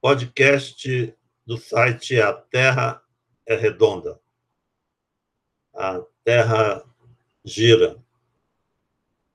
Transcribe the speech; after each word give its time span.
podcast 0.00 1.12
do 1.44 1.56
site 1.56 2.20
A 2.20 2.32
Terra 2.32 3.02
é 3.44 3.56
Redonda. 3.56 4.20
A 5.74 6.00
Terra 6.24 6.84
gira. 7.44 7.96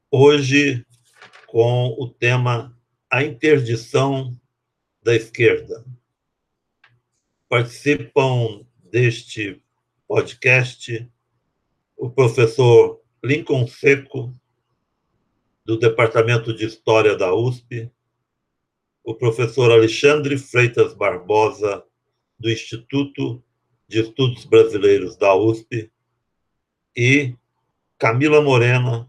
Hoje, 0.09 0.85
com 1.47 1.87
o 1.99 2.07
tema 2.07 2.77
A 3.09 3.23
Interdição 3.23 4.39
da 5.01 5.13
Esquerda. 5.13 5.83
Participam 7.49 8.65
deste 8.89 9.61
podcast 10.07 11.11
o 11.97 12.09
professor 12.09 13.01
Lincoln 13.23 13.67
Seco, 13.67 14.33
do 15.65 15.77
Departamento 15.77 16.53
de 16.53 16.65
História 16.65 17.15
da 17.17 17.33
USP, 17.33 17.91
o 19.03 19.13
professor 19.13 19.71
Alexandre 19.71 20.37
Freitas 20.37 20.93
Barbosa, 20.93 21.83
do 22.39 22.49
Instituto 22.49 23.43
de 23.87 24.01
Estudos 24.01 24.45
Brasileiros 24.45 25.17
da 25.17 25.35
USP, 25.35 25.91
e 26.95 27.35
Camila 27.97 28.41
Morena, 28.41 29.07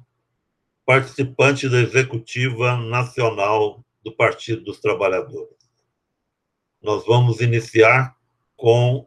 participante 0.85 1.69
da 1.69 1.81
Executiva 1.81 2.77
Nacional 2.77 3.85
do 4.03 4.13
Partido 4.13 4.65
dos 4.65 4.81
Trabalhadores. 4.81 5.55
Nós 6.83 7.05
vamos 7.07 7.41
iniciar 7.41 8.17
com 8.57 9.07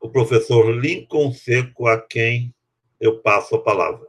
o 0.00 0.08
professor 0.08 0.70
Lincoln 0.70 1.32
Seco, 1.32 1.86
a 1.86 2.00
quem 2.00 2.54
eu 3.00 3.20
passo 3.20 3.54
a 3.56 3.62
palavra. 3.62 4.06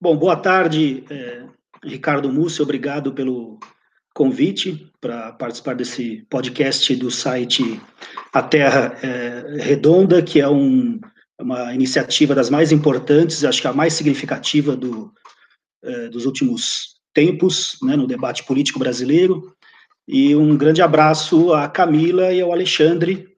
Bom, 0.00 0.16
boa 0.16 0.36
tarde, 0.36 1.04
é, 1.10 1.46
Ricardo 1.84 2.30
Mussi, 2.32 2.60
obrigado 2.60 3.12
pelo 3.12 3.58
convite 4.14 4.90
para 5.00 5.32
participar 5.32 5.74
desse 5.74 6.26
podcast 6.28 6.94
do 6.96 7.10
site 7.10 7.80
A 8.32 8.42
Terra 8.42 8.96
é, 9.02 9.62
Redonda, 9.62 10.22
que 10.22 10.40
é 10.40 10.48
um, 10.48 11.00
uma 11.40 11.72
iniciativa 11.72 12.34
das 12.34 12.50
mais 12.50 12.70
importantes, 12.72 13.44
acho 13.44 13.62
que 13.62 13.68
a 13.68 13.72
mais 13.72 13.94
significativa 13.94 14.76
do, 14.76 15.12
é, 15.82 16.08
dos 16.08 16.26
últimos 16.26 16.96
tempos, 17.14 17.78
né, 17.82 17.96
no 17.96 18.06
debate 18.06 18.44
político 18.44 18.78
brasileiro. 18.78 19.54
E 20.06 20.34
um 20.34 20.56
grande 20.56 20.82
abraço 20.82 21.52
à 21.54 21.68
Camila 21.68 22.32
e 22.32 22.40
ao 22.40 22.52
Alexandre, 22.52 23.28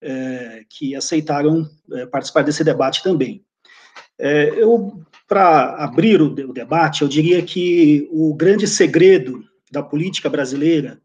é, 0.00 0.62
que 0.68 0.94
aceitaram 0.94 1.68
participar 2.12 2.42
desse 2.42 2.62
debate 2.62 3.02
também. 3.02 3.42
Eu 4.18 5.00
para 5.28 5.74
abrir 5.84 6.22
o, 6.22 6.32
o 6.32 6.52
debate, 6.52 7.02
eu 7.02 7.08
diria 7.08 7.42
que 7.42 8.08
o 8.10 8.34
grande 8.34 8.66
segredo 8.66 9.44
da 9.70 9.82
política 9.82 10.30
brasileira, 10.30 11.00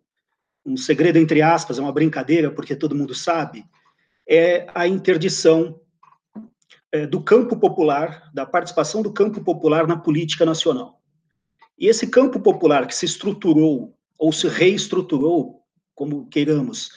um 0.65 0.77
segredo 0.77 1.19
entre 1.19 1.41
aspas, 1.41 1.77
é 1.77 1.81
uma 1.81 1.91
brincadeira, 1.91 2.49
porque 2.49 2.73
todo 2.73 2.95
mundo 2.95 3.13
sabe, 3.13 3.65
é 4.25 4.65
a 4.73 4.87
interdição 4.87 5.77
é, 6.89 7.05
do 7.05 7.21
campo 7.21 7.57
popular, 7.57 8.31
da 8.33 8.45
participação 8.45 9.01
do 9.01 9.11
campo 9.11 9.43
popular 9.43 9.85
na 9.85 9.97
política 9.97 10.45
nacional. 10.45 11.01
E 11.77 11.87
esse 11.87 12.07
campo 12.07 12.39
popular 12.39 12.87
que 12.87 12.95
se 12.95 13.05
estruturou, 13.05 13.93
ou 14.17 14.31
se 14.31 14.47
reestruturou, 14.47 15.61
como 15.93 16.27
queiramos, 16.27 16.91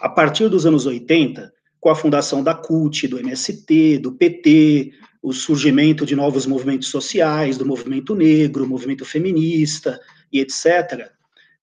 a 0.00 0.08
partir 0.08 0.48
dos 0.48 0.64
anos 0.64 0.86
80, 0.86 1.52
com 1.78 1.90
a 1.90 1.94
fundação 1.94 2.42
da 2.42 2.54
CUT, 2.54 3.06
do 3.06 3.18
MST, 3.18 3.98
do 3.98 4.12
PT, 4.12 4.92
o 5.22 5.32
surgimento 5.32 6.06
de 6.06 6.16
novos 6.16 6.46
movimentos 6.46 6.88
sociais, 6.88 7.58
do 7.58 7.66
movimento 7.66 8.14
negro, 8.14 8.66
movimento 8.66 9.04
feminista 9.04 10.00
e 10.32 10.40
etc. 10.40 11.10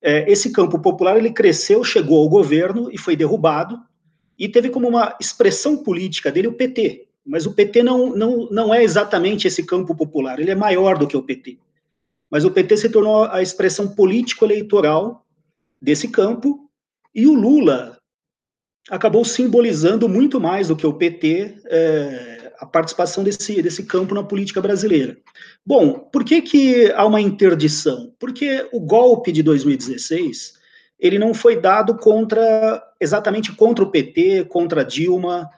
É, 0.01 0.31
esse 0.31 0.51
campo 0.51 0.79
popular 0.79 1.17
ele 1.17 1.31
cresceu, 1.31 1.83
chegou 1.83 2.21
ao 2.21 2.29
governo 2.29 2.89
e 2.91 2.97
foi 2.97 3.15
derrubado 3.15 3.79
e 4.37 4.47
teve 4.47 4.69
como 4.69 4.87
uma 4.87 5.15
expressão 5.19 5.77
política 5.77 6.31
dele 6.31 6.47
o 6.47 6.53
PT. 6.53 7.07
Mas 7.25 7.45
o 7.45 7.53
PT 7.53 7.83
não, 7.83 8.15
não, 8.15 8.47
não 8.51 8.73
é 8.73 8.83
exatamente 8.83 9.47
esse 9.47 9.63
campo 9.63 9.95
popular, 9.95 10.39
ele 10.39 10.51
é 10.51 10.55
maior 10.55 10.97
do 10.97 11.07
que 11.07 11.17
o 11.17 11.23
PT. 11.23 11.57
Mas 12.29 12.45
o 12.45 12.51
PT 12.51 12.77
se 12.77 12.89
tornou 12.89 13.25
a 13.25 13.41
expressão 13.41 13.87
político-eleitoral 13.87 15.25
desse 15.81 16.07
campo 16.09 16.69
e 17.13 17.25
o 17.25 17.33
Lula 17.33 17.97
acabou 18.89 19.25
simbolizando 19.25 20.07
muito 20.07 20.39
mais 20.39 20.67
do 20.67 20.75
que 20.75 20.85
o 20.85 20.93
PT 20.93 21.57
é, 21.65 22.46
a 22.59 22.65
participação 22.65 23.23
desse, 23.23 23.61
desse 23.61 23.83
campo 23.83 24.15
na 24.15 24.23
política 24.23 24.61
brasileira. 24.61 25.17
Bom, 25.65 25.93
por 25.93 26.23
que, 26.23 26.41
que 26.41 26.91
há 26.91 27.05
uma 27.05 27.21
interdição? 27.21 28.13
Porque 28.19 28.67
o 28.71 28.79
golpe 28.79 29.31
de 29.31 29.43
2016 29.43 30.57
ele 30.99 31.19
não 31.19 31.33
foi 31.33 31.59
dado 31.59 31.95
contra 31.95 32.83
exatamente 32.99 33.51
contra 33.53 33.83
o 33.83 33.91
PT, 33.91 34.45
contra 34.45 34.83
Dilma. 34.83 35.49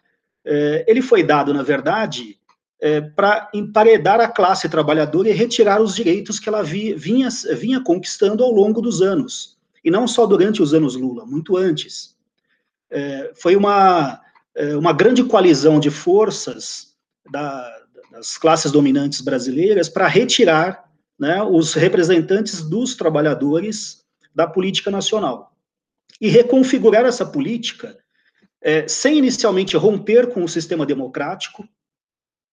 É, 0.44 0.84
ele 0.88 1.02
foi 1.02 1.24
dado, 1.24 1.54
na 1.54 1.64
verdade, 1.64 2.38
é, 2.82 3.00
para 3.00 3.50
emparedar 3.54 4.20
a 4.20 4.28
classe 4.28 4.68
trabalhadora 4.68 5.30
e 5.30 5.34
retirar 5.34 5.82
os 5.82 5.96
direitos 5.96 6.40
que 6.40 6.50
ela 6.50 6.62
vi, 6.62 6.94
vinha, 6.94 7.30
vinha 7.58 7.82
conquistando 7.82 8.44
ao 8.44 8.52
longo 8.52 8.82
dos 8.82 9.02
anos. 9.02 9.58
E 9.84 9.90
não 9.90 10.08
só 10.08 10.26
durante 10.26 10.62
os 10.62 10.74
anos 10.74 10.96
Lula, 10.96 11.26
muito 11.26 11.56
antes. 11.56 12.18
É, 12.92 13.32
foi 13.36 13.56
uma, 13.56 14.20
uma 14.78 14.92
grande 14.92 15.24
coalizão 15.24 15.80
de 15.80 15.90
forças 15.90 16.89
da, 17.32 17.80
das 18.12 18.38
classes 18.38 18.72
dominantes 18.72 19.22
brasileiras 19.22 19.90
para 19.90 20.08
retirar 20.08 20.90
né, 21.20 21.42
os 21.44 21.74
representantes 21.74 22.62
dos 22.62 22.96
trabalhadores 22.96 24.04
da 24.34 24.48
política 24.48 24.90
nacional 24.90 25.54
e 26.20 26.30
reconfigurar 26.30 27.06
essa 27.06 27.26
política 27.26 27.98
é, 28.62 28.88
sem 28.88 29.18
inicialmente 29.18 29.78
romper 29.78 30.28
com 30.28 30.44
o 30.44 30.50
sistema 30.50 30.86
democrático, 30.86 31.68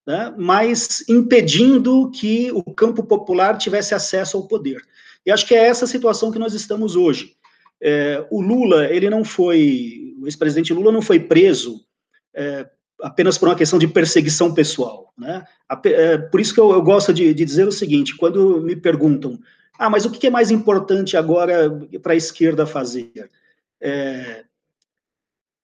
né, 0.06 0.32
mas 0.36 1.08
impedindo 1.08 2.10
que 2.10 2.50
o 2.52 2.62
campo 2.62 3.02
popular 3.02 3.58
tivesse 3.58 3.94
acesso 3.94 4.36
ao 4.36 4.46
poder. 4.46 4.80
E 5.24 5.30
acho 5.30 5.46
que 5.46 5.54
é 5.54 5.66
essa 5.66 5.86
situação 5.86 6.30
que 6.30 6.38
nós 6.38 6.54
estamos 6.54 6.94
hoje. 6.94 7.34
É, 7.80 8.24
o 8.30 8.40
Lula, 8.40 8.86
ele 8.86 9.10
não 9.10 9.24
foi, 9.24 10.14
o 10.20 10.26
ex-presidente 10.26 10.72
Lula 10.72 10.92
não 10.92 11.02
foi 11.02 11.18
preso 11.18 11.84
é, 12.32 12.68
apenas 13.02 13.36
por 13.36 13.48
uma 13.48 13.56
questão 13.56 13.78
de 13.78 13.88
perseguição 13.88 14.52
pessoal. 14.52 15.12
Né? 15.16 15.44
É, 15.84 16.18
por 16.18 16.40
isso 16.40 16.54
que 16.54 16.60
eu, 16.60 16.70
eu 16.70 16.82
gosto 16.82 17.12
de, 17.12 17.32
de, 17.34 17.44
dizer 17.44 17.66
o 17.66 17.72
seguinte: 17.72 18.16
quando 18.16 18.60
me 18.60 18.76
perguntam, 18.76 19.38
ah, 19.78 19.90
mas 19.90 20.04
o 20.04 20.10
que 20.10 20.26
é 20.26 20.30
mais 20.30 20.50
importante 20.50 21.16
agora 21.16 21.70
para 22.02 22.12
a 22.12 22.16
esquerda 22.16 22.66
fazer? 22.66 23.30
É, 23.80 24.44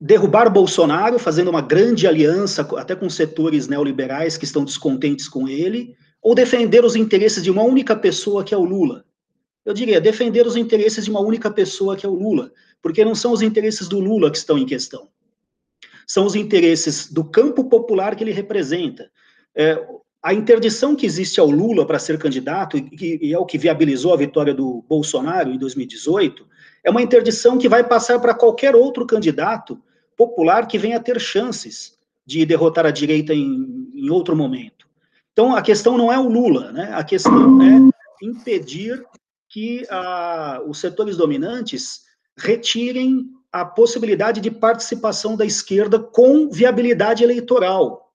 derrubar 0.00 0.50
Bolsonaro, 0.50 1.18
fazendo 1.18 1.48
uma 1.48 1.62
grande 1.62 2.06
aliança, 2.06 2.62
até 2.76 2.94
com 2.94 3.08
setores 3.08 3.68
neoliberais 3.68 4.36
que 4.36 4.44
estão 4.44 4.64
descontentes 4.64 5.28
com 5.28 5.48
ele, 5.48 5.94
ou 6.20 6.34
defender 6.34 6.84
os 6.84 6.96
interesses 6.96 7.42
de 7.42 7.50
uma 7.50 7.62
única 7.62 7.96
pessoa, 7.96 8.44
que 8.44 8.54
é 8.54 8.56
o 8.56 8.64
Lula? 8.64 9.04
Eu 9.64 9.72
diria, 9.72 10.00
defender 10.00 10.44
os 10.44 10.56
interesses 10.56 11.04
de 11.04 11.10
uma 11.10 11.20
única 11.20 11.48
pessoa, 11.48 11.96
que 11.96 12.04
é 12.04 12.08
o 12.08 12.14
Lula, 12.14 12.50
porque 12.82 13.04
não 13.04 13.14
são 13.14 13.32
os 13.32 13.42
interesses 13.42 13.86
do 13.86 14.00
Lula 14.00 14.28
que 14.28 14.36
estão 14.36 14.58
em 14.58 14.66
questão 14.66 15.08
são 16.06 16.26
os 16.26 16.34
interesses 16.34 17.12
do 17.12 17.24
campo 17.24 17.64
popular 17.64 18.14
que 18.14 18.24
ele 18.24 18.32
representa. 18.32 19.10
É, 19.54 19.84
a 20.22 20.32
interdição 20.32 20.94
que 20.94 21.04
existe 21.04 21.40
ao 21.40 21.50
Lula 21.50 21.84
para 21.84 21.98
ser 21.98 22.18
candidato, 22.18 22.76
e, 22.76 23.18
e 23.20 23.32
é 23.32 23.38
o 23.38 23.44
que 23.44 23.58
viabilizou 23.58 24.14
a 24.14 24.16
vitória 24.16 24.54
do 24.54 24.84
Bolsonaro 24.88 25.50
em 25.50 25.58
2018, 25.58 26.46
é 26.84 26.90
uma 26.90 27.02
interdição 27.02 27.58
que 27.58 27.68
vai 27.68 27.82
passar 27.82 28.20
para 28.20 28.34
qualquer 28.34 28.74
outro 28.76 29.06
candidato 29.06 29.80
popular 30.16 30.66
que 30.66 30.78
venha 30.78 31.00
ter 31.00 31.20
chances 31.20 31.98
de 32.24 32.46
derrotar 32.46 32.86
a 32.86 32.90
direita 32.90 33.34
em, 33.34 33.90
em 33.94 34.10
outro 34.10 34.36
momento. 34.36 34.86
Então, 35.32 35.56
a 35.56 35.62
questão 35.62 35.96
não 35.96 36.12
é 36.12 36.18
o 36.18 36.28
Lula, 36.28 36.70
né? 36.72 36.90
a 36.92 37.02
questão 37.02 37.60
é 37.62 37.92
impedir 38.22 39.02
que 39.48 39.84
a, 39.90 40.62
os 40.66 40.78
setores 40.78 41.16
dominantes 41.16 42.02
retirem 42.36 43.28
a 43.52 43.64
possibilidade 43.64 44.40
de 44.40 44.50
participação 44.50 45.36
da 45.36 45.44
esquerda 45.44 45.98
com 45.98 46.48
viabilidade 46.48 47.22
eleitoral. 47.22 48.10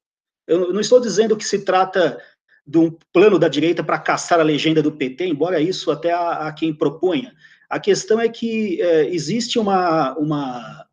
Eu 0.48 0.74
não 0.74 0.82
estou 0.82 1.00
dizendo 1.00 1.38
que 1.38 1.46
se 1.46 1.60
trata 1.64 2.20
de 2.66 2.78
um 2.78 2.92
plano 3.14 3.38
da 3.38 3.48
direita 3.48 3.84
para 3.84 4.00
caçar 4.00 4.40
a 4.40 4.44
legenda 4.44 4.82
do 4.82 4.92
PT, 4.92 5.28
embora 5.28 5.62
isso 5.62 5.92
até 5.92 6.12
há, 6.12 6.52
quem 6.52 6.74
proponha. 6.74 7.34
A 7.70 7.80
questão 7.80 8.20
é 8.20 8.28
que 8.28 8.82
é, 8.82 9.14
existe 9.14 9.60
uma, 9.60 10.18
uma, 10.18 10.86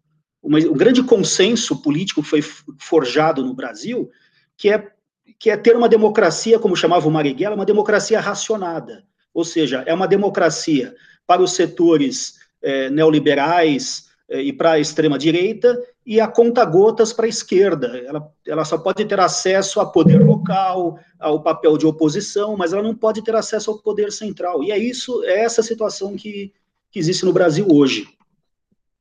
uma, 0.43 0.59
um 0.59 0.75
grande 0.75 1.03
consenso 1.03 1.81
político 1.81 2.23
que 2.23 2.29
foi 2.29 2.43
forjado 2.79 3.45
no 3.45 3.55
Brasil, 3.55 4.11
que 4.57 4.69
é, 4.69 4.91
que 5.39 5.51
é 5.51 5.57
ter 5.57 5.77
uma 5.77 5.89
democracia, 5.89 6.59
como 6.59 6.77
chamava 6.77 7.09
o 7.09 7.11
Marighella, 7.11 7.57
uma 7.57 7.65
democracia 7.65 8.21
racionada. 8.21 9.05
Ou 9.33 9.45
seja, 9.45 9.83
é 9.87 9.95
uma 9.95 10.07
democracia 10.07 10.95
para 11.27 11.43
os 11.43 11.53
setores 11.53 12.35
é, 12.63 12.91
neoliberais, 12.91 14.11
e 14.29 14.53
para 14.53 14.73
a 14.73 14.79
extrema-direita, 14.79 15.79
e 16.07 16.21
a 16.21 16.29
conta-gotas 16.29 17.13
para 17.13 17.27
a 17.27 17.29
esquerda. 17.29 17.99
Ela, 17.99 18.33
ela 18.47 18.65
só 18.65 18.79
pode 18.79 19.05
ter 19.05 19.21
acesso 19.21 19.81
a 19.81 19.87
poder 19.87 20.25
local, 20.25 20.99
ao 21.19 21.43
papel 21.43 21.77
de 21.77 21.87
oposição, 21.87 22.57
mas 22.57 22.73
ela 22.73 22.83
não 22.83 22.95
pode 22.95 23.23
ter 23.23 23.35
acesso 23.35 23.71
ao 23.71 23.79
poder 23.79 24.13
central. 24.13 24.63
E 24.63 24.71
é 24.71 24.79
isso, 24.79 25.23
é 25.25 25.41
essa 25.41 25.63
situação 25.63 26.17
que, 26.17 26.53
que 26.91 26.99
existe 26.99 27.25
no 27.25 27.33
Brasil 27.33 27.67
hoje. 27.71 28.09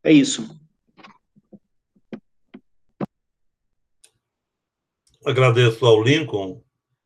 É 0.03 0.11
isso. 0.11 0.47
Agradeço 5.25 5.85
ao 5.85 6.03
Lincoln 6.03 6.61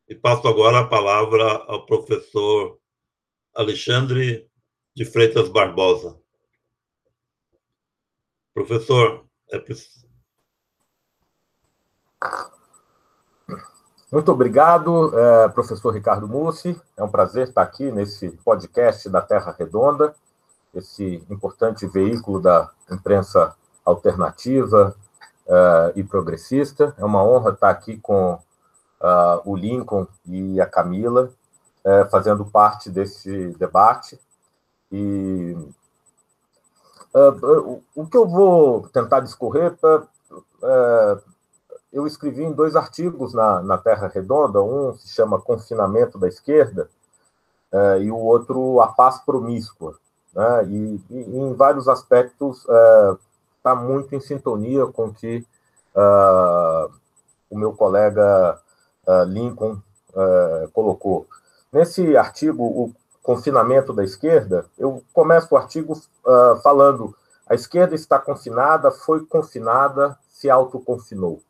e 0.08 0.14
passo 0.14 0.48
agora 0.48 0.80
a 0.80 0.86
palavra 0.86 1.44
ao 1.68 1.86
professor 1.86 2.78
Alexandre 3.54 4.48
de 4.94 5.04
Freitas 5.04 5.48
Barbosa. 5.48 6.18
Professor, 8.58 9.24
é 9.52 9.64
Muito 14.10 14.32
obrigado, 14.32 15.16
é, 15.16 15.48
professor 15.50 15.94
Ricardo 15.94 16.26
Mussi. 16.26 16.76
É 16.96 17.04
um 17.04 17.08
prazer 17.08 17.46
estar 17.46 17.62
aqui 17.62 17.92
nesse 17.92 18.30
podcast 18.44 19.08
da 19.08 19.22
Terra 19.22 19.54
Redonda, 19.56 20.12
esse 20.74 21.24
importante 21.30 21.86
veículo 21.86 22.40
da 22.40 22.68
imprensa 22.90 23.54
alternativa 23.84 24.96
é, 25.46 25.92
e 25.94 26.02
progressista. 26.02 26.92
É 26.98 27.04
uma 27.04 27.22
honra 27.22 27.52
estar 27.52 27.70
aqui 27.70 27.96
com 27.98 28.32
uh, 28.32 29.40
o 29.44 29.54
Lincoln 29.54 30.04
e 30.26 30.60
a 30.60 30.66
Camila, 30.66 31.30
é, 31.84 32.04
fazendo 32.06 32.44
parte 32.44 32.90
desse 32.90 33.50
debate. 33.50 34.18
E 34.90 35.56
uh, 37.14 37.82
o 37.94 38.06
que 38.06 38.16
eu 38.16 38.26
vou 38.26 38.88
tentar 38.88 39.20
discorrer, 39.20 39.76
uh, 39.82 41.20
eu 41.92 42.06
escrevi 42.06 42.44
em 42.44 42.52
dois 42.52 42.76
artigos 42.76 43.32
na, 43.32 43.62
na 43.62 43.78
Terra 43.78 44.08
Redonda, 44.08 44.62
um 44.62 44.94
se 44.94 45.08
chama 45.08 45.40
Confinamento 45.40 46.18
da 46.18 46.28
Esquerda, 46.28 46.88
e 48.00 48.10
o 48.10 48.16
outro 48.16 48.80
A 48.80 48.88
Paz 48.88 49.18
Promíscua. 49.18 49.94
Né? 50.34 50.64
E, 50.66 51.00
e, 51.10 51.38
em 51.38 51.52
vários 51.54 51.86
aspectos 51.88 52.60
está 53.56 53.74
muito 53.74 54.14
em 54.14 54.20
sintonia 54.20 54.86
com 54.86 55.06
o 55.06 55.14
que 55.14 55.44
o 57.50 57.58
meu 57.58 57.72
colega 57.72 58.58
Lincoln 59.26 59.80
colocou. 60.72 61.26
Nesse 61.72 62.16
artigo, 62.16 62.64
o 62.64 62.94
confinamento 63.28 63.92
da 63.92 64.02
esquerda, 64.02 64.64
eu 64.78 65.04
começo 65.12 65.54
o 65.54 65.58
artigo 65.58 65.92
uh, 65.92 66.56
falando 66.62 67.14
a 67.46 67.54
esquerda 67.54 67.94
está 67.94 68.18
confinada, 68.18 68.90
foi 68.90 69.26
confinada, 69.26 70.16
se 70.30 70.48
autoconfinou. 70.48 71.42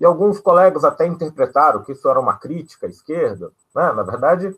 E 0.00 0.06
alguns 0.06 0.40
colegas 0.40 0.84
até 0.84 1.06
interpretaram 1.06 1.82
que 1.82 1.92
isso 1.92 2.08
era 2.08 2.18
uma 2.18 2.38
crítica 2.38 2.86
à 2.86 2.88
esquerda. 2.88 3.50
Né? 3.74 3.92
Na 3.92 4.02
verdade, 4.02 4.56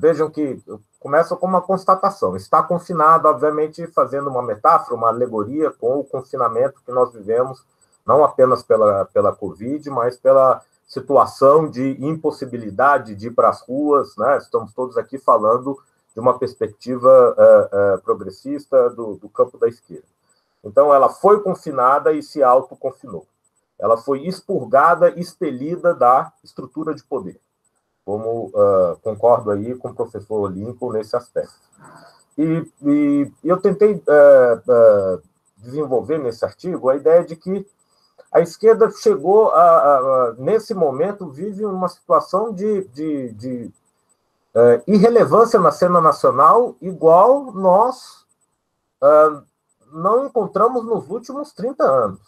vejam 0.00 0.30
que 0.30 0.62
começa 1.00 1.36
com 1.36 1.46
uma 1.46 1.60
constatação. 1.60 2.36
Está 2.36 2.62
confinado, 2.62 3.28
obviamente, 3.28 3.86
fazendo 3.88 4.30
uma 4.30 4.42
metáfora, 4.42 4.96
uma 4.96 5.08
alegoria 5.08 5.70
com 5.70 5.98
o 5.98 6.04
confinamento 6.04 6.80
que 6.86 6.92
nós 6.92 7.12
vivemos, 7.12 7.64
não 8.06 8.24
apenas 8.24 8.62
pela, 8.62 9.04
pela 9.06 9.34
Covid, 9.34 9.90
mas 9.90 10.16
pela 10.16 10.62
situação 10.86 11.68
de 11.68 11.96
impossibilidade 12.04 13.14
de 13.14 13.28
ir 13.28 13.30
para 13.32 13.48
as 13.48 13.60
ruas, 13.62 14.16
né? 14.16 14.38
Estamos 14.38 14.72
todos 14.72 14.96
aqui 14.96 15.18
falando 15.18 15.78
de 16.14 16.20
uma 16.20 16.38
perspectiva 16.38 17.34
uh, 17.36 17.96
uh, 17.96 18.02
progressista 18.02 18.90
do, 18.90 19.16
do, 19.16 19.28
campo 19.28 19.58
da 19.58 19.68
esquerda. 19.68 20.06
Então, 20.62 20.94
ela 20.94 21.08
foi 21.08 21.40
confinada 21.40 22.12
e 22.12 22.22
se 22.22 22.42
autoconfinou. 22.42 23.26
Ela 23.78 23.96
foi 23.96 24.26
expurgada, 24.26 25.10
expelida 25.18 25.92
da 25.92 26.32
estrutura 26.42 26.94
de 26.94 27.02
poder. 27.02 27.40
Como 28.04 28.46
uh, 28.46 28.96
concordo 29.02 29.50
aí 29.50 29.74
com 29.74 29.88
o 29.88 29.94
professor 29.94 30.40
Olimpo 30.40 30.92
nesse 30.92 31.16
aspecto. 31.16 31.54
E, 32.38 32.66
e 32.82 33.30
eu 33.42 33.60
tentei 33.60 34.02
desenvolver 35.56 36.18
nesse 36.18 36.44
artigo 36.44 36.88
a 36.88 36.96
ideia 36.96 37.24
de 37.24 37.36
que 37.36 37.66
a 38.34 38.40
esquerda 38.40 38.90
chegou 38.90 39.50
a, 39.52 39.62
a, 39.62 39.98
a, 39.98 40.34
nesse 40.36 40.74
momento 40.74 41.30
vive 41.30 41.64
uma 41.64 41.88
situação 41.88 42.52
de, 42.52 42.82
de, 42.88 43.32
de 43.32 43.72
uh, 44.56 44.82
irrelevância 44.88 45.60
na 45.60 45.70
cena 45.70 46.00
nacional 46.00 46.74
igual 46.82 47.52
nós 47.52 48.26
uh, 49.00 49.40
não 49.92 50.26
encontramos 50.26 50.84
nos 50.84 51.08
últimos 51.08 51.52
30 51.52 51.84
anos. 51.84 52.20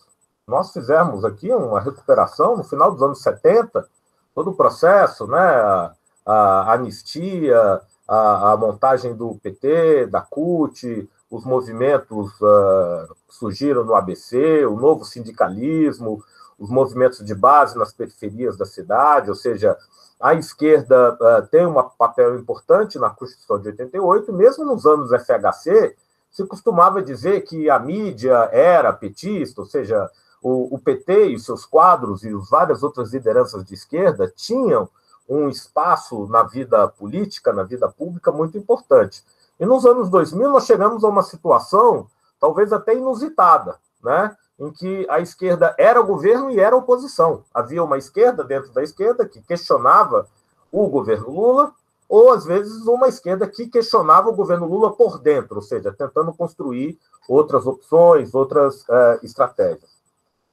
Nós 0.47 0.73
fizemos 0.73 1.25
aqui 1.25 1.53
uma 1.53 1.81
recuperação 1.81 2.57
no 2.57 2.63
final 2.63 2.93
dos 2.93 3.03
anos 3.03 3.21
70, 3.21 3.85
todo 4.33 4.51
o 4.51 4.55
processo, 4.55 5.27
né, 5.27 5.41
a, 5.41 5.93
a 6.25 6.73
anistia, 6.75 7.81
a, 8.07 8.53
a, 8.53 8.57
montagem 8.57 9.13
do 9.13 9.35
PT, 9.43 10.07
da 10.07 10.21
CUT, 10.21 11.11
os 11.31 11.45
movimentos 11.45 12.33
uh, 12.41 13.15
surgiram 13.29 13.85
no 13.85 13.95
ABC, 13.95 14.65
o 14.67 14.77
novo 14.77 15.05
sindicalismo, 15.05 16.23
os 16.59 16.71
movimentos 16.71 17.25
de 17.25 17.35
base 17.35 17.77
nas 17.77 17.93
periferias 17.93 18.57
da 18.57 18.65
cidade, 18.65 19.29
ou 19.29 19.37
seja, 19.37 19.77
a 20.21 20.35
esquerda 20.35 21.15
uh, 21.15 21.47
tem 21.49 21.67
um 21.67 21.75
papel 21.99 22.39
importante 22.39 22.99
na 22.99 23.11
Constituição 23.11 23.61
de 23.61 23.69
88, 23.69 24.33
mesmo 24.33 24.65
nos 24.65 24.87
anos 24.87 25.11
FHC, 25.11 25.97
se 26.31 26.47
costumava 26.47 27.03
dizer 27.03 27.43
que 27.43 27.69
a 27.69 27.79
mídia 27.79 28.49
era 28.53 28.93
petista, 28.93 29.61
ou 29.61 29.67
seja, 29.67 30.11
o, 30.43 30.75
o 30.75 30.79
PT 30.79 31.29
e 31.29 31.41
seus 31.41 31.65
quadros 31.65 32.23
e 32.23 32.29
as 32.29 32.49
várias 32.49 32.83
outras 32.83 33.13
lideranças 33.13 33.65
de 33.65 33.75
esquerda 33.75 34.33
tinham 34.35 34.89
um 35.29 35.49
espaço 35.49 36.27
na 36.29 36.43
vida 36.43 36.87
política, 36.89 37.53
na 37.53 37.63
vida 37.63 37.89
pública 37.89 38.31
muito 38.31 38.57
importante. 38.57 39.25
E 39.59 39.65
nos 39.67 39.87
anos 39.87 40.11
2000 40.11 40.51
nós 40.51 40.67
chegamos 40.67 41.05
a 41.05 41.09
uma 41.09 41.23
situação 41.23 42.07
talvez 42.39 42.73
até 42.73 42.95
inusitada, 42.95 43.79
né? 44.03 44.37
em 44.59 44.73
que 44.73 45.07
a 45.11 45.21
esquerda 45.21 45.75
era 45.79 46.01
o 46.01 46.07
governo 46.07 46.51
e 46.51 46.59
era 46.59 46.75
a 46.75 46.79
oposição. 46.79 47.45
Havia 47.53 47.85
uma 47.85 47.99
esquerda 47.99 48.43
dentro 48.43 48.73
da 48.73 48.83
esquerda 48.83 49.27
que 49.27 49.41
questionava 49.43 50.27
o 50.73 50.89
governo 50.89 51.31
Lula, 51.31 51.73
ou 52.09 52.33
às 52.33 52.45
vezes 52.45 52.87
uma 52.87 53.09
esquerda 53.09 53.47
que 53.47 53.67
questionava 53.67 54.29
o 54.29 54.35
governo 54.35 54.67
Lula 54.67 54.93
por 54.95 55.19
dentro, 55.19 55.57
ou 55.57 55.63
seja, 55.63 55.93
tentando 55.93 56.33
construir 56.33 56.99
outras 57.29 57.67
opções, 57.67 58.35
outras 58.35 58.83
uh, 58.83 59.19
estratégias. 59.23 59.91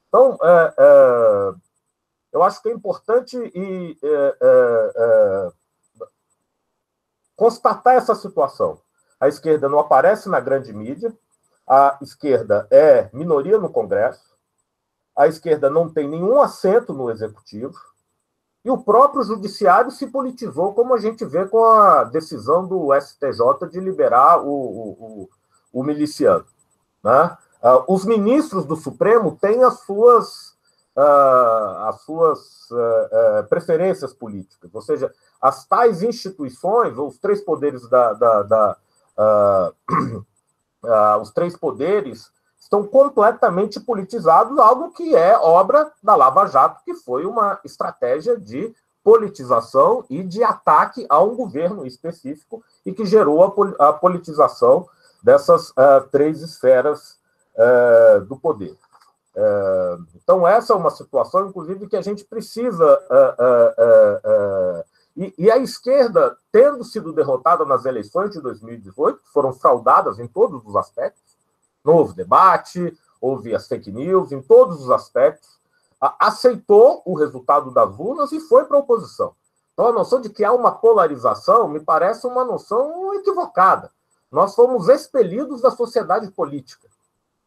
Então, 0.08 0.32
uh, 0.32 1.52
uh, 1.52 1.60
eu 2.32 2.42
acho 2.42 2.60
que 2.60 2.68
é 2.68 2.72
importante 2.72 3.36
e, 3.54 3.96
constatar 7.36 7.94
essa 7.94 8.14
situação. 8.14 8.80
A 9.20 9.28
esquerda 9.28 9.68
não 9.68 9.78
aparece 9.78 10.28
na 10.28 10.40
grande 10.40 10.72
mídia, 10.72 11.12
a 11.66 11.98
esquerda 12.02 12.66
é 12.70 13.08
minoria 13.12 13.58
no 13.58 13.70
Congresso, 13.70 14.34
a 15.16 15.26
esquerda 15.26 15.70
não 15.70 15.88
tem 15.88 16.08
nenhum 16.08 16.40
assento 16.40 16.92
no 16.92 17.10
executivo, 17.10 17.74
e 18.64 18.70
o 18.70 18.78
próprio 18.78 19.22
judiciário 19.22 19.90
se 19.90 20.06
politizou, 20.06 20.72
como 20.72 20.94
a 20.94 20.98
gente 20.98 21.24
vê 21.24 21.44
com 21.46 21.64
a 21.64 22.04
decisão 22.04 22.66
do 22.66 22.88
STJ 22.98 23.68
de 23.70 23.78
liberar 23.78 24.40
o, 24.42 24.48
o, 24.48 24.90
o, 24.90 25.80
o 25.80 25.84
miliciano. 25.84 26.46
Né? 27.02 27.36
Uh, 27.62 27.92
os 27.94 28.06
ministros 28.06 28.64
do 28.64 28.74
Supremo 28.74 29.36
têm 29.38 29.62
as 29.62 29.80
suas, 29.80 30.54
uh, 30.96 31.88
as 31.88 32.00
suas 32.02 32.70
uh, 32.70 33.46
preferências 33.50 34.14
políticas, 34.14 34.74
ou 34.74 34.80
seja, 34.80 35.12
as 35.40 35.66
tais 35.66 36.02
instituições, 36.02 36.96
os 36.96 37.18
três 37.18 37.42
poderes 37.42 37.86
da, 37.88 38.14
da, 38.14 38.42
da 38.42 38.76
uh, 39.18 40.24
os 41.20 41.30
três 41.30 41.56
poderes 41.56 42.30
estão 42.58 42.82
completamente 42.82 43.78
politizados, 43.78 44.58
algo 44.58 44.90
que 44.92 45.14
é 45.14 45.36
obra 45.38 45.92
da 46.02 46.14
Lava 46.14 46.46
Jato, 46.46 46.82
que 46.84 46.94
foi 46.94 47.26
uma 47.26 47.60
estratégia 47.64 48.38
de 48.38 48.74
politização 49.02 50.04
e 50.08 50.22
de 50.22 50.42
ataque 50.42 51.06
a 51.10 51.22
um 51.22 51.36
governo 51.36 51.86
específico 51.86 52.64
e 52.86 52.92
que 52.92 53.04
gerou 53.04 53.44
a, 53.44 53.88
a 53.88 53.92
politização 53.92 54.88
dessas 55.22 55.70
uh, 55.70 56.08
três 56.10 56.40
esferas 56.40 57.18
uh, 57.54 58.24
do 58.24 58.36
poder. 58.36 58.74
Uh, 59.36 60.04
então, 60.16 60.48
essa 60.48 60.72
é 60.72 60.76
uma 60.76 60.90
situação, 60.90 61.48
inclusive, 61.48 61.86
que 61.86 61.96
a 61.96 62.02
gente 62.02 62.24
precisa 62.24 62.98
e, 65.16 65.32
e, 65.38 65.50
a 65.50 65.58
esquerda, 65.58 66.36
tendo 66.50 66.82
sido 66.82 67.12
derrotada 67.12 67.64
nas 67.64 67.84
eleições 67.84 68.30
de 68.30 68.40
2018, 68.40 69.20
foram 69.32 69.52
fraudadas 69.52 70.18
em 70.18 70.26
todos 70.26 70.64
os 70.66 70.74
aspectos, 70.74 71.22
não 71.84 71.94
houve 71.94 72.14
debate, 72.14 72.96
houve 73.20 73.54
as 73.54 73.68
fake 73.68 73.92
news, 73.92 74.32
em 74.32 74.42
todos 74.42 74.82
os 74.82 74.90
aspectos, 74.90 75.48
aceitou 76.18 77.02
o 77.04 77.14
resultado 77.14 77.70
das 77.70 77.98
urnas 77.98 78.32
e 78.32 78.40
foi 78.40 78.64
para 78.64 78.76
a 78.76 78.80
oposição. 78.80 79.34
Então, 79.72 79.86
a 79.86 79.92
noção 79.92 80.20
de 80.20 80.30
que 80.30 80.44
há 80.44 80.52
uma 80.52 80.72
polarização 80.72 81.68
me 81.68 81.80
parece 81.80 82.26
uma 82.26 82.44
noção 82.44 83.14
equivocada. 83.14 83.90
Nós 84.30 84.54
fomos 84.54 84.88
expelidos 84.88 85.60
da 85.60 85.70
sociedade 85.70 86.30
política. 86.30 86.88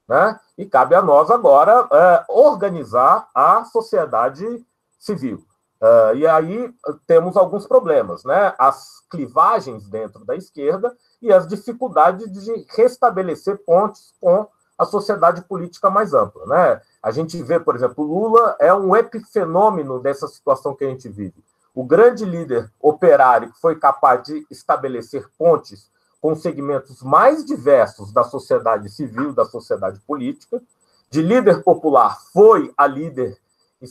Né? 0.08 0.40
E 0.58 0.66
cabe 0.66 0.96
a 0.96 1.02
nós 1.02 1.30
agora 1.30 1.88
é, 1.92 2.26
organizar 2.30 3.30
a 3.36 3.66
sociedade 3.66 4.66
civil. 4.98 5.44
Uh, 5.82 6.16
e 6.16 6.26
aí 6.26 6.74
temos 7.06 7.38
alguns 7.38 7.68
problemas, 7.68 8.24
né? 8.24 8.54
As 8.58 9.02
clivagens 9.10 9.88
dentro 9.88 10.26
da 10.26 10.36
esquerda 10.36 10.96
e 11.22 11.32
as 11.32 11.48
dificuldades 11.48 12.32
de 12.32 12.66
restabelecer 12.76 13.64
pontes 13.64 14.14
com 14.20 14.48
a 14.78 14.86
sociedade 14.86 15.42
política 15.44 15.90
mais 15.90 16.14
ampla, 16.14 16.46
né? 16.46 16.82
A 17.02 17.12
gente 17.12 17.42
vê, 17.42 17.60
por 17.60 17.76
exemplo, 17.76 18.04
Lula 18.04 18.56
é 18.60 18.74
um 18.74 18.96
epifenômeno 18.96 20.00
dessa 20.00 20.28
situação 20.28 20.76
que 20.76 20.84
a 20.84 20.90
gente 20.90 21.10
vive. 21.10 21.44
O 21.74 21.84
grande 21.84 22.26
líder 22.26 22.72
operário 22.82 23.52
que 23.52 23.60
foi 23.60 23.76
capaz 23.76 24.24
de 24.24 24.46
estabelecer 24.50 25.28
pontes 25.38 25.92
com 26.20 26.36
segmentos 26.36 27.04
mais 27.04 27.46
diversos 27.46 28.12
da 28.12 28.24
sociedade 28.24 28.90
civil, 28.90 29.32
da 29.32 29.46
sociedade 29.46 30.00
política, 30.02 30.62
de 31.10 31.22
líder 31.22 31.64
popular 31.64 32.20
foi 32.34 32.74
a 32.76 32.86
líder 32.86 33.38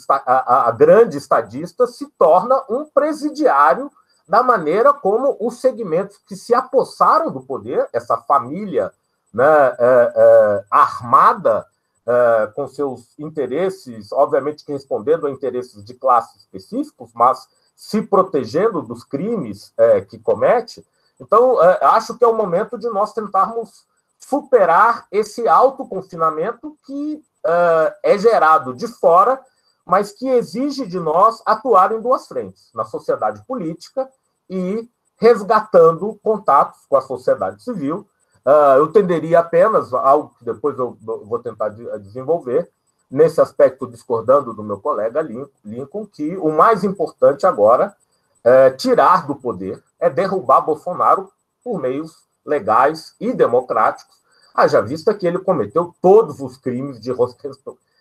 a, 0.08 0.68
a, 0.68 0.70
grande 0.72 1.16
estadista 1.16 1.86
se 1.86 2.06
torna 2.18 2.62
um 2.68 2.84
presidiário 2.86 3.90
da 4.28 4.42
maneira 4.42 4.92
como 4.92 5.36
os 5.40 5.60
segmentos 5.60 6.18
que 6.26 6.34
se 6.34 6.54
apossaram 6.54 7.30
do 7.30 7.40
poder, 7.40 7.88
essa 7.92 8.16
família 8.16 8.92
né, 9.32 9.44
é, 9.44 10.12
é, 10.16 10.64
armada 10.70 11.66
é, 12.06 12.52
com 12.54 12.66
seus 12.66 13.16
interesses, 13.18 14.10
obviamente 14.12 14.64
que 14.64 14.72
respondendo 14.72 15.26
a 15.26 15.30
interesses 15.30 15.84
de 15.84 15.94
classes 15.94 16.42
específicos, 16.42 17.10
mas 17.14 17.46
se 17.76 18.02
protegendo 18.02 18.82
dos 18.82 19.04
crimes 19.04 19.72
é, 19.76 20.00
que 20.00 20.18
comete. 20.18 20.84
Então, 21.20 21.62
é, 21.62 21.84
acho 21.84 22.16
que 22.16 22.24
é 22.24 22.28
o 22.28 22.34
momento 22.34 22.78
de 22.78 22.88
nós 22.88 23.12
tentarmos 23.12 23.84
superar 24.18 25.06
esse 25.12 25.46
autoconfinamento 25.46 26.76
que 26.84 27.22
é, 27.44 28.14
é 28.14 28.18
gerado 28.18 28.74
de 28.74 28.88
fora 28.88 29.40
mas 29.86 30.10
que 30.12 30.28
exige 30.28 30.84
de 30.86 30.98
nós 30.98 31.40
atuar 31.46 31.92
em 31.92 32.00
duas 32.00 32.26
frentes, 32.26 32.70
na 32.74 32.84
sociedade 32.84 33.44
política 33.46 34.08
e 34.50 34.88
resgatando 35.16 36.18
contatos 36.22 36.84
com 36.88 36.96
a 36.96 37.00
sociedade 37.00 37.62
civil. 37.62 38.06
Uh, 38.44 38.78
eu 38.78 38.88
tenderia 38.92 39.38
apenas, 39.38 39.94
algo 39.94 40.34
que 40.38 40.44
depois 40.44 40.78
eu 40.78 40.98
vou 41.00 41.38
tentar 41.38 41.68
desenvolver, 42.00 42.70
nesse 43.10 43.40
aspecto, 43.40 43.86
discordando 43.86 44.52
do 44.52 44.64
meu 44.64 44.80
colega 44.80 45.24
Lincoln, 45.64 46.06
que 46.06 46.36
o 46.36 46.50
mais 46.50 46.82
importante 46.82 47.46
agora 47.46 47.94
é 48.42 48.70
tirar 48.70 49.26
do 49.26 49.36
poder, 49.36 49.82
é 49.98 50.10
derrubar 50.10 50.60
Bolsonaro 50.60 51.30
por 51.62 51.80
meios 51.80 52.26
legais 52.44 53.14
e 53.20 53.32
democráticos, 53.32 54.16
haja 54.54 54.80
vista 54.80 55.14
que 55.14 55.26
ele 55.26 55.38
cometeu 55.38 55.94
todos 56.00 56.40
os 56.40 56.56
crimes 56.56 57.00
de 57.00 57.12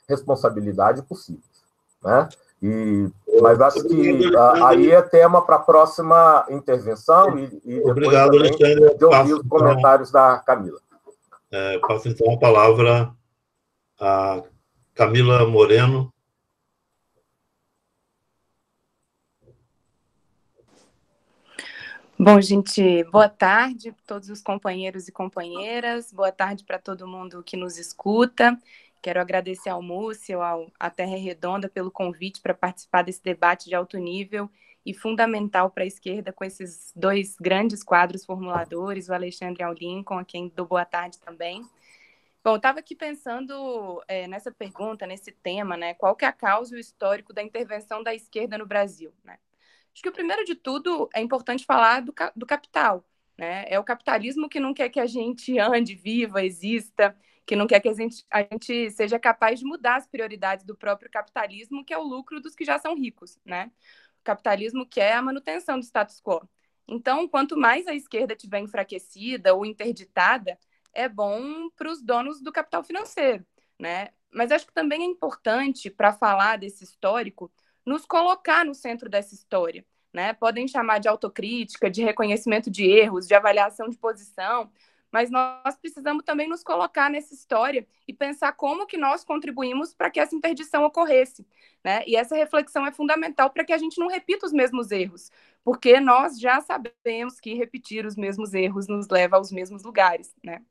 responsabilidade 0.08 1.02
possíveis. 1.04 1.65
Né? 2.06 2.30
E, 2.62 3.10
mas 3.42 3.60
acho 3.60 3.84
que 3.88 4.36
a, 4.36 4.70
aí 4.70 4.92
é 4.92 5.02
tema 5.02 5.42
para 5.44 5.56
a 5.56 5.60
próxima 5.60 6.46
intervenção 6.50 7.38
e, 7.38 7.46
e 7.66 7.76
depois 7.78 7.92
Obrigado, 7.92 8.38
Alexandre. 8.38 8.96
de 8.96 9.06
ouvir 9.06 9.34
os 9.34 9.40
então 9.44 9.50
comentários 9.50 10.10
então, 10.10 10.22
da 10.22 10.40
Camila. 10.40 10.80
É, 11.52 11.80
passo 11.80 12.08
então 12.08 12.32
a 12.32 12.38
palavra 12.38 13.12
a 14.00 14.44
Camila 14.94 15.48
Moreno. 15.48 16.14
Bom, 22.18 22.40
gente, 22.40 23.04
boa 23.12 23.28
tarde 23.28 23.90
a 23.90 23.94
todos 24.08 24.30
os 24.30 24.42
companheiros 24.42 25.10
e 25.10 25.12
companheiras, 25.12 26.14
boa 26.14 26.32
tarde 26.32 26.64
para 26.64 26.80
todo 26.80 27.06
mundo 27.06 27.44
que 27.44 27.58
nos 27.58 27.78
escuta. 27.78 28.58
Quero 29.06 29.22
agradecer 29.22 29.70
ao 29.70 29.84
Múcio, 29.84 30.42
ao, 30.42 30.72
à 30.80 30.90
Terra 30.90 31.16
Redonda, 31.16 31.70
pelo 31.70 31.92
convite 31.92 32.42
para 32.42 32.56
participar 32.56 33.04
desse 33.04 33.22
debate 33.22 33.70
de 33.70 33.76
alto 33.76 34.00
nível 34.00 34.50
e 34.84 34.96
fundamental 34.96 35.70
para 35.70 35.84
a 35.84 35.86
esquerda, 35.86 36.34
com 36.34 36.44
esses 36.44 36.92
dois 36.96 37.36
grandes 37.40 37.84
quadros 37.84 38.26
formuladores, 38.26 39.08
o 39.08 39.14
Alexandre 39.14 39.62
e 39.62 39.66
o 39.68 39.74
Lincoln, 39.74 40.18
a 40.18 40.26
quem 40.26 40.52
dou 40.56 40.66
boa 40.66 40.86
tarde 40.86 41.20
também. 41.20 41.62
Bom, 42.44 42.56
estava 42.56 42.80
aqui 42.80 42.96
pensando 42.96 44.04
é, 44.08 44.28
nessa 44.28 44.52
pergunta, 44.52 45.06
nesse 45.06 45.32
tema, 45.32 45.78
né? 45.78 45.94
Qual 45.94 46.16
que 46.16 46.26
é 46.26 46.28
a 46.28 46.34
causa 46.34 46.74
e 46.74 46.78
o 46.80 46.82
histórico 46.82 47.32
da 47.32 47.44
intervenção 47.44 48.02
da 48.02 48.12
esquerda 48.12 48.58
no 48.58 48.66
Brasil, 48.66 49.14
né? 49.24 49.38
Acho 49.94 50.02
que 50.02 50.10
o 50.10 50.14
primeiro 50.14 50.44
de 50.46 50.56
tudo 50.56 51.08
é 51.14 51.22
importante 51.22 51.64
falar 51.64 52.02
do, 52.02 52.12
do 52.36 52.46
capital, 52.48 53.06
né? 53.38 53.66
É 53.68 53.78
o 53.78 53.84
capitalismo 53.84 54.50
que 54.50 54.60
não 54.60 54.74
quer 54.74 54.90
que 54.90 55.00
a 55.00 55.06
gente 55.06 55.60
ande, 55.60 55.94
viva, 55.94 56.44
exista, 56.44 57.16
que 57.46 57.56
não 57.56 57.68
quer 57.68 57.80
que 57.80 57.90
a 57.90 57.94
gente, 57.94 58.26
a 58.32 58.42
gente 58.42 58.90
seja 58.92 59.20
capaz 59.20 59.60
de 59.60 59.66
mudar 59.66 59.98
as 59.98 60.08
prioridades 60.08 60.66
do 60.66 60.76
próprio 60.76 61.10
capitalismo, 61.10 61.86
que 61.86 61.94
é 61.94 61.98
o 61.98 62.04
lucro 62.04 62.42
dos 62.42 62.56
que 62.56 62.66
já 62.66 62.80
são 62.80 62.96
ricos, 62.96 63.40
né? 63.46 63.72
O 64.22 64.24
capitalismo 64.24 64.86
quer 64.86 65.14
a 65.14 65.22
manutenção 65.22 65.80
do 65.80 65.86
status 65.86 66.20
quo. 66.22 66.48
Então, 66.88 67.28
quanto 67.28 67.58
mais 67.58 67.88
a 67.88 67.94
esquerda 67.94 68.36
tiver 68.36 68.60
enfraquecida 68.60 69.54
ou 69.54 69.66
interditada, 69.66 70.58
é 70.94 71.08
bom 71.08 71.70
para 71.76 71.92
os 71.92 72.02
donos 72.02 72.42
do 72.42 72.52
capital 72.52 72.84
financeiro, 72.84 73.46
né? 73.80 74.10
Mas 74.32 74.52
acho 74.52 74.68
que 74.68 74.74
também 74.74 75.04
é 75.04 75.06
importante, 75.06 75.90
para 75.90 76.12
falar 76.14 76.58
desse 76.58 76.84
histórico, 76.84 77.52
nos 77.86 78.06
colocar 78.06 78.66
no 78.66 78.74
centro 78.74 79.10
dessa 79.10 79.34
história. 79.34 79.86
Né? 80.12 80.34
Podem 80.34 80.68
chamar 80.68 81.00
de 81.00 81.10
autocrítica, 81.10 81.90
de 81.90 82.02
reconhecimento 82.02 82.72
de 82.72 82.86
erros, 82.86 83.28
de 83.28 83.34
avaliação 83.34 83.90
de 83.90 83.98
posição, 83.98 84.72
mas 85.16 85.32
nós 85.32 85.78
precisamos 85.80 86.26
também 86.26 86.46
nos 86.46 86.62
colocar 86.62 87.10
nessa 87.10 87.34
história 87.34 87.88
e 88.06 88.14
pensar 88.14 88.52
como 88.52 88.86
que 88.86 88.98
nós 88.98 89.24
contribuímos 89.24 89.94
para 89.94 90.10
que 90.10 90.20
essa 90.20 90.36
interdição 90.36 90.84
ocorresse, 90.84 91.48
né? 91.82 92.04
E 92.06 92.18
essa 92.18 92.36
reflexão 92.36 92.86
é 92.86 92.92
fundamental 92.92 93.50
para 93.50 93.64
que 93.64 93.72
a 93.72 93.78
gente 93.78 93.98
não 93.98 94.10
repita 94.10 94.46
os 94.46 94.52
mesmos 94.52 94.92
erros, 94.92 95.32
porque 95.64 96.02
nós 96.02 96.38
já 96.38 96.60
sabemos 96.60 97.40
que 97.40 97.54
repetir 97.54 98.06
os 98.06 98.18
mesmos 98.18 98.54
erros 98.54 98.90
nos 98.90 99.08
leva 99.08 99.38
aos 99.38 99.54
mesmos 99.54 99.84
lugares, 99.84 100.36
né? 100.44 100.62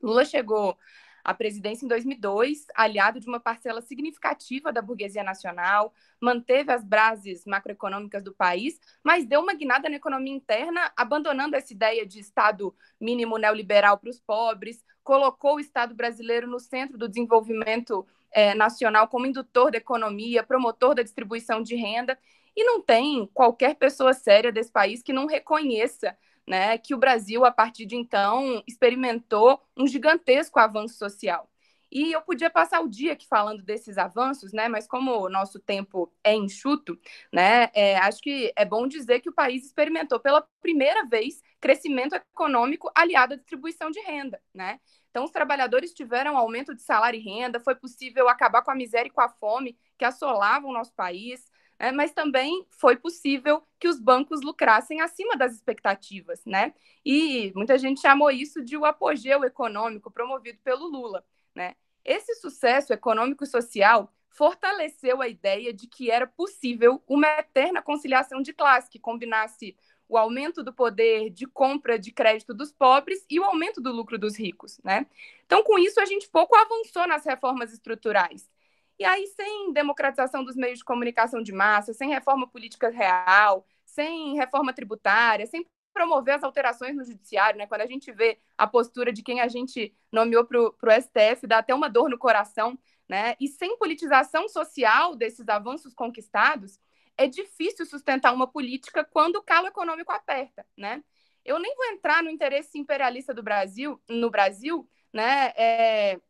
Lula 0.00 0.24
chegou 0.24 0.78
a 1.24 1.34
presidência 1.34 1.84
em 1.84 1.88
2002, 1.88 2.66
aliado 2.74 3.20
de 3.20 3.26
uma 3.26 3.40
parcela 3.40 3.80
significativa 3.80 4.72
da 4.72 4.82
burguesia 4.82 5.22
nacional, 5.22 5.92
manteve 6.20 6.72
as 6.72 6.84
bases 6.84 7.44
macroeconômicas 7.44 8.22
do 8.22 8.34
país, 8.34 8.80
mas 9.02 9.26
deu 9.26 9.40
uma 9.40 9.54
guinada 9.54 9.88
na 9.88 9.96
economia 9.96 10.34
interna, 10.34 10.92
abandonando 10.96 11.56
essa 11.56 11.72
ideia 11.72 12.06
de 12.06 12.20
Estado 12.20 12.74
mínimo 13.00 13.38
neoliberal 13.38 13.98
para 13.98 14.10
os 14.10 14.20
pobres, 14.20 14.84
colocou 15.02 15.56
o 15.56 15.60
Estado 15.60 15.94
brasileiro 15.94 16.46
no 16.46 16.60
centro 16.60 16.96
do 16.96 17.08
desenvolvimento 17.08 18.06
é, 18.32 18.54
nacional 18.54 19.08
como 19.08 19.26
indutor 19.26 19.70
da 19.70 19.78
economia, 19.78 20.42
promotor 20.42 20.94
da 20.94 21.02
distribuição 21.02 21.62
de 21.62 21.74
renda, 21.74 22.18
e 22.56 22.64
não 22.64 22.80
tem 22.80 23.28
qualquer 23.32 23.76
pessoa 23.76 24.12
séria 24.12 24.52
desse 24.52 24.70
país 24.70 25.02
que 25.02 25.12
não 25.12 25.26
reconheça 25.26 26.16
né, 26.50 26.76
que 26.76 26.92
o 26.92 26.98
Brasil, 26.98 27.44
a 27.44 27.52
partir 27.52 27.86
de 27.86 27.94
então, 27.94 28.60
experimentou 28.66 29.62
um 29.76 29.86
gigantesco 29.86 30.58
avanço 30.58 30.98
social. 30.98 31.48
E 31.92 32.10
eu 32.12 32.20
podia 32.22 32.50
passar 32.50 32.80
o 32.80 32.88
dia 32.88 33.12
aqui 33.12 33.26
falando 33.26 33.62
desses 33.62 33.96
avanços, 33.98 34.52
né? 34.52 34.68
Mas 34.68 34.86
como 34.86 35.12
o 35.12 35.28
nosso 35.28 35.60
tempo 35.60 36.12
é 36.24 36.34
enxuto, 36.34 36.98
né? 37.32 37.68
É, 37.72 37.96
acho 37.98 38.20
que 38.20 38.52
é 38.56 38.64
bom 38.64 38.86
dizer 38.88 39.20
que 39.20 39.28
o 39.28 39.32
país 39.32 39.64
experimentou 39.64 40.18
pela 40.18 40.44
primeira 40.60 41.04
vez 41.06 41.40
crescimento 41.60 42.14
econômico 42.14 42.90
aliado 42.96 43.34
à 43.34 43.36
distribuição 43.36 43.90
de 43.90 44.00
renda, 44.00 44.40
né? 44.52 44.80
Então, 45.10 45.24
os 45.24 45.30
trabalhadores 45.30 45.92
tiveram 45.92 46.36
aumento 46.36 46.74
de 46.74 46.82
salário 46.82 47.18
e 47.18 47.22
renda, 47.22 47.60
foi 47.60 47.76
possível 47.76 48.28
acabar 48.28 48.62
com 48.62 48.70
a 48.72 48.76
miséria 48.76 49.08
e 49.08 49.12
com 49.12 49.20
a 49.20 49.28
fome 49.28 49.76
que 49.98 50.04
assolavam 50.04 50.70
o 50.70 50.74
nosso 50.74 50.94
país, 50.94 51.48
é, 51.80 51.90
mas 51.90 52.12
também 52.12 52.66
foi 52.68 52.94
possível 52.94 53.62
que 53.78 53.88
os 53.88 53.98
bancos 53.98 54.42
lucrassem 54.42 55.00
acima 55.00 55.34
das 55.34 55.54
expectativas, 55.54 56.44
né? 56.44 56.74
E 57.02 57.50
muita 57.56 57.78
gente 57.78 58.02
chamou 58.02 58.30
isso 58.30 58.62
de 58.62 58.76
o 58.76 58.84
apogeu 58.84 59.42
econômico 59.44 60.10
promovido 60.10 60.58
pelo 60.62 60.86
Lula, 60.86 61.24
né? 61.54 61.74
Esse 62.04 62.34
sucesso 62.34 62.92
econômico 62.92 63.44
e 63.44 63.46
social 63.46 64.12
fortaleceu 64.28 65.22
a 65.22 65.28
ideia 65.28 65.72
de 65.72 65.86
que 65.86 66.10
era 66.10 66.26
possível 66.26 67.02
uma 67.08 67.26
eterna 67.38 67.80
conciliação 67.80 68.42
de 68.42 68.52
classe 68.52 68.90
que 68.90 68.98
combinasse 68.98 69.74
o 70.06 70.18
aumento 70.18 70.62
do 70.62 70.74
poder 70.74 71.30
de 71.30 71.46
compra 71.46 71.98
de 71.98 72.12
crédito 72.12 72.52
dos 72.52 72.70
pobres 72.70 73.24
e 73.30 73.40
o 73.40 73.44
aumento 73.44 73.80
do 73.80 73.90
lucro 73.90 74.18
dos 74.18 74.38
ricos, 74.38 74.78
né? 74.84 75.06
Então, 75.46 75.62
com 75.62 75.78
isso, 75.78 75.98
a 75.98 76.04
gente 76.04 76.28
pouco 76.28 76.54
avançou 76.54 77.08
nas 77.08 77.24
reformas 77.24 77.72
estruturais. 77.72 78.50
E 79.00 79.04
aí, 79.06 79.26
sem 79.28 79.72
democratização 79.72 80.44
dos 80.44 80.54
meios 80.54 80.80
de 80.80 80.84
comunicação 80.84 81.42
de 81.42 81.52
massa, 81.52 81.94
sem 81.94 82.10
reforma 82.10 82.46
política 82.46 82.90
real, 82.90 83.66
sem 83.82 84.36
reforma 84.36 84.74
tributária, 84.74 85.46
sem 85.46 85.66
promover 85.90 86.34
as 86.34 86.44
alterações 86.44 86.94
no 86.94 87.02
judiciário, 87.02 87.56
né? 87.56 87.66
Quando 87.66 87.80
a 87.80 87.86
gente 87.86 88.12
vê 88.12 88.38
a 88.58 88.66
postura 88.66 89.10
de 89.10 89.22
quem 89.22 89.40
a 89.40 89.48
gente 89.48 89.96
nomeou 90.12 90.44
para 90.44 90.60
o 90.60 91.00
STF, 91.00 91.46
dá 91.46 91.60
até 91.60 91.74
uma 91.74 91.88
dor 91.88 92.10
no 92.10 92.18
coração, 92.18 92.78
né? 93.08 93.36
E 93.40 93.48
sem 93.48 93.78
politização 93.78 94.46
social 94.50 95.16
desses 95.16 95.48
avanços 95.48 95.94
conquistados, 95.94 96.78
é 97.16 97.26
difícil 97.26 97.86
sustentar 97.86 98.34
uma 98.34 98.46
política 98.46 99.02
quando 99.02 99.36
o 99.36 99.42
calo 99.42 99.68
econômico 99.68 100.12
aperta, 100.12 100.66
né? 100.76 101.02
Eu 101.42 101.58
nem 101.58 101.74
vou 101.74 101.86
entrar 101.86 102.22
no 102.22 102.28
interesse 102.28 102.78
imperialista 102.78 103.32
do 103.32 103.42
Brasil, 103.42 103.98
no 104.06 104.28
Brasil, 104.28 104.86
né? 105.10 105.54
É, 105.56 106.20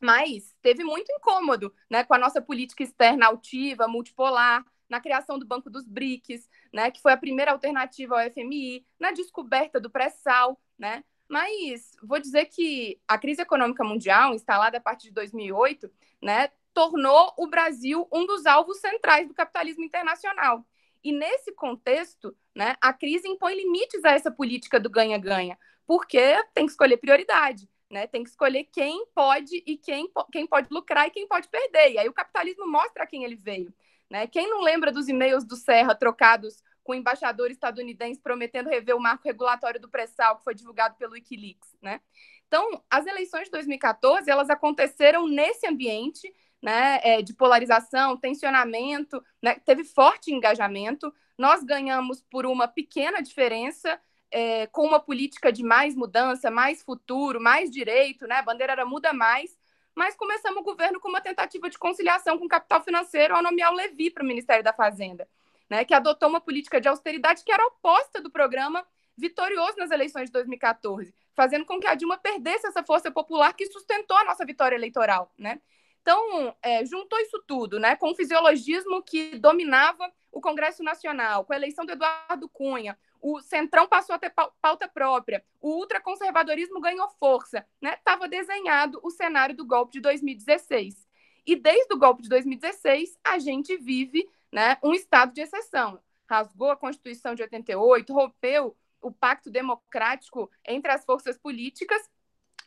mas 0.00 0.54
teve 0.62 0.84
muito 0.84 1.10
incômodo 1.12 1.72
né, 1.90 2.04
com 2.04 2.14
a 2.14 2.18
nossa 2.18 2.40
política 2.40 2.82
externa 2.82 3.26
altiva, 3.26 3.88
multipolar, 3.88 4.64
na 4.88 5.00
criação 5.00 5.38
do 5.38 5.46
Banco 5.46 5.68
dos 5.68 5.86
BRICS, 5.86 6.48
né, 6.72 6.90
que 6.90 7.00
foi 7.00 7.12
a 7.12 7.16
primeira 7.16 7.52
alternativa 7.52 8.14
ao 8.14 8.30
FMI, 8.30 8.86
na 8.98 9.10
descoberta 9.12 9.80
do 9.80 9.90
pré-sal, 9.90 10.60
né? 10.78 11.02
Mas 11.28 11.96
vou 12.02 12.20
dizer 12.20 12.46
que 12.46 13.00
a 13.08 13.18
crise 13.18 13.42
econômica 13.42 13.82
mundial, 13.82 14.32
instalada 14.32 14.78
a 14.78 14.80
partir 14.80 15.08
de 15.08 15.14
2008, 15.14 15.90
né, 16.22 16.50
tornou 16.72 17.32
o 17.36 17.48
Brasil 17.48 18.06
um 18.12 18.26
dos 18.26 18.46
alvos 18.46 18.78
centrais 18.78 19.26
do 19.26 19.34
capitalismo 19.34 19.82
internacional. 19.82 20.64
E 21.02 21.12
nesse 21.12 21.52
contexto, 21.52 22.36
né, 22.54 22.76
a 22.80 22.92
crise 22.92 23.28
impõe 23.28 23.56
limites 23.56 24.04
a 24.04 24.10
essa 24.10 24.30
política 24.30 24.78
do 24.78 24.90
ganha-ganha, 24.90 25.58
porque 25.86 26.42
tem 26.54 26.66
que 26.66 26.72
escolher 26.72 26.96
prioridade, 26.96 27.68
né? 27.90 28.06
Tem 28.06 28.22
que 28.22 28.30
escolher 28.30 28.64
quem 28.64 29.06
pode 29.14 29.62
e 29.66 29.76
quem, 29.76 30.10
quem 30.32 30.46
pode 30.46 30.68
lucrar 30.70 31.06
e 31.06 31.10
quem 31.10 31.26
pode 31.26 31.48
perder. 31.48 31.92
E 31.92 31.98
aí 31.98 32.08
o 32.08 32.12
capitalismo 32.12 32.66
mostra 32.66 33.04
a 33.04 33.06
quem 33.06 33.24
ele 33.24 33.36
veio. 33.36 33.72
Né? 34.10 34.26
Quem 34.26 34.48
não 34.48 34.62
lembra 34.62 34.92
dos 34.92 35.08
e-mails 35.08 35.44
do 35.44 35.56
Serra 35.56 35.94
trocados 35.94 36.62
com 36.86 36.92
o 36.92 36.94
embaixador 36.94 37.50
estadunidense 37.50 38.20
prometendo 38.20 38.68
rever 38.68 38.94
o 38.94 39.00
marco 39.00 39.24
regulatório 39.26 39.80
do 39.80 39.88
pré-sal 39.88 40.38
que 40.38 40.44
foi 40.44 40.54
divulgado 40.54 40.94
pelo 40.96 41.14
Wikileaks, 41.14 41.76
né? 41.82 42.00
Então, 42.46 42.80
as 42.88 43.04
eleições 43.06 43.46
de 43.46 43.50
2014, 43.50 44.30
elas 44.30 44.48
aconteceram 44.48 45.26
nesse 45.26 45.66
ambiente, 45.66 46.32
né, 46.62 47.00
é, 47.02 47.20
de 47.20 47.34
polarização, 47.34 48.16
tensionamento, 48.16 49.20
né, 49.42 49.56
teve 49.64 49.82
forte 49.82 50.32
engajamento. 50.32 51.12
Nós 51.36 51.64
ganhamos 51.64 52.22
por 52.30 52.46
uma 52.46 52.68
pequena 52.68 53.20
diferença, 53.20 54.00
é, 54.30 54.66
com 54.66 54.86
uma 54.86 55.00
política 55.00 55.52
de 55.52 55.62
mais 55.62 55.94
mudança, 55.94 56.50
mais 56.50 56.82
futuro, 56.82 57.40
mais 57.40 57.70
direito, 57.70 58.26
né? 58.26 58.36
A 58.36 58.42
bandeira 58.42 58.72
era 58.72 58.84
muda 58.84 59.12
mais, 59.12 59.56
mas 59.94 60.16
começamos 60.16 60.60
o 60.60 60.64
governo 60.64 61.00
com 61.00 61.08
uma 61.08 61.20
tentativa 61.20 61.70
de 61.70 61.78
conciliação 61.78 62.38
com 62.38 62.46
o 62.46 62.48
capital 62.48 62.82
financeiro 62.82 63.34
ao 63.34 63.42
nomear 63.42 63.72
o 63.72 63.76
Levi 63.76 64.10
para 64.10 64.22
o 64.22 64.26
Ministério 64.26 64.64
da 64.64 64.72
Fazenda 64.72 65.26
né, 65.68 65.84
que 65.84 65.94
adotou 65.94 66.28
uma 66.28 66.40
política 66.40 66.80
de 66.80 66.88
austeridade 66.88 67.44
que 67.44 67.52
era 67.52 67.66
oposta 67.66 68.20
do 68.20 68.30
programa 68.30 68.86
vitorioso 69.16 69.76
nas 69.78 69.90
eleições 69.90 70.26
de 70.26 70.32
2014, 70.32 71.14
fazendo 71.34 71.64
com 71.64 71.80
que 71.80 71.86
a 71.86 71.94
Dilma 71.94 72.18
perdesse 72.18 72.66
essa 72.66 72.82
força 72.82 73.10
popular 73.10 73.54
que 73.54 73.66
sustentou 73.66 74.16
a 74.16 74.24
nossa 74.24 74.44
vitória 74.44 74.76
eleitoral, 74.76 75.32
né? 75.38 75.60
Então, 76.02 76.54
é, 76.62 76.84
juntou 76.84 77.18
isso 77.18 77.42
tudo, 77.48 77.80
né, 77.80 77.96
com 77.96 78.10
o 78.10 78.14
fisiologismo 78.14 79.02
que 79.02 79.38
dominava 79.38 80.08
o 80.30 80.40
Congresso 80.40 80.84
Nacional, 80.84 81.44
com 81.44 81.52
a 81.52 81.56
eleição 81.56 81.84
do 81.84 81.92
Eduardo 81.92 82.48
Cunha, 82.48 82.96
o 83.28 83.40
Centrão 83.40 83.88
passou 83.88 84.14
a 84.14 84.18
ter 84.20 84.32
pauta 84.62 84.86
própria, 84.86 85.44
o 85.60 85.78
ultraconservadorismo 85.78 86.80
ganhou 86.80 87.08
força, 87.18 87.66
né? 87.82 87.94
Estava 87.94 88.28
desenhado 88.28 89.00
o 89.02 89.10
cenário 89.10 89.56
do 89.56 89.66
golpe 89.66 89.94
de 89.94 90.00
2016. 90.00 91.04
E 91.44 91.56
desde 91.56 91.92
o 91.92 91.98
golpe 91.98 92.22
de 92.22 92.28
2016, 92.28 93.18
a 93.24 93.40
gente 93.40 93.76
vive 93.78 94.28
né, 94.52 94.78
um 94.80 94.94
estado 94.94 95.32
de 95.32 95.40
exceção. 95.40 95.98
Rasgou 96.30 96.70
a 96.70 96.76
Constituição 96.76 97.34
de 97.34 97.42
88, 97.42 98.12
rompeu 98.12 98.76
o 99.00 99.10
pacto 99.10 99.50
democrático 99.50 100.48
entre 100.64 100.92
as 100.92 101.04
forças 101.04 101.36
políticas 101.36 102.00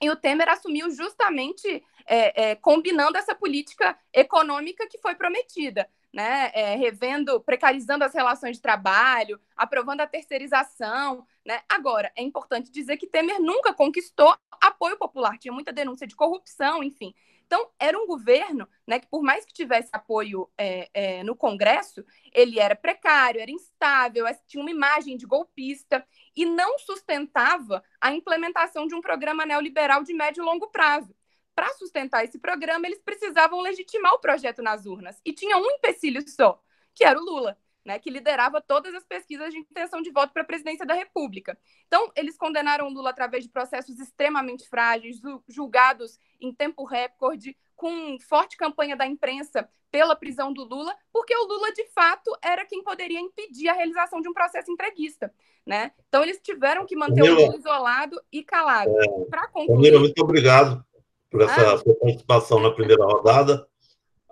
e 0.02 0.10
o 0.10 0.16
Temer 0.16 0.50
assumiu 0.50 0.90
justamente 0.92 1.84
é, 2.06 2.52
é, 2.52 2.56
combinando 2.56 3.18
essa 3.18 3.36
política 3.36 3.98
econômica 4.14 4.88
que 4.88 4.98
foi 4.98 5.16
prometida, 5.16 5.90
né? 6.14 6.52
É, 6.54 6.76
revendo, 6.76 7.40
precarizando 7.42 8.04
as 8.04 8.14
relações 8.14 8.58
de 8.58 8.62
trabalho, 8.62 9.40
aprovando 9.56 10.02
a 10.02 10.08
terceirização. 10.08 11.26
Né? 11.46 11.62
Agora, 11.70 12.12
é 12.16 12.24
importante 12.24 12.72
dizer 12.72 12.98
que 12.98 13.08
Temer 13.08 13.40
nunca 13.40 13.74
conquistou 13.74 14.36
apoio 14.62 14.98
popular, 14.98 15.38
tinha 15.38 15.54
muita 15.54 15.72
denúncia 15.72 16.08
de 16.08 16.16
corrupção, 16.16 16.84
enfim. 16.84 17.14
Então, 17.50 17.68
era 17.80 17.98
um 17.98 18.06
governo 18.06 18.70
né, 18.86 19.00
que, 19.00 19.08
por 19.08 19.24
mais 19.24 19.44
que 19.44 19.52
tivesse 19.52 19.90
apoio 19.92 20.48
é, 20.56 20.88
é, 20.94 21.24
no 21.24 21.36
Congresso, 21.36 22.06
ele 22.32 22.60
era 22.60 22.76
precário, 22.76 23.42
era 23.42 23.50
instável, 23.50 24.26
tinha 24.46 24.62
uma 24.62 24.70
imagem 24.70 25.18
de 25.18 25.26
golpista 25.26 26.06
e 26.36 26.46
não 26.46 26.78
sustentava 26.78 27.84
a 28.00 28.14
implementação 28.14 28.86
de 28.86 28.94
um 28.94 29.02
programa 29.02 29.48
neoliberal 29.48 30.04
de 30.04 30.14
médio 30.14 30.44
e 30.44 30.46
longo 30.46 30.68
prazo. 30.68 31.16
Para 31.60 31.74
sustentar 31.74 32.24
esse 32.24 32.40
programa, 32.40 32.88
eles 32.88 33.02
precisavam 33.02 33.60
legitimar 33.60 34.14
o 34.14 34.20
projeto 34.20 34.62
nas 34.62 34.86
urnas. 34.86 35.20
E 35.26 35.34
tinha 35.34 35.58
um 35.58 35.70
empecilho 35.72 36.24
só, 36.26 36.58
que 36.96 37.04
era 37.04 37.20
o 37.20 37.22
Lula 37.22 37.58
né, 37.84 38.00
que 38.00 38.10
liderava 38.10 38.62
todas 38.62 38.94
as 38.94 39.04
pesquisas 39.04 39.52
de 39.52 39.58
intenção 39.58 40.02
de 40.02 40.10
voto 40.10 40.32
para 40.32 40.44
a 40.44 40.46
presidência 40.46 40.86
da 40.86 40.94
República. 40.94 41.58
Então, 41.88 42.12
eles 42.16 42.38
condenaram 42.38 42.88
Lula 42.88 43.10
através 43.10 43.44
de 43.44 43.50
processos 43.50 44.00
extremamente 44.00 44.70
frágeis, 44.70 45.20
julgados 45.48 46.20
em 46.40 46.54
tempo 46.54 46.86
recorde, 46.86 47.58
com 47.76 48.18
forte 48.20 48.58
campanha 48.58 48.96
da 48.96 49.06
imprensa 49.06 49.68
pela 49.92 50.16
prisão 50.16 50.54
do 50.54 50.64
Lula, 50.64 50.96
porque 51.12 51.36
o 51.36 51.48
Lula, 51.48 51.74
de 51.74 51.86
fato, 51.88 52.32
era 52.42 52.66
quem 52.66 52.84
poderia 52.84 53.20
impedir 53.20 53.68
a 53.68 53.74
realização 53.74 54.22
de 54.22 54.30
um 54.30 54.34
processo 54.34 54.72
entreguista. 54.72 55.34
Né? 55.66 55.92
Então, 56.08 56.22
eles 56.22 56.40
tiveram 56.40 56.86
que 56.86 56.96
manter 56.96 57.22
Camila, 57.22 57.40
o 57.40 57.46
Lula 57.46 57.58
isolado 57.58 58.22
e 58.32 58.44
calado. 58.44 58.92
É, 59.02 59.26
para 59.26 59.48
concluir... 59.48 59.78
Camila, 59.78 60.00
muito 60.00 60.22
obrigado 60.22 60.86
por 61.30 61.42
essa 61.42 61.74
ah, 61.74 61.78
sua 61.78 61.96
participação 61.96 62.60
na 62.60 62.72
primeira 62.72 63.04
rodada. 63.06 63.66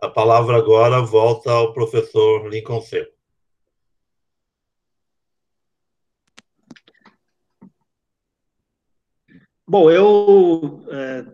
A 0.02 0.08
palavra 0.08 0.58
agora 0.58 1.02
volta 1.02 1.52
ao 1.52 1.74
professor 1.74 2.48
Lincoln 2.48 2.82
Seco. 2.82 3.18
Bom, 9.70 9.92
eu 9.92 10.82
é, 10.90 11.26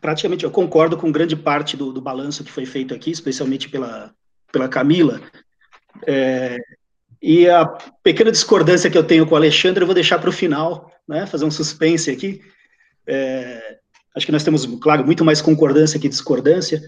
praticamente 0.00 0.44
eu 0.44 0.50
concordo 0.50 0.96
com 0.96 1.12
grande 1.12 1.36
parte 1.36 1.76
do, 1.76 1.92
do, 1.92 2.00
balanço 2.00 2.44
que 2.44 2.50
foi 2.50 2.64
feito 2.64 2.94
aqui, 2.94 3.10
especialmente 3.10 3.68
pela, 3.68 4.14
pela 4.50 4.68
Camila. 4.68 5.20
É, 6.06 6.58
e 7.20 7.48
a 7.48 7.66
pequena 8.02 8.30
discordância 8.30 8.90
que 8.90 8.96
eu 8.96 9.06
tenho 9.06 9.26
com 9.26 9.34
o 9.34 9.36
Alexandre 9.36 9.82
eu 9.82 9.86
vou 9.86 9.94
deixar 9.94 10.18
para 10.18 10.30
o 10.30 10.32
final, 10.32 10.90
né, 11.06 11.26
fazer 11.26 11.44
um 11.44 11.50
suspense 11.50 12.10
aqui. 12.10 12.40
É, 13.06 13.78
acho 14.14 14.26
que 14.26 14.32
nós 14.32 14.44
temos, 14.44 14.64
claro, 14.80 15.04
muito 15.04 15.24
mais 15.24 15.42
concordância 15.42 15.98
que 15.98 16.08
discordância, 16.08 16.82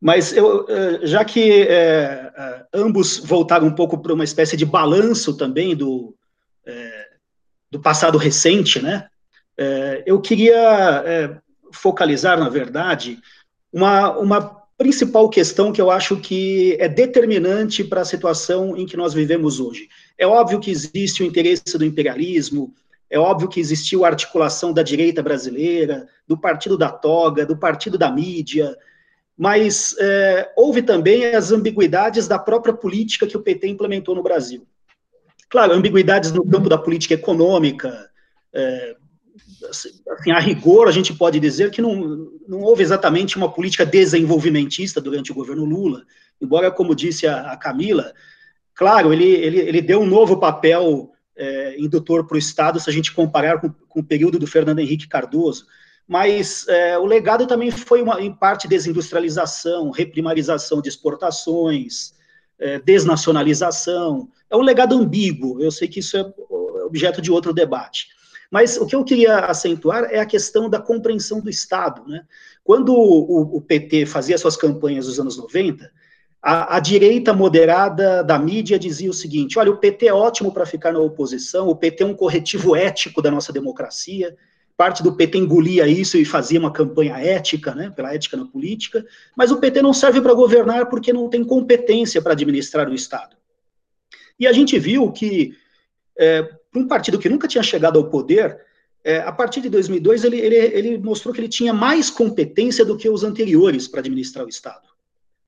mas 0.00 0.36
eu, 0.36 0.66
é, 0.68 1.06
já 1.06 1.24
que 1.24 1.62
é, 1.62 2.32
ambos 2.72 3.18
voltaram 3.18 3.66
um 3.66 3.74
pouco 3.74 3.98
para 3.98 4.12
uma 4.12 4.24
espécie 4.24 4.56
de 4.56 4.66
balanço 4.66 5.36
também 5.36 5.74
do, 5.74 6.14
é, 6.66 7.06
do 7.70 7.80
passado 7.80 8.18
recente, 8.18 8.82
né? 8.82 9.08
É, 9.56 10.02
eu 10.04 10.20
queria 10.20 11.40
focalizar, 11.72 12.38
na 12.38 12.48
verdade, 12.48 13.18
uma, 13.72 14.10
uma 14.18 14.64
principal 14.76 15.28
questão 15.28 15.72
que 15.72 15.80
eu 15.80 15.90
acho 15.90 16.16
que 16.16 16.76
é 16.80 16.88
determinante 16.88 17.84
para 17.84 18.00
a 18.00 18.04
situação 18.04 18.76
em 18.76 18.86
que 18.86 18.96
nós 18.96 19.14
vivemos 19.14 19.60
hoje. 19.60 19.88
É 20.18 20.26
óbvio 20.26 20.60
que 20.60 20.70
existe 20.70 21.22
o 21.22 21.26
interesse 21.26 21.78
do 21.78 21.84
imperialismo, 21.84 22.74
é 23.10 23.18
óbvio 23.18 23.48
que 23.48 23.60
existiu 23.60 24.04
a 24.04 24.08
articulação 24.08 24.72
da 24.72 24.82
direita 24.82 25.22
brasileira, 25.22 26.08
do 26.26 26.36
partido 26.36 26.76
da 26.76 26.90
toga, 26.90 27.46
do 27.46 27.56
partido 27.56 27.98
da 27.98 28.10
mídia, 28.10 28.76
mas 29.36 29.94
é, 29.98 30.52
houve 30.56 30.82
também 30.82 31.26
as 31.26 31.50
ambiguidades 31.50 32.28
da 32.28 32.38
própria 32.38 32.72
política 32.72 33.26
que 33.26 33.36
o 33.36 33.42
PT 33.42 33.68
implementou 33.68 34.14
no 34.14 34.22
Brasil. 34.22 34.66
Claro, 35.48 35.72
ambiguidades 35.72 36.32
no 36.32 36.44
campo 36.44 36.68
da 36.68 36.78
política 36.78 37.14
econômica, 37.14 38.10
é, 38.52 38.96
assim, 39.68 39.90
a 40.32 40.40
rigor, 40.40 40.88
a 40.88 40.92
gente 40.92 41.12
pode 41.14 41.38
dizer 41.40 41.70
que 41.70 41.82
não, 41.82 42.28
não 42.48 42.60
houve 42.60 42.82
exatamente 42.82 43.36
uma 43.36 43.52
política 43.52 43.84
desenvolvimentista 43.84 45.00
durante 45.00 45.32
o 45.32 45.34
governo 45.34 45.64
Lula, 45.64 46.04
embora, 46.40 46.70
como 46.70 46.94
disse 46.94 47.26
a, 47.26 47.52
a 47.52 47.56
Camila, 47.56 48.12
claro, 48.74 49.12
ele, 49.12 49.24
ele, 49.24 49.58
ele 49.58 49.82
deu 49.82 50.00
um 50.00 50.06
novo 50.06 50.38
papel 50.38 51.13
é, 51.36 51.78
indutor 51.78 52.26
para 52.26 52.36
o 52.36 52.38
Estado, 52.38 52.78
se 52.80 52.88
a 52.88 52.92
gente 52.92 53.12
comparar 53.12 53.60
com, 53.60 53.70
com, 53.88 54.00
o 54.00 54.04
período 54.04 54.38
do 54.38 54.46
Fernando 54.46 54.78
Henrique 54.78 55.08
Cardoso, 55.08 55.66
mas 56.06 56.66
é, 56.68 56.98
o 56.98 57.06
legado 57.06 57.46
também 57.46 57.70
foi, 57.70 58.02
uma, 58.02 58.20
em 58.20 58.32
parte, 58.32 58.68
desindustrialização, 58.68 59.90
reprimarização 59.90 60.82
de 60.82 60.88
exportações, 60.88 62.14
é, 62.58 62.78
desnacionalização, 62.78 64.28
é 64.50 64.56
um 64.56 64.62
legado 64.62 64.94
ambíguo, 64.94 65.60
eu 65.60 65.70
sei 65.70 65.88
que 65.88 66.00
isso 66.00 66.16
é 66.16 66.32
objeto 66.84 67.20
de 67.20 67.32
outro 67.32 67.52
debate. 67.52 68.08
Mas 68.50 68.76
o 68.76 68.86
que 68.86 68.94
eu 68.94 69.02
queria 69.02 69.40
acentuar 69.40 70.04
é 70.04 70.20
a 70.20 70.26
questão 70.26 70.70
da 70.70 70.78
compreensão 70.78 71.40
do 71.40 71.50
Estado. 71.50 72.06
Né? 72.06 72.24
Quando 72.62 72.94
o, 72.94 73.56
o 73.56 73.60
PT 73.60 74.06
fazia 74.06 74.38
suas 74.38 74.56
campanhas 74.56 75.06
nos 75.08 75.18
anos 75.18 75.36
90, 75.36 75.90
a, 76.46 76.76
a, 76.76 76.80
direita 76.80 77.32
moderada 77.32 78.22
da 78.22 78.38
mídia 78.38 78.78
dizia 78.78 79.08
o 79.08 79.14
seguinte: 79.14 79.58
olha, 79.58 79.70
o 79.70 79.78
PT 79.78 80.08
é 80.08 80.12
ótimo 80.12 80.52
para 80.52 80.66
ficar 80.66 80.92
na 80.92 80.98
oposição, 80.98 81.68
o 81.68 81.74
PT 81.74 82.02
é 82.02 82.06
um 82.06 82.14
corretivo 82.14 82.76
ético 82.76 83.22
da 83.22 83.30
nossa 83.30 83.50
democracia. 83.50 84.36
Parte 84.76 85.02
do 85.02 85.16
PT 85.16 85.38
engolia 85.38 85.86
isso 85.86 86.18
e 86.18 86.24
fazia 86.24 86.60
uma 86.60 86.70
campanha 86.70 87.16
ética, 87.16 87.74
né, 87.74 87.90
pela 87.90 88.12
ética 88.12 88.36
na 88.36 88.44
política, 88.44 89.06
mas 89.34 89.50
o 89.50 89.58
PT 89.58 89.80
não 89.80 89.94
serve 89.94 90.20
para 90.20 90.34
governar 90.34 90.90
porque 90.90 91.12
não 91.12 91.30
tem 91.30 91.44
competência 91.44 92.20
para 92.20 92.32
administrar 92.32 92.90
o 92.90 92.94
Estado. 92.94 93.36
E 94.38 94.46
a 94.46 94.52
gente 94.52 94.78
viu 94.78 95.10
que 95.12 95.54
é, 96.18 96.46
um 96.74 96.86
partido 96.86 97.20
que 97.20 97.28
nunca 97.28 97.48
tinha 97.48 97.62
chegado 97.62 97.98
ao 97.98 98.10
poder, 98.10 98.60
é, 99.02 99.18
a 99.18 99.32
partir 99.32 99.60
de 99.60 99.70
2002 99.70 100.24
ele, 100.24 100.40
ele, 100.40 100.56
ele 100.56 100.98
mostrou 100.98 101.32
que 101.32 101.40
ele 101.40 101.48
tinha 101.48 101.72
mais 101.72 102.10
competência 102.10 102.84
do 102.84 102.98
que 102.98 103.08
os 103.08 103.22
anteriores 103.22 103.86
para 103.86 104.00
administrar 104.00 104.44
o 104.44 104.48
Estado. 104.48 104.93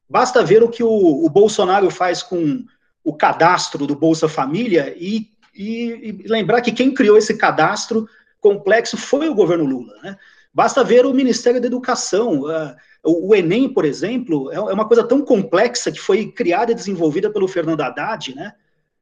Basta 0.08 0.44
ver 0.44 0.62
o 0.62 0.68
que 0.68 0.82
o, 0.82 1.24
o 1.24 1.28
Bolsonaro 1.28 1.90
faz 1.90 2.22
com 2.22 2.64
o 3.02 3.12
cadastro 3.12 3.86
do 3.86 3.94
Bolsa 3.94 4.28
Família 4.28 4.94
e, 4.96 5.28
e, 5.54 6.22
e, 6.24 6.28
lembrar 6.28 6.60
que 6.60 6.72
quem 6.72 6.92
criou 6.92 7.16
esse 7.16 7.36
cadastro 7.36 8.08
complexo 8.40 8.96
foi 8.96 9.28
o 9.28 9.34
governo 9.34 9.64
Lula. 9.64 9.94
Né? 10.02 10.16
Basta 10.52 10.82
ver 10.82 11.06
o 11.06 11.14
Ministério 11.14 11.60
da 11.60 11.66
Educação. 11.66 12.42
Uh, 12.42 12.74
o, 13.04 13.28
o, 13.28 13.34
Enem, 13.34 13.68
por 13.68 13.84
exemplo, 13.84 14.50
é, 14.52 14.56
é, 14.56 14.60
uma 14.60 14.86
coisa 14.86 15.04
tão 15.04 15.22
complexa 15.22 15.92
que 15.92 16.00
foi 16.00 16.30
criada 16.32 16.72
e 16.72 16.74
desenvolvida 16.74 17.30
pelo 17.30 17.46
Fernando 17.46 17.80
Haddad, 17.80 18.34
né? 18.34 18.52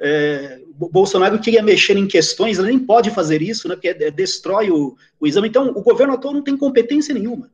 É, 0.01 0.61
Bolsonaro 0.75 1.38
queria 1.38 1.62
mexer 1.62 1.97
em 1.97 2.07
questões, 2.07 2.59
ele 2.59 2.69
nem 2.69 2.79
pode 2.79 3.11
fazer 3.11 3.40
isso, 3.40 3.69
né, 3.69 3.77
porque 3.77 3.88
é, 3.88 4.11
destrói 4.11 4.69
o, 4.71 4.97
o 5.21 5.27
exame. 5.27 5.49
Então, 5.49 5.69
o 5.69 5.83
governo 5.83 6.12
atual 6.14 6.35
não 6.35 6.43
tem 6.43 6.57
competência 6.57 7.14
nenhuma. 7.14 7.49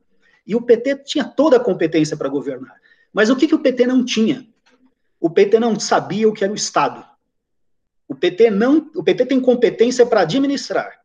E 0.45 0.55
o 0.55 0.61
PT 0.61 1.03
tinha 1.05 1.23
toda 1.23 1.57
a 1.57 1.59
competência 1.59 2.17
para 2.17 2.27
governar. 2.27 2.75
Mas 3.13 3.29
o 3.29 3.35
que, 3.35 3.47
que 3.47 3.55
o 3.55 3.59
PT 3.59 3.85
não 3.85 4.03
tinha? 4.03 4.47
O 5.19 5.29
PT 5.29 5.59
não 5.59 5.79
sabia 5.79 6.27
o 6.27 6.33
que 6.33 6.43
era 6.43 6.53
o 6.53 6.55
Estado. 6.55 7.05
O 8.07 8.15
PT 8.15 8.51
não, 8.51 8.89
o 8.95 9.03
PT 9.03 9.25
tem 9.25 9.39
competência 9.39 10.05
para 10.05 10.21
administrar, 10.21 10.99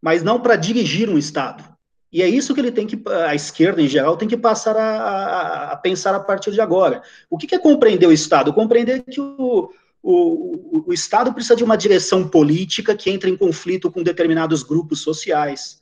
mas 0.00 0.22
não 0.22 0.40
para 0.40 0.56
dirigir 0.56 1.08
um 1.08 1.16
Estado. 1.16 1.64
E 2.12 2.22
é 2.22 2.28
isso 2.28 2.52
que 2.52 2.60
ele 2.60 2.72
tem 2.72 2.86
que, 2.86 3.00
a 3.08 3.34
esquerda 3.34 3.80
em 3.80 3.88
geral, 3.88 4.16
tem 4.16 4.28
que 4.28 4.36
passar 4.36 4.76
a, 4.76 4.98
a, 4.98 5.72
a 5.72 5.76
pensar 5.76 6.14
a 6.14 6.20
partir 6.20 6.50
de 6.50 6.60
agora. 6.60 7.02
O 7.30 7.38
que, 7.38 7.46
que 7.46 7.54
é 7.54 7.58
compreender 7.58 8.06
o 8.06 8.12
Estado? 8.12 8.52
Compreender 8.52 9.04
que 9.04 9.20
o, 9.20 9.72
o, 10.02 10.84
o, 10.88 10.92
Estado 10.92 11.32
precisa 11.32 11.54
de 11.54 11.62
uma 11.62 11.76
direção 11.76 12.28
política 12.28 12.96
que 12.96 13.10
entra 13.10 13.30
em 13.30 13.36
conflito 13.36 13.90
com 13.90 14.02
determinados 14.02 14.62
grupos 14.64 15.00
sociais, 15.00 15.79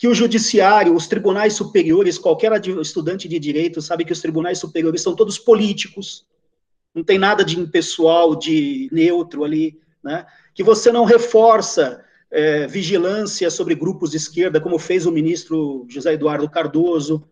que 0.00 0.08
o 0.08 0.14
judiciário, 0.14 0.94
os 0.94 1.06
tribunais 1.06 1.52
superiores, 1.52 2.16
qualquer 2.16 2.50
estudante 2.80 3.28
de 3.28 3.38
direito 3.38 3.82
sabe 3.82 4.02
que 4.02 4.14
os 4.14 4.20
tribunais 4.22 4.56
superiores 4.56 5.02
são 5.02 5.14
todos 5.14 5.38
políticos, 5.38 6.24
não 6.94 7.04
tem 7.04 7.18
nada 7.18 7.44
de 7.44 7.60
impessoal, 7.60 8.34
de 8.34 8.88
neutro 8.90 9.44
ali, 9.44 9.78
né? 10.02 10.24
que 10.54 10.62
você 10.62 10.90
não 10.90 11.04
reforça 11.04 12.02
é, 12.30 12.66
vigilância 12.66 13.50
sobre 13.50 13.74
grupos 13.74 14.12
de 14.12 14.16
esquerda, 14.16 14.58
como 14.58 14.78
fez 14.78 15.04
o 15.04 15.12
ministro 15.12 15.84
José 15.86 16.14
Eduardo 16.14 16.48
Cardoso, 16.48 17.22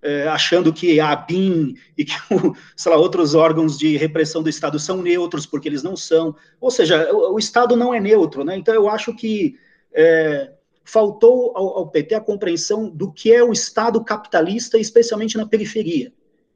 é, 0.00 0.26
achando 0.26 0.72
que 0.72 0.98
a 0.98 1.10
ABIN 1.10 1.74
e 1.94 2.06
que, 2.06 2.14
sei 2.74 2.90
lá, 2.90 2.96
outros 2.96 3.34
órgãos 3.34 3.78
de 3.78 3.98
repressão 3.98 4.42
do 4.42 4.48
Estado 4.48 4.78
são 4.78 5.02
neutros, 5.02 5.44
porque 5.44 5.68
eles 5.68 5.82
não 5.82 5.94
são. 5.94 6.34
Ou 6.58 6.70
seja, 6.70 7.12
o, 7.12 7.34
o 7.34 7.38
Estado 7.38 7.76
não 7.76 7.92
é 7.92 8.00
neutro, 8.00 8.44
né? 8.44 8.56
Então, 8.56 8.74
eu 8.74 8.88
acho 8.88 9.14
que 9.14 9.58
é, 9.92 10.53
faltou 10.84 11.52
ao, 11.56 11.78
ao, 11.78 11.88
PT 11.88 12.14
a 12.14 12.20
compreensão 12.20 12.88
do 12.88 13.10
que 13.10 13.32
é 13.32 13.42
o 13.42 13.52
Estado 13.52 14.02
capitalista, 14.04 14.78
especialmente 14.78 15.36
na 15.36 15.46
periferia, 15.46 16.12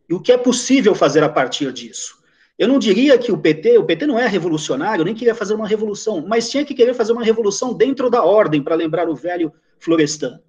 e 0.08 0.14
o 0.14 0.20
que 0.20 0.30
é 0.30 0.36
possível 0.36 0.94
fazer 0.94 1.24
a 1.24 1.28
partir 1.28 1.72
disso. 1.72 2.18
Eu 2.58 2.68
não 2.68 2.78
diria 2.78 3.16
que 3.16 3.30
o 3.30 3.38
PT, 3.38 3.78
o 3.78 3.84
PT 3.84 4.06
não 4.06 4.18
é 4.18 4.26
revolucionário, 4.26 5.04
nem 5.04 5.14
queria 5.14 5.34
fazer 5.34 5.54
uma 5.54 5.66
revolução, 5.66 6.24
mas 6.26 6.50
tinha 6.50 6.64
que 6.64 6.74
querer 6.74 6.92
fazer 6.92 7.12
uma 7.12 7.24
revolução 7.24 7.72
dentro 7.72 8.10
da 8.10 8.22
ordem, 8.22 8.62
para 8.62 8.74
lembrar 8.74 9.08
o 9.08 9.14
velho 9.14 9.52
Florestan. 9.78 10.40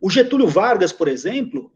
O 0.00 0.10
Getúlio 0.10 0.48
Vargas, 0.48 0.92
por 0.92 1.08
exemplo, 1.08 1.70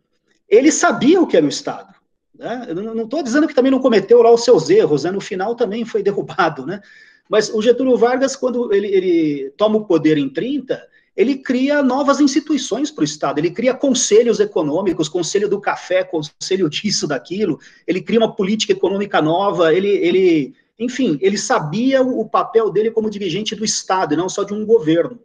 ele 0.49 0.73
sabia 0.73 1.21
o 1.21 1.27
que 1.27 1.37
era 1.37 1.47
o 1.47 1.49
Estado. 1.49 1.95
Né? 2.37 2.67
Eu 2.69 2.75
não 2.75 3.05
estou 3.05 3.23
dizendo 3.23 3.47
que 3.47 3.55
também 3.55 3.71
não 3.71 3.81
cometeu 3.81 4.21
lá 4.23 4.33
os 4.33 4.45
seus 4.45 4.69
erros, 4.69 5.05
né? 5.05 5.11
no 5.11 5.21
final 5.21 5.55
também 5.55 5.85
foi 5.85 6.03
derrubado, 6.05 6.67
né? 6.67 6.81
Mas 7.29 7.49
o 7.49 7.63
Getúlio 7.63 7.97
Vargas, 7.97 8.35
quando 8.35 8.73
ele, 8.75 8.89
ele 8.89 9.51
toma 9.57 9.77
o 9.77 9.85
poder 9.85 10.19
em 10.19 10.29
30, 10.29 10.83
ele 11.21 11.37
cria 11.37 11.83
novas 11.83 12.19
instituições 12.19 12.91
para 12.91 13.03
o 13.03 13.05
Estado, 13.05 13.39
ele 13.39 13.51
cria 13.51 13.75
conselhos 13.75 14.41
econômicos, 14.41 15.07
conselho 15.07 15.51
do 15.51 15.61
café, 15.61 16.03
conselho 16.03 16.67
disso, 16.71 17.07
daquilo, 17.07 17.61
ele 17.87 18.01
cria 18.01 18.19
uma 18.19 18.35
política 18.35 18.73
econômica 18.73 19.21
nova, 19.21 19.75
ele, 19.75 19.89
ele 19.89 20.55
enfim, 20.79 21.19
ele 21.21 21.37
sabia 21.37 22.01
o 22.01 22.27
papel 22.27 22.71
dele 22.71 22.91
como 22.91 23.11
dirigente 23.11 23.55
do 23.55 23.67
Estado, 23.67 24.15
e 24.15 24.17
não 24.17 24.31
só 24.31 24.45
de 24.45 24.55
um 24.55 24.65
governo. 24.65 25.21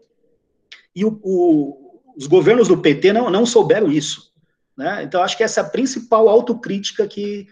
E 0.94 1.06
o, 1.06 1.18
o, 1.24 2.02
os 2.18 2.28
governos 2.28 2.68
do 2.68 2.78
PT 2.78 3.14
não, 3.14 3.30
não 3.30 3.46
souberam 3.46 3.90
isso. 3.90 4.34
Né? 4.76 5.02
Então, 5.04 5.24
acho 5.24 5.38
que 5.38 5.46
essa 5.46 5.62
é 5.62 5.64
a 5.64 5.70
principal 5.70 6.28
autocrítica 6.28 7.08
que, 7.08 7.48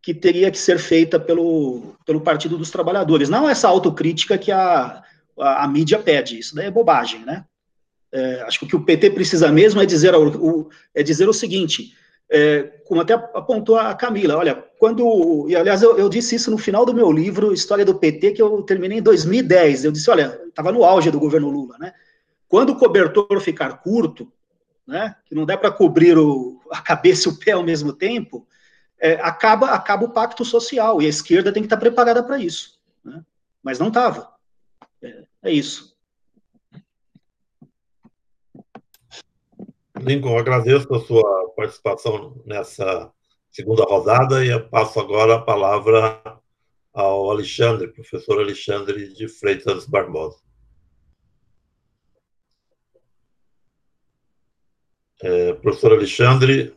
que 0.00 0.14
teria 0.14 0.50
que 0.50 0.58
ser 0.58 0.78
feita 0.78 1.20
pelo, 1.20 1.94
pelo 2.06 2.22
Partido 2.22 2.56
dos 2.56 2.70
Trabalhadores. 2.70 3.28
Não 3.28 3.46
essa 3.46 3.68
autocrítica 3.68 4.38
que 4.38 4.50
a, 4.50 5.02
a, 5.38 5.64
a 5.64 5.68
mídia 5.68 5.98
pede, 5.98 6.38
isso 6.38 6.54
daí 6.54 6.68
é 6.68 6.70
bobagem, 6.70 7.22
né? 7.26 7.44
É, 8.14 8.42
acho 8.42 8.60
que 8.60 8.64
o 8.64 8.68
que 8.68 8.76
o 8.76 8.84
PT 8.84 9.10
precisa 9.10 9.50
mesmo 9.50 9.82
é 9.82 9.86
dizer, 9.86 10.14
o, 10.14 10.68
é 10.94 11.02
dizer 11.02 11.28
o 11.28 11.32
seguinte, 11.32 11.92
é, 12.30 12.62
como 12.86 13.00
até 13.00 13.14
apontou 13.14 13.76
a 13.76 13.92
Camila, 13.92 14.36
olha, 14.36 14.64
quando, 14.78 15.48
e 15.48 15.56
aliás 15.56 15.82
eu, 15.82 15.98
eu, 15.98 16.08
disse 16.08 16.36
isso 16.36 16.48
no 16.48 16.56
final 16.56 16.86
do 16.86 16.94
meu 16.94 17.10
livro, 17.10 17.52
História 17.52 17.84
do 17.84 17.96
PT, 17.96 18.32
que 18.32 18.40
eu 18.40 18.62
terminei 18.62 18.98
em 18.98 19.02
2010, 19.02 19.84
eu 19.84 19.90
disse, 19.90 20.08
olha, 20.08 20.40
estava 20.46 20.70
no 20.70 20.84
auge 20.84 21.10
do 21.10 21.18
governo 21.18 21.50
Lula, 21.50 21.76
né? 21.78 21.92
Quando 22.48 22.70
o 22.70 22.76
cobertor 22.76 23.40
ficar 23.40 23.78
curto, 23.78 24.32
né, 24.86 25.16
que 25.26 25.34
não 25.34 25.44
dá 25.44 25.56
para 25.56 25.72
cobrir 25.72 26.16
o, 26.16 26.60
a 26.70 26.80
cabeça 26.80 27.28
e 27.28 27.32
o 27.32 27.36
pé 27.36 27.50
ao 27.50 27.64
mesmo 27.64 27.92
tempo, 27.92 28.46
é, 29.00 29.14
acaba, 29.14 29.70
acaba 29.70 30.04
o 30.04 30.10
pacto 30.10 30.44
social, 30.44 31.02
e 31.02 31.06
a 31.06 31.08
esquerda 31.08 31.52
tem 31.52 31.62
que 31.62 31.66
estar 31.66 31.78
preparada 31.78 32.22
para 32.22 32.38
isso. 32.38 32.78
Né? 33.04 33.22
Mas 33.62 33.78
não 33.78 33.88
estava. 33.88 34.30
É, 35.02 35.24
é, 35.42 35.50
isso. 35.50 35.93
Lincoln, 40.04 40.36
agradeço 40.36 40.94
a 40.94 41.00
sua 41.00 41.50
participação 41.56 42.42
nessa 42.44 43.10
segunda 43.50 43.84
rodada 43.84 44.44
e 44.44 44.58
passo 44.68 45.00
agora 45.00 45.36
a 45.36 45.40
palavra 45.40 46.20
ao 46.92 47.30
Alexandre, 47.30 47.88
professor 47.88 48.38
Alexandre 48.38 49.14
de 49.14 49.26
Freitas 49.28 49.86
Barbosa. 49.86 50.36
É, 55.22 55.54
professor 55.54 55.92
Alexandre. 55.92 56.76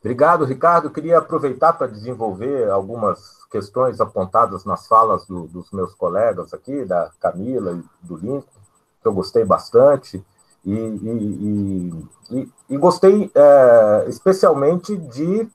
Obrigado, 0.00 0.46
Ricardo. 0.46 0.90
Queria 0.90 1.18
aproveitar 1.18 1.74
para 1.74 1.88
desenvolver 1.88 2.70
algumas 2.70 3.44
questões 3.50 4.00
apontadas 4.00 4.64
nas 4.64 4.86
falas 4.86 5.26
do, 5.26 5.46
dos 5.48 5.70
meus 5.72 5.94
colegas 5.94 6.54
aqui, 6.54 6.86
da 6.86 7.10
Camila 7.20 7.72
e 7.72 8.06
do 8.06 8.16
Lincoln, 8.16 8.57
que 9.00 9.08
eu 9.08 9.12
gostei 9.12 9.44
bastante. 9.44 10.24
E, 10.64 10.72
e, 10.72 11.92
e, 12.30 12.52
e 12.70 12.76
gostei 12.76 13.30
é, 13.34 14.04
especialmente 14.08 14.96
de 14.96 15.48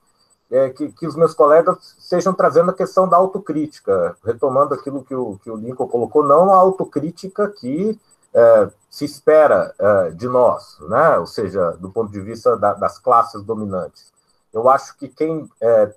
é, 0.50 0.70
que, 0.70 0.88
que, 0.92 1.06
os 1.06 1.14
meus 1.14 1.34
colegas 1.34 1.96
estejam 1.98 2.32
trazendo 2.32 2.70
a 2.70 2.74
questão 2.74 3.08
da 3.08 3.16
autocrítica, 3.16 4.16
retomando 4.24 4.74
aquilo 4.74 5.04
que 5.04 5.14
o, 5.14 5.38
que 5.42 5.50
o 5.50 5.56
Lincoln 5.56 5.88
colocou, 5.88 6.24
não 6.24 6.52
a 6.52 6.56
autocrítica 6.56 7.48
que 7.48 7.98
é, 8.32 8.70
se 8.90 9.04
espera 9.04 9.74
é, 9.78 10.10
de 10.10 10.28
nós, 10.28 10.78
né? 10.88 11.18
ou 11.18 11.26
seja, 11.26 11.72
do 11.72 11.90
ponto 11.90 12.10
de 12.10 12.20
vista 12.20 12.56
da, 12.56 12.74
das 12.74 12.98
classes 12.98 13.42
dominantes. 13.42 14.12
Eu 14.52 14.68
acho 14.68 14.96
que 14.96 15.08
quem 15.08 15.48
é, 15.60 15.92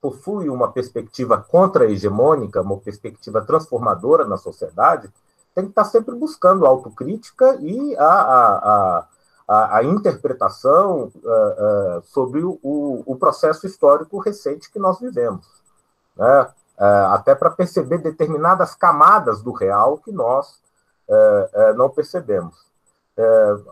possui 0.00 0.48
uma 0.48 0.72
perspectiva 0.72 1.38
contra-hegemônica, 1.38 2.62
uma 2.62 2.78
perspectiva 2.78 3.42
transformadora 3.42 4.24
na 4.24 4.36
sociedade, 4.36 5.10
tem 5.54 5.64
que 5.64 5.70
estar 5.70 5.84
sempre 5.84 6.14
buscando 6.14 6.64
a 6.64 6.68
autocrítica 6.68 7.56
e 7.60 7.96
a, 7.96 8.04
a, 8.04 9.06
a, 9.48 9.76
a 9.78 9.82
interpretação 9.82 11.10
uh, 11.16 11.98
uh, 11.98 12.02
sobre 12.04 12.44
o, 12.44 12.58
o, 12.62 13.16
processo 13.16 13.66
histórico 13.66 14.18
recente 14.18 14.70
que 14.70 14.78
nós 14.78 15.00
vivemos. 15.00 15.46
Né? 16.16 16.42
Uh, 16.78 17.06
até 17.12 17.34
para 17.34 17.50
perceber 17.50 17.98
determinadas 17.98 18.74
camadas 18.74 19.42
do 19.42 19.52
real 19.52 19.98
que 19.98 20.12
nós 20.12 20.66
não 21.74 21.88
percebemos. 21.88 22.54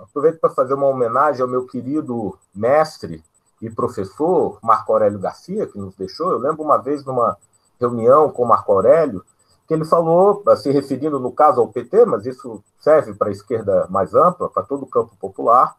Aproveito 0.05 0.41
para 0.41 0.49
fazer 0.49 0.73
uma 0.73 0.87
homenagem 0.87 1.43
ao 1.43 1.49
meu 1.49 1.67
querido 1.67 2.39
mestre 2.55 3.23
e 3.61 3.69
professor 3.69 4.59
Marco 4.62 4.91
Aurélio 4.91 5.19
Garcia, 5.19 5.67
que 5.67 5.79
nos 5.79 5.95
deixou. 5.97 6.31
Eu 6.31 6.39
lembro 6.39 6.62
uma 6.62 6.79
vez 6.79 7.05
numa 7.05 7.37
reunião 7.79 8.31
com 8.31 8.47
Marco 8.47 8.73
Aurélio, 8.73 9.23
que 9.66 9.74
ele 9.74 9.85
falou, 9.85 10.42
se 10.57 10.70
referindo 10.70 11.18
no 11.18 11.33
caso 11.33 11.61
ao 11.61 11.68
PT, 11.68 12.05
mas 12.07 12.24
isso 12.24 12.62
serve 12.79 13.14
para 13.14 13.29
a 13.29 13.33
esquerda 13.33 13.87
mais 13.90 14.14
ampla, 14.14 14.48
para 14.48 14.62
todo 14.62 14.85
o 14.85 14.88
campo 14.88 15.16
popular. 15.16 15.76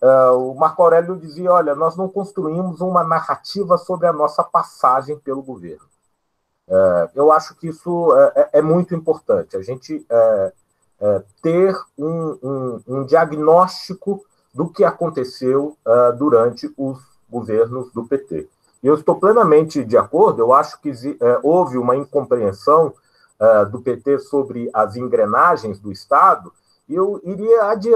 Uh, 0.00 0.52
o 0.52 0.54
Marco 0.54 0.82
Aurélio 0.82 1.16
dizia: 1.16 1.52
Olha, 1.52 1.74
nós 1.74 1.96
não 1.96 2.08
construímos 2.08 2.80
uma 2.80 3.02
narrativa 3.02 3.78
sobre 3.78 4.06
a 4.06 4.12
nossa 4.12 4.42
passagem 4.44 5.18
pelo 5.18 5.42
governo. 5.42 5.86
Uh, 6.68 7.08
eu 7.14 7.32
acho 7.32 7.54
que 7.56 7.68
isso 7.68 8.14
é, 8.34 8.50
é 8.54 8.62
muito 8.62 8.94
importante. 8.94 9.56
A 9.56 9.62
gente 9.62 9.96
uh, 9.96 10.52
é, 10.98 11.22
ter 11.42 11.76
um, 11.98 12.38
um, 12.42 12.82
um, 12.88 13.04
diagnóstico 13.04 14.24
do 14.54 14.66
que 14.70 14.82
aconteceu 14.82 15.76
durante 16.18 16.72
os 16.74 16.98
governos 17.28 17.92
do 17.92 18.06
PT. 18.06 18.48
E 18.82 18.86
eu 18.86 18.94
estou 18.94 19.16
plenamente 19.16 19.84
de 19.84 19.98
acordo, 19.98 20.40
eu 20.40 20.54
acho 20.54 20.80
que 20.80 20.90
houve 21.42 21.76
uma 21.76 21.94
incompreensão 21.94 22.94
uh, 23.40 23.70
do 23.70 23.80
PT 23.80 24.18
sobre 24.20 24.70
as 24.72 24.96
engrenagens 24.96 25.78
do 25.78 25.92
Estado, 25.92 26.52
eu 26.88 27.20
iria 27.24 27.64
adi 27.64 27.90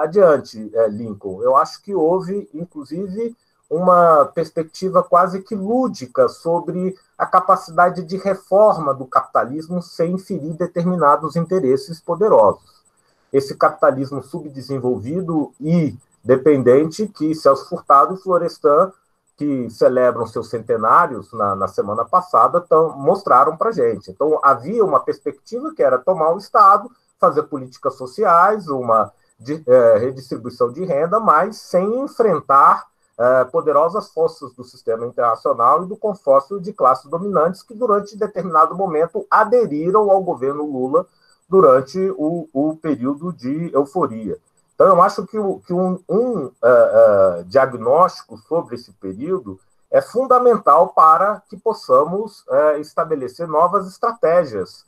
adiante, 0.00 0.70
Lincoln. 0.90 1.42
Eu 1.42 1.56
acho 1.56 1.82
que 1.82 1.92
houve, 1.94 2.48
inclusive, 2.54 3.36
uma 3.68 4.26
perspectiva 4.26 5.02
quase 5.02 5.42
que 5.42 5.54
lúdica 5.54 6.28
sobre 6.28 6.96
a 7.18 7.26
capacidade 7.26 8.04
de 8.04 8.16
reforma 8.16 8.94
do 8.94 9.04
capitalismo 9.04 9.82
sem 9.82 10.12
inferir 10.12 10.54
determinados 10.54 11.34
interesses 11.34 12.00
poderosos. 12.00 12.84
Esse 13.32 13.56
capitalismo 13.56 14.22
subdesenvolvido 14.22 15.52
e 15.60 15.96
dependente 16.22 17.08
que 17.08 17.34
Celso 17.34 17.68
Furtado 17.68 18.14
e 18.14 18.18
Florestan, 18.18 18.92
que 19.36 19.68
celebram 19.68 20.26
seus 20.26 20.48
centenários 20.48 21.30
na, 21.32 21.54
na 21.54 21.68
semana 21.68 22.04
passada, 22.04 22.60
tão, 22.60 22.96
mostraram 22.96 23.56
para 23.56 23.70
gente. 23.70 24.10
Então, 24.10 24.40
havia 24.42 24.84
uma 24.84 25.00
perspectiva 25.00 25.74
que 25.74 25.82
era 25.82 25.98
tomar 25.98 26.32
o 26.32 26.38
Estado, 26.38 26.90
fazer 27.20 27.42
políticas 27.44 27.94
sociais, 27.94 28.66
uma 28.68 29.12
de, 29.38 29.62
é, 29.66 29.98
redistribuição 29.98 30.72
de 30.72 30.84
renda, 30.84 31.20
mas 31.20 31.56
sem 31.56 32.00
enfrentar 32.00 32.86
é, 33.18 33.44
poderosas 33.44 34.08
forças 34.08 34.54
do 34.54 34.64
sistema 34.64 35.06
internacional 35.06 35.84
e 35.84 35.88
do 35.88 35.96
consórcio 35.96 36.58
de 36.58 36.72
classes 36.72 37.10
dominantes 37.10 37.62
que, 37.62 37.74
durante 37.74 38.16
determinado 38.16 38.74
momento, 38.74 39.26
aderiram 39.30 40.10
ao 40.10 40.22
governo 40.22 40.64
Lula 40.64 41.06
durante 41.48 41.98
o, 42.16 42.48
o 42.52 42.76
período 42.76 43.32
de 43.32 43.70
euforia. 43.72 44.38
Então, 44.76 44.88
eu 44.88 45.02
acho 45.02 45.26
que, 45.26 45.38
que 45.66 45.72
um, 45.72 45.98
um 46.06 46.44
uh, 46.44 46.50
uh, 46.52 47.44
diagnóstico 47.46 48.36
sobre 48.36 48.74
esse 48.74 48.92
período 48.92 49.58
é 49.90 50.02
fundamental 50.02 50.88
para 50.88 51.42
que 51.48 51.56
possamos 51.56 52.42
uh, 52.42 52.78
estabelecer 52.78 53.48
novas 53.48 53.88
estratégias, 53.88 54.84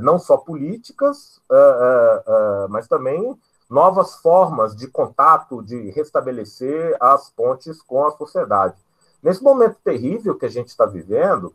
não 0.00 0.18
só 0.18 0.38
políticas, 0.38 1.38
mas 2.70 2.88
também 2.88 3.38
novas 3.68 4.14
formas 4.14 4.74
de 4.74 4.86
contato, 4.86 5.62
de 5.62 5.90
restabelecer 5.90 6.96
as 6.98 7.28
pontes 7.28 7.82
com 7.82 8.06
a 8.06 8.12
sociedade. 8.12 8.76
Nesse 9.22 9.42
momento 9.42 9.76
terrível 9.84 10.38
que 10.38 10.46
a 10.46 10.48
gente 10.48 10.68
está 10.68 10.86
vivendo, 10.86 11.54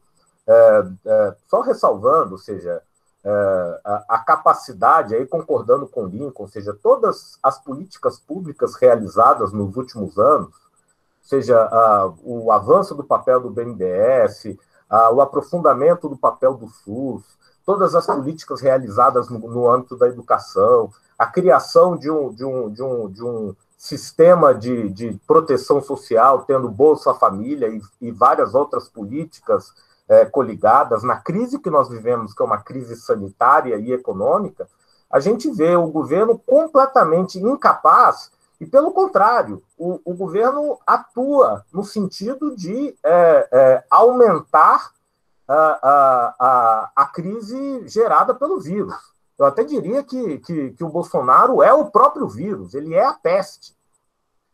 só 1.48 1.62
ressalvando, 1.62 2.34
ou 2.34 2.38
seja, 2.38 2.84
é, 3.30 3.82
a, 3.84 4.06
a, 4.08 4.20
capacidade, 4.20 5.14
aí 5.14 5.28
concordando 5.28 5.86
com 5.86 6.06
Lincoln, 6.06 6.44
ou 6.44 6.48
seja, 6.48 6.74
todas 6.74 7.38
as 7.44 7.60
políticas 7.60 8.18
públicas 8.18 8.76
realizadas 8.76 9.52
nos 9.52 9.76
últimos 9.76 10.18
anos, 10.18 10.56
seja 11.22 11.62
a, 11.62 12.10
o 12.24 12.54
avanço 12.54 12.96
do 12.96 13.04
papel 13.04 13.42
do 13.42 13.50
BNDES, 13.50 14.56
a, 14.90 15.12
o 15.12 15.20
aprofundamento 15.20 16.08
do 16.08 16.16
papel 16.16 16.54
do 16.54 16.70
SUS, 16.70 17.22
todas 17.66 17.96
as 17.96 18.06
políticas 18.06 18.62
realizadas 18.62 19.28
no, 19.28 19.40
no 19.40 19.70
âmbito 19.70 19.98
da 19.98 20.08
educação, 20.08 20.90
a 21.20 21.26
criação 21.26 21.98
de 21.98 22.10
um, 22.10 22.34
de 22.34 22.46
um, 22.46 22.72
de 22.72 22.82
um, 22.82 23.10
de 23.10 23.24
um 23.26 23.56
sistema 23.78 24.56
de, 24.56 24.88
de 24.88 25.20
proteção 25.28 25.82
social, 25.82 26.46
tendo 26.48 26.70
Bolsa 26.70 27.14
Família 27.14 27.68
e, 27.68 27.82
e 28.00 28.10
várias 28.10 28.56
outras 28.56 28.88
políticas 28.88 29.74
é, 30.08 30.26
coligadas, 30.26 31.04
na 31.04 31.18
crise 31.18 31.60
que 31.60 31.70
nós 31.70 31.90
vivemos, 31.90 32.34
que 32.34 32.42
é 32.42 32.46
uma 32.46 32.60
crise 32.60 32.96
sanitária 32.96 33.76
e 33.76 33.92
econômica, 33.92 34.68
a 35.10 35.20
gente 35.20 35.50
vê 35.52 35.76
o 35.76 35.88
governo 35.88 36.38
completamente 36.38 37.40
incapaz 37.40 38.32
e, 38.60 38.66
pelo 38.66 38.92
contrário, 38.92 39.64
o, 39.78 40.00
o 40.04 40.14
governo 40.14 40.80
atua 40.86 41.66
no 41.72 41.84
sentido 41.84 42.56
de 42.56 42.96
é, 43.04 43.48
é, 43.52 43.84
aumentar 43.90 44.92
a, 45.48 45.56
a, 45.56 46.36
a, 46.40 46.92
a 46.96 47.06
crise 47.06 47.88
gerada 47.88 48.34
pelo 48.34 48.60
vírus. 48.60 48.96
Eu 49.38 49.46
até 49.46 49.64
diria 49.64 50.04
que, 50.04 50.40
que, 50.40 50.72
que, 50.72 50.84
o 50.84 50.90
Bolsonaro 50.90 51.62
é 51.62 51.72
o 51.72 51.86
próprio 51.86 52.28
vírus, 52.28 52.74
ele 52.74 52.96
é 52.96 53.06
a 53.06 53.14
peste. 53.14 53.76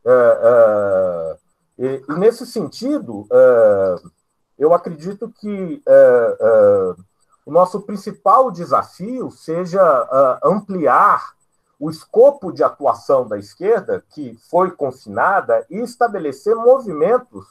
É, 0.05 0.09
é, 0.43 1.37
e, 1.79 2.03
e, 2.09 2.13
nesse 2.15 2.45
sentido, 2.45 3.25
é, 3.31 3.95
eu 4.63 4.73
acredito 4.73 5.29
que 5.29 5.81
é, 5.85 6.37
é, 6.39 6.95
o 7.45 7.51
nosso 7.51 7.81
principal 7.81 8.49
desafio 8.49 9.29
seja 9.29 9.81
é, 9.81 10.47
ampliar 10.47 11.33
o 11.79 11.89
escopo 11.89 12.51
de 12.51 12.63
atuação 12.63 13.27
da 13.27 13.37
esquerda, 13.37 14.01
que 14.11 14.37
foi 14.49 14.71
confinada, 14.71 15.65
e 15.69 15.79
estabelecer 15.79 16.55
movimentos. 16.55 17.45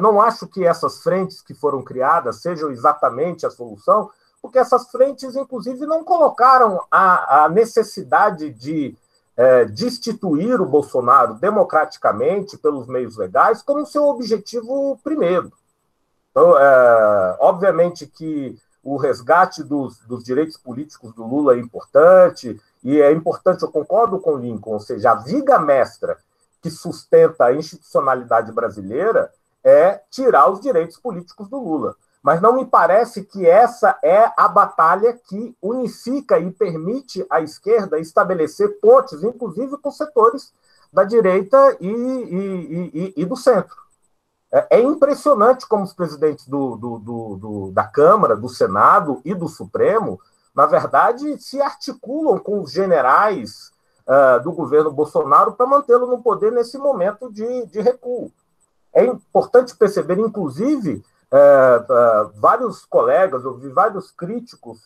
não 0.00 0.22
acho 0.22 0.46
que 0.46 0.64
essas 0.64 1.02
frentes 1.02 1.42
que 1.42 1.52
foram 1.52 1.82
criadas 1.82 2.40
sejam 2.40 2.70
exatamente 2.70 3.44
a 3.44 3.50
solução, 3.50 4.10
porque 4.40 4.58
essas 4.58 4.90
frentes, 4.90 5.36
inclusive, 5.36 5.84
não 5.84 6.02
colocaram 6.02 6.82
a, 6.90 7.44
a 7.44 7.48
necessidade 7.50 8.48
de 8.54 8.96
é, 9.36 9.66
destituir 9.66 10.58
o 10.58 10.64
Bolsonaro 10.66 11.34
democraticamente 11.34 12.56
pelos 12.56 12.86
meios 12.86 13.18
legais 13.18 13.60
como 13.60 13.84
seu 13.84 14.04
objetivo 14.04 14.98
primeiro. 15.04 15.52
Então, 16.36 16.58
é, 16.58 17.36
obviamente 17.40 18.06
que 18.06 18.58
o 18.84 18.98
resgate 18.98 19.62
dos, 19.62 19.98
dos, 20.00 20.22
direitos 20.22 20.58
políticos 20.58 21.14
do 21.14 21.26
Lula 21.26 21.54
é 21.54 21.58
importante, 21.58 22.60
e 22.84 23.00
é 23.00 23.10
importante, 23.10 23.62
eu 23.62 23.70
concordo 23.70 24.20
com 24.20 24.34
o 24.34 24.36
Lincoln, 24.36 24.74
ou 24.74 24.80
seja, 24.80 25.12
a 25.12 25.14
viga 25.14 25.58
mestra 25.58 26.18
que 26.60 26.70
sustenta 26.70 27.46
a 27.46 27.54
institucionalidade 27.54 28.52
brasileira 28.52 29.32
é 29.64 30.02
tirar 30.10 30.50
os 30.50 30.60
direitos 30.60 30.98
políticos 30.98 31.48
do 31.48 31.58
Lula 31.58 31.96
mas 32.26 32.42
não 32.42 32.54
me 32.54 32.66
parece 32.66 33.22
que 33.22 33.46
essa 33.46 33.96
é 34.02 34.32
a 34.36 34.48
batalha 34.48 35.12
que 35.12 35.56
unifica 35.62 36.36
e 36.40 36.50
permite 36.50 37.24
à 37.30 37.40
esquerda 37.40 38.00
estabelecer 38.00 38.80
pontes, 38.80 39.22
inclusive 39.22 39.76
com 39.78 39.92
setores 39.92 40.52
da 40.92 41.04
direita 41.04 41.76
e, 41.80 41.86
e, 41.86 42.90
e, 42.92 43.22
e 43.22 43.24
do 43.24 43.36
centro. 43.36 43.85
É, 44.56 44.78
é, 44.78 44.80
impressionante 44.80 45.68
como 45.68 45.84
os 45.84 45.92
presidentes 45.92 46.48
do, 46.48 46.76
do, 46.76 46.98
do, 46.98 47.70
da 47.72 47.84
Câmara, 47.84 48.34
do 48.34 48.48
Senado 48.48 49.20
e 49.22 49.34
do 49.34 49.48
Supremo, 49.48 50.18
na 50.54 50.64
verdade, 50.64 51.38
se 51.42 51.60
articulam 51.60 52.38
com 52.38 52.62
os 52.62 52.72
generais 52.72 53.70
uh, 54.06 54.42
do 54.42 54.52
governo 54.52 54.90
Bolsonaro 54.90 55.52
para 55.52 55.66
mantê-lo 55.66 56.06
no 56.06 56.22
poder 56.22 56.52
nesse 56.52 56.78
momento 56.78 57.30
de, 57.30 57.66
de 57.66 57.82
recuo. 57.82 58.32
É 58.94 59.04
importante 59.04 59.76
perceber, 59.76 60.18
inclusive, 60.18 61.04
é, 61.30 61.36
é, 61.36 62.30
vários 62.36 62.86
colegas, 62.86 63.44
eu 63.44 63.58
vi 63.58 63.68
vários 63.68 64.10
críticos 64.10 64.78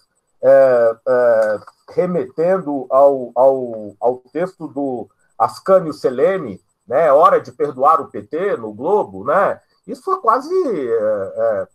remetendo 1.90 2.86
ao, 2.88 3.30
ao, 3.34 3.94
ao 4.00 4.16
texto 4.32 4.66
do 4.66 5.06
Ascânio 5.38 5.92
Selene, 5.92 6.60
né, 6.90 7.12
Hora 7.12 7.40
de 7.40 7.52
Perdoar 7.52 8.00
o 8.00 8.08
PT, 8.08 8.56
no 8.56 8.72
Globo, 8.72 9.24
né? 9.24 9.60
Isso 9.86 10.12
é 10.12 10.20
quase. 10.20 10.52
É, 10.52 11.32
é, 11.36 11.68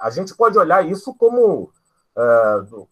a 0.00 0.08
gente 0.08 0.34
pode 0.34 0.56
olhar 0.56 0.84
isso 0.84 1.14
como 1.14 1.70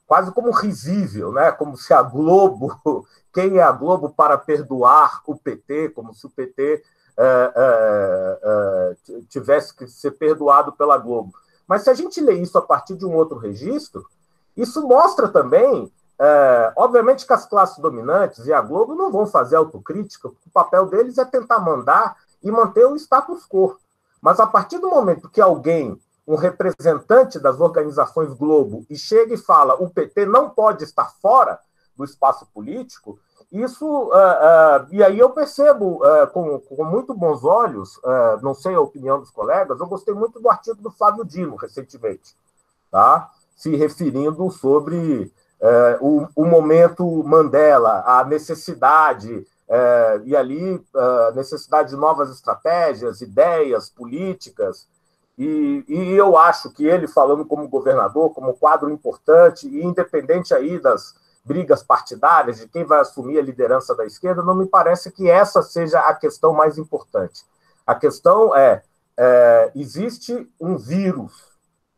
quase 0.07 0.33
como 0.33 0.51
risível, 0.51 1.33
né? 1.33 1.51
Como 1.53 1.77
se 1.77 1.93
a 1.95 2.03
Globo, 2.03 2.79
quem 3.33 3.57
é 3.57 3.63
a 3.63 3.73
Globo 3.73 4.11
para 4.11 4.37
perdoar 4.37 5.23
o 5.27 5.35
PT, 5.35 5.91
como 5.91 6.15
se 6.15 6.27
o 6.27 6.31
PT 6.31 6.83
é, 7.17 7.53
é, 7.57 8.39
é, 8.43 9.21
tivesse 9.29 9.75
que 9.75 9.87
ser 9.87 10.13
perdoado 10.13 10.73
pela 10.73 10.99
Globo. 10.99 11.33
Mas 11.67 11.83
se 11.83 11.91
a 11.91 11.95
gente 11.95 12.21
lê 12.21 12.35
isso 12.35 12.59
a 12.59 12.63
partir 12.63 12.95
de 12.95 13.07
um 13.07 13.15
outro 13.15 13.39
registro, 13.39 14.07
isso 14.55 14.87
mostra 14.87 15.29
também, 15.29 15.91
é, 16.23 16.73
obviamente, 16.77 17.27
que 17.27 17.33
as 17.33 17.47
classes 17.47 17.79
dominantes 17.79 18.47
e 18.47 18.53
a 18.53 18.61
Globo 18.61 18.95
não 18.95 19.11
vão 19.11 19.27
fazer 19.27 19.57
autocrítica, 19.57 20.29
o 20.29 20.51
papel 20.53 20.85
deles 20.85 21.17
é 21.17 21.25
tentar 21.25 21.61
mandar 21.61 22.15
e 22.43 22.51
manter 22.51 22.85
o 22.85 22.95
status 22.95 23.47
quo. 23.47 23.79
Mas 24.21 24.39
a 24.39 24.47
partir 24.47 24.79
do 24.79 24.91
momento 24.91 25.31
que 25.31 25.41
alguém, 25.41 25.99
um 26.29 26.35
representante 26.35 27.39
das 27.39 27.59
organizações 27.59 28.35
Globo, 28.35 28.85
e 28.91 28.99
chega 28.99 29.33
e 29.33 29.39
fala 29.39 29.83
o 29.83 29.89
PT 29.89 30.27
não 30.27 30.51
pode 30.51 30.85
estar 30.85 31.11
fora 31.23 31.59
do 31.97 32.05
espaço 32.05 32.47
político, 32.53 33.19
isso, 33.51 33.87
uh, 33.87 34.13
uh, 34.13 34.87
e 34.91 35.03
aí 35.03 35.19
eu 35.19 35.31
percebo 35.31 36.05
uh, 36.05 36.27
com, 36.33 36.61
com, 36.61 36.85
muito 36.85 37.15
bons 37.15 37.43
olhos, 37.45 37.99
não 38.43 38.55
sei 38.55 38.75
a 38.75 38.81
opinião 38.81 39.19
dos 39.19 39.31
colegas, 39.31 39.81
eu 39.81 39.87
gostei 39.87 40.15
muito 40.15 40.39
do 40.39 40.51
artigo 40.51 40.81
do 40.83 40.91
Flávio 40.91 41.25
Dino, 41.25 41.57
recentemente, 41.57 42.37
tá? 42.91 43.31
se 43.57 43.77
referindo 43.77 44.51
sobre 44.51 45.31
o, 46.01 46.27
o, 46.35 46.45
momento 46.45 47.23
Mandela, 47.25 48.03
a 48.07 48.25
necessidade, 48.25 49.47
e 50.25 50.35
ali 50.35 50.83
a 50.95 51.33
necessidade 51.33 51.91
de 51.91 51.97
novas 51.97 52.31
estratégias, 52.31 53.21
ideias, 53.21 53.91
políticas, 53.91 54.89
e, 55.41 55.85
e 55.89 56.13
eu 56.13 56.37
acho 56.37 56.71
que 56.71 56.85
ele 56.85 57.09
falando 57.09 57.47
como 57.47 57.67
governador, 57.67 58.31
como 58.35 58.53
quadro 58.53 58.91
importante, 58.91 59.67
e 59.67 59.83
independente 59.83 60.53
aí 60.53 60.79
das 60.79 61.15
brigas 61.43 61.83
partidárias, 61.83 62.59
de 62.59 62.69
quem 62.69 62.85
vai 62.85 63.01
assumir 63.01 63.39
a 63.39 63.43
liderança 63.43 63.95
da 63.95 64.05
esquerda, 64.05 64.43
não 64.43 64.55
me 64.55 64.67
parece 64.67 65.11
que 65.11 65.31
essa 65.31 65.63
seja 65.63 65.99
a 66.01 66.15
questão 66.15 66.53
mais 66.53 66.77
importante. 66.77 67.43
A 67.87 67.95
questão 67.95 68.55
é, 68.55 68.83
é 69.17 69.73
existe 69.75 70.47
um 70.61 70.77
vírus, 70.77 71.33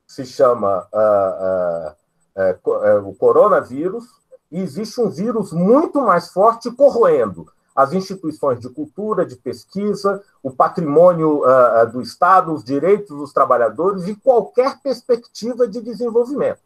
se 0.07 0.25
chama 0.25 0.87
uh, 0.93 1.97
uh, 2.37 3.09
o 3.09 3.15
coronavírus, 3.15 4.05
e 4.51 4.61
existe 4.61 5.01
um 5.01 5.09
vírus 5.09 5.53
muito 5.53 6.01
mais 6.01 6.31
forte 6.31 6.71
corroendo 6.71 7.47
as 7.75 7.93
instituições 7.93 8.61
de 8.61 8.69
cultura, 8.69 9.25
de 9.25 9.37
pesquisa, 9.37 10.23
o 10.43 10.51
patrimônio 10.51 11.43
uh, 11.43 11.91
do 11.91 12.03
Estado, 12.03 12.53
os 12.53 12.63
direitos 12.63 13.17
dos 13.17 13.33
trabalhadores 13.33 14.07
e 14.07 14.15
qualquer 14.15 14.79
perspectiva 14.83 15.67
de 15.67 15.81
desenvolvimento. 15.81 16.61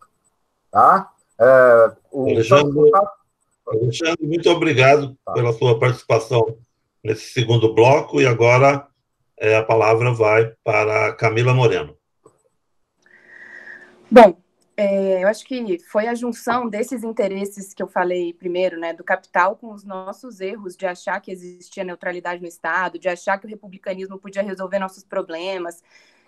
Tá? 0.71 1.11
Uh, 2.13 2.31
Alexandre, 2.31 2.91
Alexandre, 3.67 4.27
muito 4.27 4.51
obrigado 4.51 5.17
tá. 5.25 5.33
pela 5.33 5.53
sua 5.53 5.79
participação 5.79 6.57
nesse 7.03 7.33
segundo 7.33 7.73
bloco 7.73 8.21
e 8.21 8.27
agora 8.27 8.87
é, 9.39 9.57
a 9.57 9.63
palavra 9.63 10.13
vai 10.13 10.53
para 10.65 11.13
Camila 11.13 11.55
Moreno. 11.55 11.97
Bom, 14.11 14.37
é, 14.77 15.25
eu 15.25 15.29
acho 15.29 15.45
que 15.45 15.79
foi 15.79 16.07
a 16.07 16.15
junção 16.15 16.69
desses 16.69 17.03
interesses 17.03 17.73
que 17.73 17.83
eu 17.83 17.89
falei 17.89 18.35
primeiro, 18.35 18.79
né, 18.79 18.93
do 18.93 19.03
capital 19.03 19.57
com 19.57 19.73
os 19.73 19.85
nossos 19.85 20.41
erros 20.41 20.77
de 20.77 20.87
achar 20.87 21.19
que 21.21 21.31
existia 21.31 21.83
neutralidade 21.83 22.43
no 22.43 22.47
Estado, 22.47 22.99
de 22.99 23.09
achar 23.09 23.39
que 23.39 23.47
o 23.47 23.49
republicanismo 23.49 24.19
podia 24.19 24.43
resolver 24.43 24.79
nossos 24.79 25.03
problemas, 25.03 25.83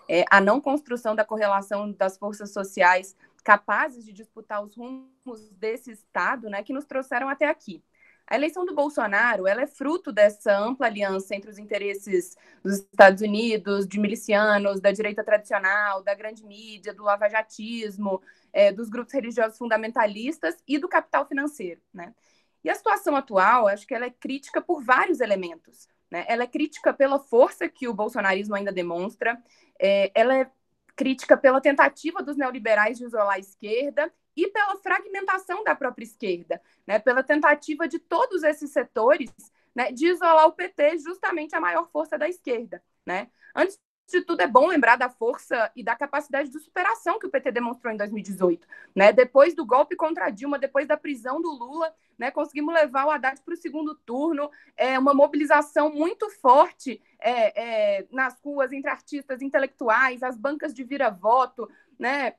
é, 0.09 0.25
a 0.31 0.41
não 0.41 0.61
construção 0.61 1.15
da 1.15 1.25
correlação 1.25 1.93
das 1.93 2.17
forças 2.17 2.51
sociais 2.51 3.15
capazes 3.45 4.05
de 4.05 4.13
disputar 4.13 4.63
os 4.65 4.75
rumos 4.75 5.51
desse 5.53 5.91
Estado, 5.91 6.49
né, 6.49 6.63
que 6.63 6.73
nos 6.73 6.87
trouxeram 6.87 7.29
até 7.29 7.47
aqui. 7.47 7.83
A 8.31 8.35
eleição 8.35 8.67
do 8.67 8.75
Bolsonaro 8.75 9.47
ela 9.47 9.63
é 9.63 9.67
fruto 9.67 10.13
dessa 10.13 10.55
ampla 10.55 10.87
aliança 10.87 11.35
entre 11.35 11.51
os 11.51 11.59
interesses 11.59 12.37
dos 12.63 12.75
Estados 12.75 13.23
Unidos, 13.23 13.89
de 13.89 13.99
milicianos, 13.99 14.83
da 14.83 14.93
direita 14.93 15.25
tradicional, 15.25 16.03
da 16.03 16.15
grande 16.15 16.45
mídia, 16.45 16.93
do 16.93 17.05
lavajatismo, 17.05 18.21
é, 18.53 18.71
dos 18.71 18.91
grupos 18.91 19.15
religiosos 19.15 19.57
fundamentalistas 19.57 20.57
e 20.69 20.79
do 20.79 20.89
capital 20.89 21.27
financeiro. 21.27 21.81
Né? 21.93 22.15
E 22.63 22.69
a 22.69 22.75
situação 22.75 23.17
atual, 23.17 23.67
acho 23.67 23.87
que 23.87 23.95
ela 23.95 24.05
é 24.05 24.11
crítica 24.11 24.61
por 24.61 24.83
vários 24.83 25.21
elementos. 25.21 25.89
Né? 26.11 26.27
Ela 26.29 26.43
é 26.43 26.47
crítica 26.47 26.93
pela 26.93 27.19
força 27.19 27.67
que 27.67 27.89
o 27.89 27.95
bolsonarismo 27.95 28.55
ainda 28.55 28.71
demonstra, 28.71 29.43
é, 29.81 30.13
ela 30.15 30.37
é 30.37 30.51
crítica 30.95 31.35
pela 31.35 31.63
tentativa 31.63 32.23
dos 32.23 32.37
neoliberais 32.37 32.99
de 32.99 33.05
isolar 33.05 33.37
a 33.37 33.39
esquerda 33.39 34.13
e 34.39 34.49
pela 34.49 34.77
fragmentação 34.77 35.65
da 35.65 35.75
própria 35.75 36.05
esquerda, 36.05 36.63
né, 36.87 37.01
pela 37.01 37.25
tentativa 37.25 37.89
de 37.89 37.99
todos 37.99 38.45
esses 38.45 38.71
setores 38.71 39.33
né, 39.75 39.91
de 39.91 40.07
isolar 40.07 40.47
o 40.47 40.53
PT, 40.53 40.99
justamente 40.99 41.57
a 41.57 41.61
maior 41.61 41.89
força 41.91 42.17
da 42.17 42.29
esquerda. 42.29 42.81
Né? 43.05 43.29
Antes 43.53 43.81
de 44.09 44.23
tudo, 44.23 44.41
é 44.41 44.47
bom 44.47 44.69
lembrar 44.69 44.95
da 44.95 45.11
força 45.11 45.73
e 45.75 45.83
da 45.83 45.97
capacidade 45.97 46.51
de 46.51 46.59
superação 46.61 47.19
que 47.19 47.27
o 47.27 47.31
PT 47.31 47.51
demonstrou 47.51 47.93
em 47.93 47.97
2018. 47.97 48.67
Né? 48.95 49.13
Depois 49.13 49.57
do 49.57 49.67
golpe 49.67 49.97
contra 49.97 50.31
Dilma, 50.31 50.57
depois 50.57 50.87
da 50.87 50.97
prisão 50.97 51.43
do 51.43 51.51
Lula, 51.51 51.93
né, 52.17 52.31
conseguimos 52.31 52.73
levar 52.73 53.07
o 53.07 53.11
Haddad 53.11 53.41
para 53.43 53.55
o 53.55 53.57
segundo 53.57 53.95
turno, 53.95 54.51
é, 54.77 54.97
uma 54.99 55.15
mobilização 55.15 55.93
muito 55.93 56.31
forte 56.31 57.03
é, 57.19 57.99
é, 58.01 58.07
nas 58.13 58.41
ruas 58.41 58.73
entre 58.73 58.89
artistas 58.89 59.43
intelectuais, 59.43 60.23
as 60.23 60.37
bancas 60.37 60.73
de 60.73 60.85
vira-voto, 60.85 61.69
né? 61.99 62.35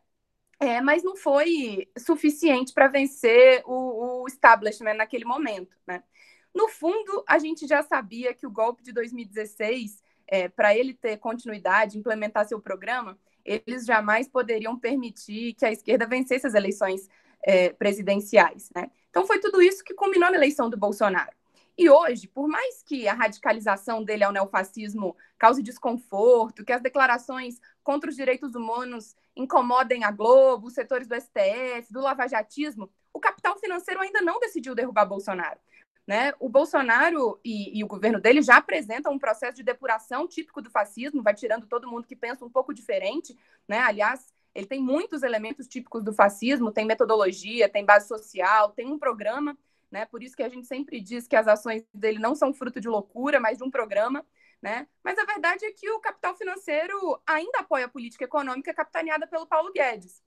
É, 0.59 0.81
mas 0.81 1.03
não 1.03 1.15
foi 1.15 1.87
suficiente 1.97 2.73
para 2.73 2.87
vencer 2.87 3.63
o, 3.65 4.23
o 4.23 4.27
establishment 4.27 4.95
naquele 4.95 5.23
momento. 5.23 5.77
Né? 5.87 6.03
No 6.53 6.67
fundo, 6.67 7.23
a 7.25 7.39
gente 7.39 7.65
já 7.65 7.81
sabia 7.81 8.33
que 8.33 8.45
o 8.45 8.51
golpe 8.51 8.83
de 8.83 8.91
2016 8.91 10.03
é, 10.27 10.47
para 10.47 10.75
ele 10.75 10.93
ter 10.93 11.17
continuidade, 11.17 11.97
implementar 11.97 12.47
seu 12.47 12.61
programa, 12.61 13.17
eles 13.43 13.85
jamais 13.85 14.27
poderiam 14.27 14.77
permitir 14.77 15.53
que 15.53 15.65
a 15.65 15.71
esquerda 15.71 16.05
vencesse 16.05 16.45
as 16.45 16.53
eleições 16.53 17.09
é, 17.43 17.69
presidenciais. 17.69 18.69
Né? 18.75 18.91
Então, 19.09 19.25
foi 19.25 19.39
tudo 19.39 19.61
isso 19.61 19.83
que 19.83 19.93
culminou 19.93 20.29
na 20.29 20.37
eleição 20.37 20.69
do 20.69 20.77
Bolsonaro. 20.77 21.31
E 21.75 21.89
hoje, 21.89 22.27
por 22.27 22.47
mais 22.47 22.83
que 22.83 23.07
a 23.07 23.13
radicalização 23.13 24.03
dele 24.03 24.23
ao 24.23 24.33
neofascismo 24.33 25.15
cause 25.37 25.63
desconforto, 25.63 26.65
que 26.65 26.73
as 26.73 26.81
declarações 26.81 27.59
contra 27.89 28.07
os 28.07 28.15
direitos 28.15 28.53
humanos 28.53 29.15
incomodem 29.35 30.03
a 30.03 30.11
Globo, 30.11 30.67
os 30.67 30.75
setores 30.75 31.07
do 31.07 31.15
STF, 31.19 31.91
do 31.91 32.01
lavajatismo, 32.01 32.87
o 33.11 33.19
capital 33.19 33.57
financeiro 33.57 33.99
ainda 33.99 34.21
não 34.21 34.39
decidiu 34.39 34.75
derrubar 34.75 35.07
Bolsonaro. 35.07 35.59
Né? 36.05 36.31
O 36.39 36.47
Bolsonaro 36.47 37.39
e, 37.43 37.79
e, 37.79 37.83
o 37.83 37.87
governo 37.87 38.21
dele 38.21 38.43
já 38.43 38.57
apresentam 38.57 39.11
um 39.11 39.17
processo 39.17 39.55
de 39.55 39.63
depuração 39.63 40.27
típico 40.27 40.61
do 40.61 40.69
fascismo, 40.69 41.23
vai 41.23 41.33
tirando 41.33 41.65
todo 41.65 41.89
mundo 41.89 42.05
que 42.05 42.15
pensa 42.15 42.45
um 42.45 42.49
pouco 42.49 42.75
diferente. 42.75 43.35
Né? 43.67 43.79
Aliás, 43.79 44.31
ele 44.53 44.67
tem 44.67 44.79
muitos 44.79 45.23
elementos 45.23 45.67
típicos 45.67 46.03
do 46.03 46.13
fascismo, 46.13 46.71
tem 46.71 46.85
metodologia, 46.85 47.67
tem 47.67 47.83
base 47.83 48.07
social, 48.07 48.69
tem 48.69 48.85
um 48.85 48.99
programa. 48.99 49.57
Né? 49.89 50.05
Por 50.05 50.21
isso 50.21 50.35
que 50.35 50.43
a 50.43 50.49
gente 50.49 50.67
sempre 50.67 51.01
diz 51.01 51.27
que 51.27 51.35
as 51.35 51.47
ações 51.47 51.83
dele 51.91 52.19
não 52.19 52.35
são 52.35 52.53
fruto 52.53 52.79
de 52.79 52.87
loucura, 52.87 53.39
mas 53.39 53.57
de 53.57 53.63
um 53.63 53.71
programa. 53.71 54.23
Né? 54.61 54.87
Mas 55.03 55.17
a 55.17 55.25
verdade 55.25 55.65
é 55.65 55.71
que 55.71 55.89
o 55.89 55.99
capital 55.99 56.35
financeiro 56.35 57.21
ainda 57.25 57.59
apoia 57.59 57.85
a 57.85 57.89
política 57.89 58.25
econômica 58.25 58.73
capitaneada 58.73 59.25
pelo 59.25 59.47
Paulo 59.47 59.71
Guedes. 59.71 60.21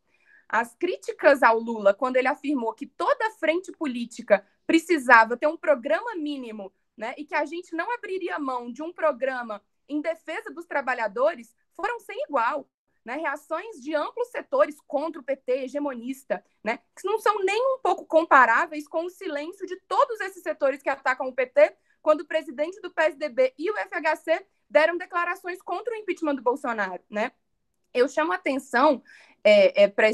As 0.49 0.75
críticas 0.75 1.43
ao 1.43 1.59
Lula, 1.59 1.95
quando 1.95 2.17
ele 2.17 2.29
afirmou 2.29 2.75
que 2.75 2.87
toda 2.87 3.31
frente 3.33 3.73
política 3.73 4.47
precisava 4.67 5.37
ter 5.37 5.47
um 5.47 5.57
programa 5.57 6.15
mínimo, 6.15 6.73
né, 6.97 7.15
e 7.17 7.25
que 7.25 7.35
a 7.35 7.45
gente 7.45 7.75
não 7.75 7.91
abriria 7.93 8.39
mão 8.39 8.71
de 8.71 8.83
um 8.83 8.93
programa 8.93 9.63
em 9.89 10.01
defesa 10.01 10.51
dos 10.51 10.67
trabalhadores, 10.67 11.55
foram 11.75 11.99
sem 12.01 12.23
igual. 12.25 12.69
Né, 13.05 13.17
reações 13.17 13.81
de 13.81 13.97
amplos 13.97 14.29
setores 14.29 14.81
contra 14.87 15.21
o 15.21 15.25
PT 15.25 15.65
hegemonista, 15.65 16.45
né, 16.63 16.79
que 16.97 17.05
não 17.05 17.19
são 17.19 17.37
nem 17.41 17.61
um 17.75 17.81
pouco 17.81 18.07
comparáveis 18.07 18.87
com 18.87 19.07
o 19.07 19.11
silêncio 19.11 19.67
de 19.67 19.75
todos 19.89 20.21
esses 20.21 20.41
setores 20.41 20.81
que 20.81 20.89
atacam 20.89 21.27
o 21.27 21.35
PT, 21.35 21.77
quando 22.03 22.23
o 22.23 22.27
presidente 22.27 22.81
do 22.81 22.91
PSDB 22.91 23.55
e 23.59 23.71
o 23.71 23.75
FHC 23.75 24.45
deram 24.69 24.97
declarações 24.97 25.63
contra 25.63 25.95
o 25.95 25.97
impeachment 25.97 26.35
do 26.35 26.43
Bolsonaro. 26.43 27.03
Né? 27.09 27.33
Eu 27.95 28.09
chamo 28.09 28.33
atenção 28.33 29.03
é, 29.45 29.85
é, 29.85 29.89
para 29.89 30.09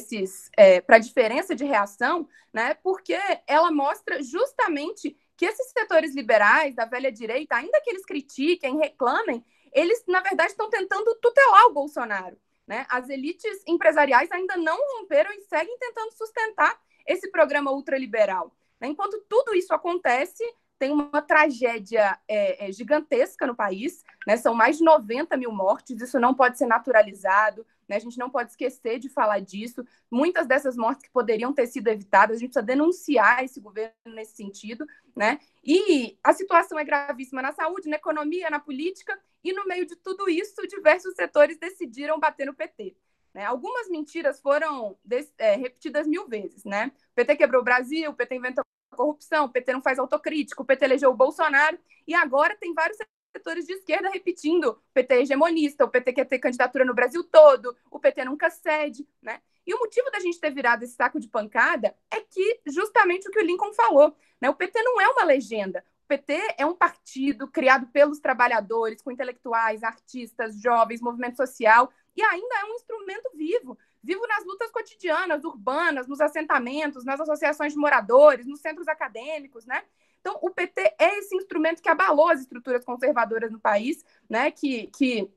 é, 0.56 0.82
a 0.88 0.98
diferença 0.98 1.54
de 1.54 1.64
reação, 1.64 2.28
né? 2.52 2.74
Porque 2.74 3.16
ela 3.46 3.70
mostra 3.70 4.22
justamente 4.22 5.16
que 5.36 5.44
esses 5.44 5.70
setores 5.70 6.14
liberais 6.14 6.74
da 6.74 6.84
velha 6.84 7.12
direita, 7.12 7.56
ainda 7.56 7.80
que 7.80 7.90
eles 7.90 8.04
critiquem, 8.04 8.78
reclamem, 8.78 9.44
eles 9.72 10.02
na 10.08 10.20
verdade 10.20 10.50
estão 10.50 10.70
tentando 10.70 11.14
tutelar 11.16 11.66
o 11.66 11.72
Bolsonaro. 11.72 12.36
Né? 12.66 12.84
As 12.90 13.08
elites 13.08 13.62
empresariais 13.66 14.30
ainda 14.30 14.56
não 14.56 14.76
romperam 14.98 15.32
e 15.32 15.40
seguem 15.42 15.78
tentando 15.78 16.12
sustentar 16.12 16.78
esse 17.06 17.30
programa 17.30 17.70
ultraliberal. 17.70 18.54
Né? 18.80 18.88
Enquanto 18.88 19.22
tudo 19.28 19.54
isso 19.54 19.72
acontece, 19.72 20.44
tem 20.78 20.92
uma 20.92 21.20
tragédia 21.20 22.18
é, 22.28 22.68
é, 22.68 22.72
gigantesca 22.72 23.46
no 23.46 23.54
país, 23.54 24.04
né? 24.26 24.36
são 24.36 24.54
mais 24.54 24.78
de 24.78 24.84
90 24.84 25.36
mil 25.36 25.50
mortes, 25.50 26.00
isso 26.00 26.20
não 26.20 26.32
pode 26.34 26.56
ser 26.56 26.66
naturalizado, 26.66 27.66
né? 27.88 27.96
A 27.96 28.00
gente 28.00 28.18
não 28.18 28.28
pode 28.28 28.50
esquecer 28.50 28.98
de 28.98 29.08
falar 29.08 29.40
disso. 29.40 29.84
Muitas 30.10 30.46
dessas 30.46 30.76
mortes 30.76 31.04
que 31.04 31.10
poderiam 31.10 31.52
ter 31.52 31.66
sido 31.66 31.88
evitadas, 31.88 32.36
a 32.36 32.40
gente 32.40 32.50
precisa 32.50 32.66
denunciar 32.66 33.42
esse 33.42 33.60
governo 33.60 33.94
nesse 34.06 34.36
sentido, 34.36 34.86
né? 35.16 35.40
E 35.64 36.18
a 36.22 36.32
situação 36.32 36.78
é 36.78 36.84
gravíssima 36.84 37.40
na 37.40 37.52
saúde, 37.52 37.88
na 37.88 37.96
economia, 37.96 38.50
na 38.50 38.60
política, 38.60 39.18
e 39.42 39.52
no 39.52 39.64
meio 39.66 39.86
de 39.86 39.96
tudo 39.96 40.28
isso, 40.28 40.66
diversos 40.66 41.14
setores 41.14 41.58
decidiram 41.58 42.20
bater 42.20 42.46
no 42.46 42.54
PT. 42.54 42.94
Né? 43.32 43.44
Algumas 43.44 43.88
mentiras 43.88 44.40
foram 44.40 44.98
é, 45.38 45.56
repetidas 45.56 46.06
mil 46.06 46.28
vezes, 46.28 46.64
né? 46.64 46.92
O 47.12 47.14
PT 47.14 47.36
quebrou 47.36 47.62
o 47.62 47.64
Brasil, 47.64 48.10
o 48.10 48.14
PT 48.14 48.36
inventou 48.36 48.64
corrupção, 48.96 49.46
o 49.46 49.48
PT 49.48 49.72
não 49.72 49.82
faz 49.82 49.98
autocrítica, 49.98 50.62
o 50.62 50.64
PT 50.64 50.84
elegeu 50.84 51.10
o 51.10 51.16
Bolsonaro, 51.16 51.78
e 52.06 52.14
agora 52.14 52.56
tem 52.56 52.72
vários 52.74 52.98
setores 53.36 53.66
de 53.66 53.74
esquerda 53.74 54.10
repetindo 54.10 54.70
o 54.70 54.92
PT 54.92 55.14
é 55.14 55.22
hegemonista, 55.22 55.84
o 55.84 55.88
PT 55.88 56.12
quer 56.12 56.24
ter 56.24 56.38
candidatura 56.38 56.84
no 56.84 56.94
Brasil 56.94 57.22
todo, 57.24 57.76
o 57.90 58.00
PT 58.00 58.24
nunca 58.24 58.50
cede, 58.50 59.06
né? 59.22 59.40
E 59.66 59.74
o 59.74 59.78
motivo 59.78 60.10
da 60.10 60.18
gente 60.18 60.40
ter 60.40 60.50
virado 60.50 60.82
esse 60.82 60.94
saco 60.94 61.20
de 61.20 61.28
pancada 61.28 61.94
é 62.10 62.20
que 62.20 62.60
justamente 62.66 63.28
o 63.28 63.30
que 63.30 63.38
o 63.38 63.44
Lincoln 63.44 63.72
falou, 63.74 64.16
né? 64.40 64.48
O 64.48 64.54
PT 64.54 64.82
não 64.82 64.98
é 65.00 65.06
uma 65.08 65.24
legenda. 65.24 65.84
O 66.04 66.08
PT 66.08 66.54
é 66.56 66.64
um 66.64 66.74
partido 66.74 67.46
criado 67.46 67.86
pelos 67.88 68.18
trabalhadores, 68.18 69.02
com 69.02 69.10
intelectuais, 69.10 69.82
artistas, 69.82 70.58
jovens, 70.58 71.02
movimento 71.02 71.36
social, 71.36 71.92
e 72.16 72.22
ainda 72.22 72.54
é 72.60 72.64
um 72.64 72.74
instrumento 72.74 73.30
vivo, 73.34 73.78
vivo 74.02 74.26
nas 74.26 74.44
lutas 74.44 74.70
cotidianas, 74.70 75.44
urbanas, 75.44 76.06
nos 76.06 76.20
assentamentos, 76.20 77.04
nas 77.04 77.20
associações 77.20 77.72
de 77.72 77.78
moradores, 77.78 78.46
nos 78.46 78.60
centros 78.60 78.88
acadêmicos, 78.88 79.66
né? 79.66 79.82
Então, 80.20 80.38
o 80.42 80.50
PT 80.50 80.94
é 80.98 81.18
esse 81.18 81.34
instrumento 81.36 81.82
que 81.82 81.88
abalou 81.88 82.28
as 82.28 82.40
estruturas 82.40 82.84
conservadoras 82.84 83.50
no 83.50 83.60
país, 83.60 84.04
né? 84.28 84.50
Que, 84.50 84.88
que 84.88 85.30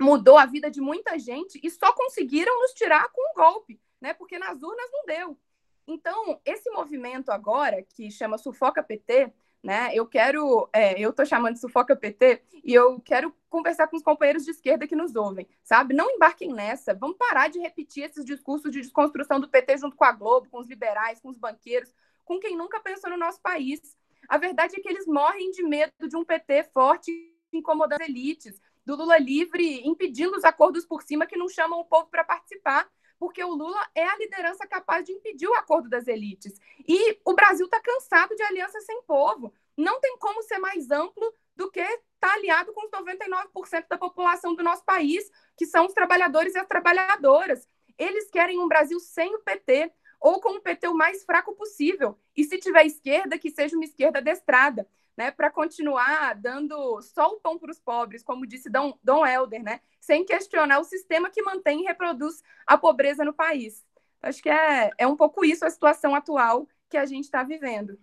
mudou 0.00 0.36
a 0.36 0.46
vida 0.46 0.70
de 0.70 0.80
muita 0.80 1.18
gente 1.18 1.60
e 1.62 1.70
só 1.70 1.92
conseguiram 1.92 2.58
nos 2.60 2.72
tirar 2.72 3.08
com 3.10 3.30
um 3.30 3.34
golpe, 3.34 3.80
né? 4.00 4.12
Porque 4.14 4.38
nas 4.38 4.62
urnas 4.62 4.90
não 4.92 5.06
deu. 5.06 5.38
Então, 5.86 6.40
esse 6.44 6.70
movimento 6.70 7.30
agora, 7.30 7.82
que 7.82 8.10
chama 8.10 8.38
Sufoca 8.38 8.82
PT, 8.82 9.32
né? 9.62 9.90
Eu 9.94 10.06
quero, 10.06 10.68
é, 10.72 11.00
eu 11.00 11.10
estou 11.10 11.24
chamando 11.24 11.54
de 11.54 11.60
Sufoca 11.60 11.94
PT 11.94 12.42
e 12.64 12.74
eu 12.74 13.00
quero 13.00 13.34
conversar 13.48 13.86
com 13.86 13.96
os 13.96 14.02
companheiros 14.02 14.44
de 14.44 14.50
esquerda 14.50 14.86
que 14.86 14.96
nos 14.96 15.14
ouvem, 15.14 15.46
sabe? 15.62 15.94
Não 15.94 16.10
embarquem 16.10 16.52
nessa, 16.52 16.94
vamos 16.94 17.16
parar 17.16 17.48
de 17.48 17.58
repetir 17.58 18.04
esses 18.04 18.24
discursos 18.24 18.72
de 18.72 18.80
desconstrução 18.80 19.38
do 19.38 19.48
PT 19.48 19.78
junto 19.78 19.96
com 19.96 20.04
a 20.04 20.12
Globo, 20.12 20.48
com 20.50 20.58
os 20.58 20.66
liberais, 20.66 21.20
com 21.20 21.28
os 21.28 21.38
banqueiros, 21.38 21.94
com 22.24 22.40
quem 22.40 22.56
nunca 22.56 22.80
pensou 22.80 23.10
no 23.10 23.16
nosso 23.16 23.40
país. 23.40 23.80
A 24.28 24.38
verdade 24.38 24.74
é 24.76 24.80
que 24.80 24.88
eles 24.88 25.06
morrem 25.06 25.50
de 25.50 25.62
medo 25.62 26.08
de 26.08 26.16
um 26.16 26.24
PT 26.24 26.64
forte 26.72 27.12
incomodando 27.52 28.02
as 28.02 28.08
elites, 28.08 28.60
do 28.84 28.96
Lula 28.96 29.18
livre 29.18 29.86
impedindo 29.86 30.36
os 30.36 30.44
acordos 30.44 30.84
por 30.84 31.02
cima 31.02 31.26
que 31.26 31.36
não 31.36 31.48
chamam 31.48 31.78
o 31.78 31.84
povo 31.84 32.08
para 32.10 32.24
participar, 32.24 32.88
porque 33.22 33.44
o 33.44 33.54
Lula 33.54 33.80
é 33.94 34.02
a 34.02 34.16
liderança 34.16 34.66
capaz 34.66 35.04
de 35.04 35.12
impedir 35.12 35.46
o 35.46 35.54
acordo 35.54 35.88
das 35.88 36.08
elites. 36.08 36.58
E 36.88 37.20
o 37.24 37.34
Brasil 37.34 37.66
está 37.66 37.78
cansado 37.78 38.34
de 38.34 38.42
aliança 38.42 38.80
sem 38.80 39.00
povo. 39.02 39.54
Não 39.76 40.00
tem 40.00 40.18
como 40.18 40.42
ser 40.42 40.58
mais 40.58 40.90
amplo 40.90 41.32
do 41.54 41.70
que 41.70 41.78
estar 41.78 42.00
tá 42.18 42.34
aliado 42.34 42.72
com 42.72 42.84
os 42.84 42.90
99% 42.90 43.86
da 43.88 43.96
população 43.96 44.56
do 44.56 44.64
nosso 44.64 44.84
país, 44.84 45.30
que 45.56 45.64
são 45.64 45.86
os 45.86 45.94
trabalhadores 45.94 46.56
e 46.56 46.58
as 46.58 46.66
trabalhadoras. 46.66 47.68
Eles 47.96 48.28
querem 48.28 48.58
um 48.58 48.66
Brasil 48.66 48.98
sem 48.98 49.32
o 49.36 49.38
PT, 49.38 49.92
ou 50.20 50.40
com 50.40 50.56
o 50.56 50.60
PT 50.60 50.88
o 50.88 50.94
mais 50.94 51.22
fraco 51.22 51.54
possível. 51.54 52.18
E 52.36 52.42
se 52.42 52.58
tiver 52.58 52.86
esquerda, 52.86 53.38
que 53.38 53.52
seja 53.52 53.76
uma 53.76 53.84
esquerda 53.84 54.20
destrada 54.20 54.84
né, 55.16 55.30
para 55.30 55.50
continuar 55.50 56.34
dando 56.34 57.00
só 57.02 57.28
o 57.28 57.40
pão 57.40 57.58
para 57.58 57.70
os 57.70 57.78
pobres, 57.78 58.22
como 58.22 58.46
disse 58.46 58.70
Dom, 58.70 58.98
Dom 59.02 59.26
Helder, 59.26 59.62
né, 59.62 59.80
sem 60.00 60.24
questionar 60.24 60.80
o 60.80 60.84
sistema 60.84 61.30
que 61.30 61.42
mantém 61.42 61.82
e 61.82 61.84
reproduz 61.84 62.42
a 62.66 62.76
pobreza 62.76 63.24
no 63.24 63.32
país. 63.32 63.84
Acho 64.22 64.42
que 64.42 64.48
é, 64.48 64.90
é 64.96 65.06
um 65.06 65.16
pouco 65.16 65.44
isso 65.44 65.64
a 65.64 65.70
situação 65.70 66.14
atual 66.14 66.68
que 66.88 66.96
a 66.96 67.04
gente 67.04 67.24
está 67.24 67.42
vivendo. 67.42 67.98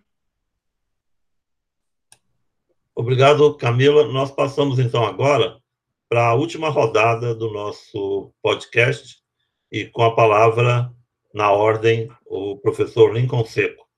Obrigado, 2.94 3.56
Camila. 3.56 4.06
Nós 4.08 4.30
passamos 4.30 4.78
então 4.78 5.04
agora 5.06 5.58
para 6.08 6.28
a 6.28 6.34
última 6.34 6.68
rodada 6.68 7.34
do 7.34 7.50
nosso 7.50 8.32
podcast 8.42 9.22
e 9.70 9.86
com 9.86 10.02
a 10.02 10.14
palavra 10.14 10.92
na 11.32 11.50
ordem 11.52 12.10
o 12.26 12.58
professor 12.58 13.14
Lincoln 13.14 13.44
Seco. 13.44 13.89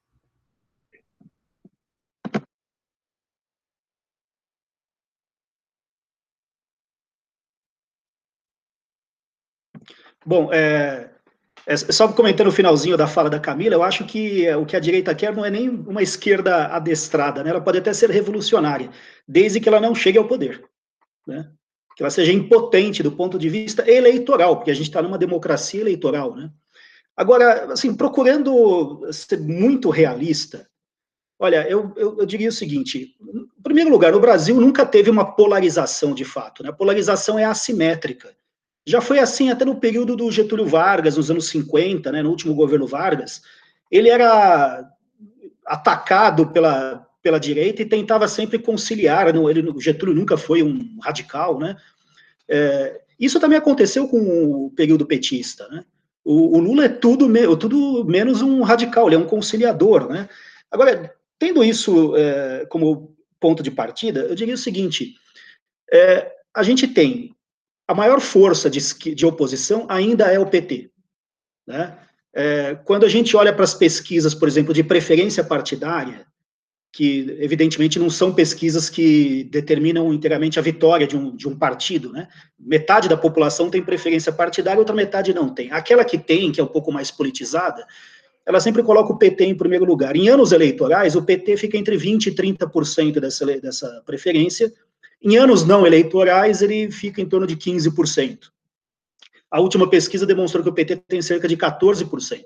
Bom, 10.24 10.52
é, 10.52 11.10
é, 11.66 11.76
só 11.76 12.08
comentando 12.08 12.48
o 12.48 12.52
finalzinho 12.52 12.96
da 12.96 13.06
fala 13.06 13.30
da 13.30 13.38
Camila, 13.38 13.74
eu 13.74 13.82
acho 13.82 14.04
que 14.04 14.46
é, 14.46 14.56
o 14.56 14.66
que 14.66 14.76
a 14.76 14.80
direita 14.80 15.14
quer 15.14 15.34
não 15.34 15.44
é 15.44 15.50
nem 15.50 15.68
uma 15.68 16.02
esquerda 16.02 16.66
adestrada, 16.66 17.42
né? 17.42 17.50
ela 17.50 17.60
pode 17.60 17.78
até 17.78 17.92
ser 17.92 18.10
revolucionária, 18.10 18.90
desde 19.26 19.60
que 19.60 19.68
ela 19.68 19.80
não 19.80 19.94
chegue 19.94 20.18
ao 20.18 20.26
poder, 20.26 20.64
né? 21.26 21.48
que 21.96 22.02
ela 22.02 22.10
seja 22.10 22.32
impotente 22.32 23.02
do 23.02 23.12
ponto 23.12 23.38
de 23.38 23.48
vista 23.48 23.88
eleitoral, 23.88 24.56
porque 24.56 24.70
a 24.70 24.74
gente 24.74 24.86
está 24.86 25.00
numa 25.00 25.18
democracia 25.18 25.80
eleitoral. 25.80 26.34
Né? 26.34 26.50
Agora, 27.16 27.72
assim, 27.72 27.94
procurando 27.94 29.06
ser 29.12 29.38
muito 29.38 29.88
realista, 29.88 30.68
olha, 31.38 31.68
eu, 31.68 31.92
eu, 31.96 32.18
eu 32.18 32.26
diria 32.26 32.48
o 32.48 32.52
seguinte: 32.52 33.14
em 33.20 33.62
primeiro 33.62 33.90
lugar, 33.90 34.14
o 34.14 34.20
Brasil 34.20 34.60
nunca 34.60 34.84
teve 34.84 35.10
uma 35.10 35.36
polarização 35.36 36.12
de 36.14 36.24
fato, 36.24 36.62
né? 36.62 36.70
a 36.70 36.72
polarização 36.72 37.38
é 37.38 37.44
assimétrica. 37.44 38.34
Já 38.86 39.00
foi 39.00 39.18
assim 39.18 39.50
até 39.50 39.64
no 39.64 39.76
período 39.76 40.16
do 40.16 40.30
Getúlio 40.30 40.66
Vargas, 40.66 41.16
nos 41.16 41.30
anos 41.30 41.48
50, 41.48 42.10
né, 42.10 42.22
no 42.22 42.30
último 42.30 42.54
governo 42.54 42.86
Vargas. 42.86 43.42
Ele 43.90 44.08
era 44.08 44.88
atacado 45.64 46.48
pela, 46.48 47.06
pela 47.22 47.38
direita 47.38 47.82
e 47.82 47.86
tentava 47.86 48.26
sempre 48.26 48.58
conciliar. 48.58 49.32
Não, 49.32 49.48
ele, 49.48 49.72
Getúlio 49.78 50.14
nunca 50.14 50.36
foi 50.36 50.62
um 50.62 50.98
radical, 51.00 51.58
né? 51.58 51.76
É, 52.48 53.00
isso 53.18 53.38
também 53.38 53.56
aconteceu 53.56 54.08
com 54.08 54.18
o 54.18 54.70
período 54.70 55.06
petista, 55.06 55.68
né? 55.68 55.84
O, 56.24 56.56
o, 56.56 56.60
Lula 56.60 56.84
é 56.84 56.88
tudo, 56.88 57.28
tudo 57.56 58.04
menos 58.04 58.42
um 58.42 58.62
radical, 58.62 59.06
ele 59.06 59.16
é 59.16 59.18
um 59.18 59.26
conciliador, 59.26 60.08
né? 60.08 60.28
Agora, 60.70 61.12
tendo 61.38 61.64
isso 61.64 62.16
é, 62.16 62.64
como 62.66 63.14
ponto 63.40 63.62
de 63.62 63.70
partida, 63.70 64.20
eu 64.20 64.34
diria 64.34 64.54
o 64.54 64.58
seguinte: 64.58 65.14
é, 65.92 66.32
a 66.54 66.62
gente 66.62 66.86
tem 66.86 67.34
a 67.86 67.94
maior 67.94 68.20
força 68.20 68.70
de, 68.70 68.80
de 69.14 69.26
oposição 69.26 69.86
ainda 69.88 70.26
é 70.26 70.38
o 70.38 70.46
PT. 70.46 70.90
Né? 71.66 71.96
É, 72.34 72.74
quando 72.84 73.04
a 73.04 73.08
gente 73.08 73.36
olha 73.36 73.52
para 73.52 73.64
as 73.64 73.74
pesquisas, 73.74 74.34
por 74.34 74.48
exemplo, 74.48 74.72
de 74.72 74.82
preferência 74.82 75.44
partidária, 75.44 76.26
que 76.92 77.38
evidentemente 77.40 77.98
não 77.98 78.10
são 78.10 78.34
pesquisas 78.34 78.90
que 78.90 79.44
determinam 79.44 80.12
inteiramente 80.12 80.58
a 80.58 80.62
vitória 80.62 81.06
de 81.06 81.16
um, 81.16 81.34
de 81.34 81.48
um 81.48 81.56
partido, 81.56 82.12
né? 82.12 82.28
Metade 82.58 83.08
da 83.08 83.16
população 83.16 83.70
tem 83.70 83.82
preferência 83.82 84.30
partidária, 84.30 84.78
outra 84.78 84.94
metade 84.94 85.32
não 85.32 85.48
tem. 85.48 85.72
Aquela 85.72 86.04
que 86.04 86.18
tem, 86.18 86.52
que 86.52 86.60
é 86.60 86.64
um 86.64 86.66
pouco 86.66 86.92
mais 86.92 87.10
politizada, 87.10 87.86
ela 88.44 88.60
sempre 88.60 88.82
coloca 88.82 89.10
o 89.10 89.16
PT 89.16 89.44
em 89.44 89.54
primeiro 89.54 89.86
lugar. 89.86 90.14
Em 90.16 90.28
anos 90.28 90.52
eleitorais, 90.52 91.16
o 91.16 91.22
PT 91.22 91.56
fica 91.56 91.78
entre 91.78 91.96
20% 91.96 92.26
e 92.26 92.34
30% 92.34 93.20
dessa, 93.20 93.46
dessa 93.46 94.02
preferência, 94.04 94.70
em 95.22 95.36
anos 95.36 95.64
não 95.64 95.86
eleitorais, 95.86 96.62
ele 96.62 96.90
fica 96.90 97.20
em 97.20 97.28
torno 97.28 97.46
de 97.46 97.56
15%. 97.56 98.50
A 99.50 99.60
última 99.60 99.88
pesquisa 99.88 100.26
demonstrou 100.26 100.62
que 100.62 100.70
o 100.70 100.74
PT 100.74 100.96
tem 101.06 101.22
cerca 101.22 101.46
de 101.46 101.56
14%. 101.56 102.44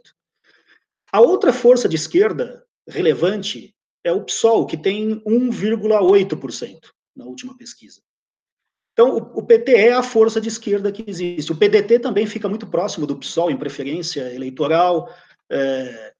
A 1.12 1.20
outra 1.20 1.52
força 1.52 1.88
de 1.88 1.96
esquerda 1.96 2.64
relevante 2.86 3.74
é 4.04 4.12
o 4.12 4.22
PSOL, 4.22 4.66
que 4.66 4.76
tem 4.76 5.20
1,8% 5.20 6.78
na 7.14 7.24
última 7.24 7.56
pesquisa. 7.56 8.00
Então, 8.92 9.16
o, 9.16 9.42
PT 9.42 9.72
é 9.72 9.92
a 9.92 10.02
força 10.02 10.40
de 10.40 10.48
esquerda 10.48 10.90
que 10.90 11.04
existe. 11.06 11.52
O 11.52 11.56
PDT 11.56 11.98
também 11.98 12.26
fica 12.26 12.48
muito 12.48 12.66
próximo 12.66 13.06
do 13.06 13.16
PSOL 13.16 13.50
em 13.50 13.56
preferência 13.56 14.32
eleitoral. 14.34 15.14
É, 15.50 16.14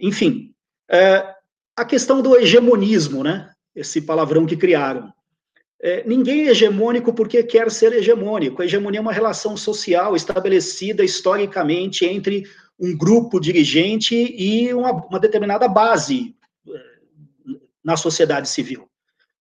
enfim, 0.00 0.54
é, 0.90 1.34
a 1.76 1.84
questão 1.84 2.22
do 2.22 2.36
hegemonismo, 2.36 3.22
né? 3.22 3.52
Esse 3.74 4.00
palavrão 4.00 4.46
que 4.46 4.56
criaram. 4.56 5.12
É, 5.84 6.04
ninguém 6.06 6.46
é 6.46 6.50
hegemônico 6.50 7.12
porque 7.12 7.42
quer 7.42 7.68
ser 7.68 7.92
hegemônico. 7.92 8.62
A 8.62 8.64
hegemonia 8.64 9.00
é 9.00 9.02
uma 9.02 9.12
relação 9.12 9.56
social 9.56 10.14
estabelecida 10.14 11.02
historicamente 11.02 12.06
entre 12.06 12.44
um 12.78 12.96
grupo 12.96 13.40
dirigente 13.40 14.14
e 14.14 14.72
uma, 14.72 14.92
uma 14.92 15.18
determinada 15.18 15.66
base 15.66 16.36
é, 16.68 16.72
na 17.84 17.96
sociedade 17.96 18.48
civil. 18.48 18.88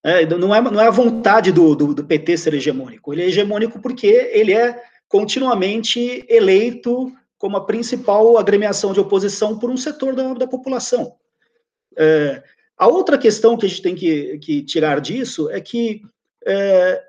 É, 0.03 0.25
não, 0.25 0.53
é, 0.53 0.61
não 0.61 0.81
é 0.81 0.87
a 0.87 0.91
vontade 0.91 1.51
do, 1.51 1.75
do, 1.75 1.93
do, 1.93 2.03
PT 2.03 2.35
ser 2.35 2.55
hegemônico. 2.55 3.13
Ele 3.13 3.21
é 3.21 3.27
hegemônico 3.27 3.79
porque 3.79 4.07
ele 4.07 4.51
é 4.51 4.81
continuamente 5.07 6.25
eleito 6.27 7.13
como 7.37 7.57
a 7.57 7.65
principal 7.65 8.35
agremiação 8.37 8.93
de 8.93 8.99
oposição 8.99 9.59
por 9.59 9.69
um 9.69 9.77
setor 9.77 10.15
da, 10.15 10.33
da 10.33 10.47
população. 10.47 11.13
É, 11.95 12.41
a 12.75 12.87
outra 12.87 13.15
questão 13.15 13.55
que 13.55 13.67
a 13.67 13.69
gente 13.69 13.81
tem 13.83 13.93
que, 13.93 14.39
que 14.39 14.63
tirar 14.63 14.99
disso 14.99 15.47
é 15.51 15.61
que 15.61 16.01
é, 16.45 17.03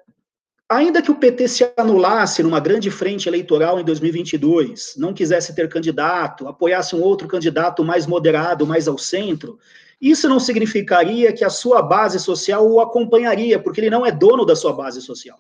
ainda 0.69 1.03
que 1.03 1.11
o 1.11 1.17
PT 1.17 1.49
se 1.49 1.73
anulasse 1.77 2.43
numa 2.43 2.61
grande 2.61 2.91
frente 2.91 3.29
eleitoral 3.29 3.79
em 3.79 3.85
2022, 3.85 4.95
não 4.97 5.13
quisesse 5.13 5.55
ter 5.55 5.69
candidato, 5.69 6.49
apoiasse 6.49 6.97
um 6.97 7.03
outro 7.03 7.29
candidato 7.29 7.85
mais 7.85 8.07
moderado, 8.07 8.67
mais 8.67 8.89
ao 8.89 8.99
centro, 8.99 9.59
isso 10.01 10.29
não 10.29 10.41
significaria 10.41 11.33
que 11.33 11.45
a 11.45 11.51
sua 11.51 11.81
base 11.81 12.19
social 12.19 12.69
o 12.69 12.81
acompanharia, 12.81 13.57
porque 13.59 13.81
ele 13.81 13.91
não 13.91 14.05
é 14.05 14.11
dono 14.11 14.45
da 14.45 14.57
sua 14.57 14.73
base 14.73 15.01
social. 15.01 15.39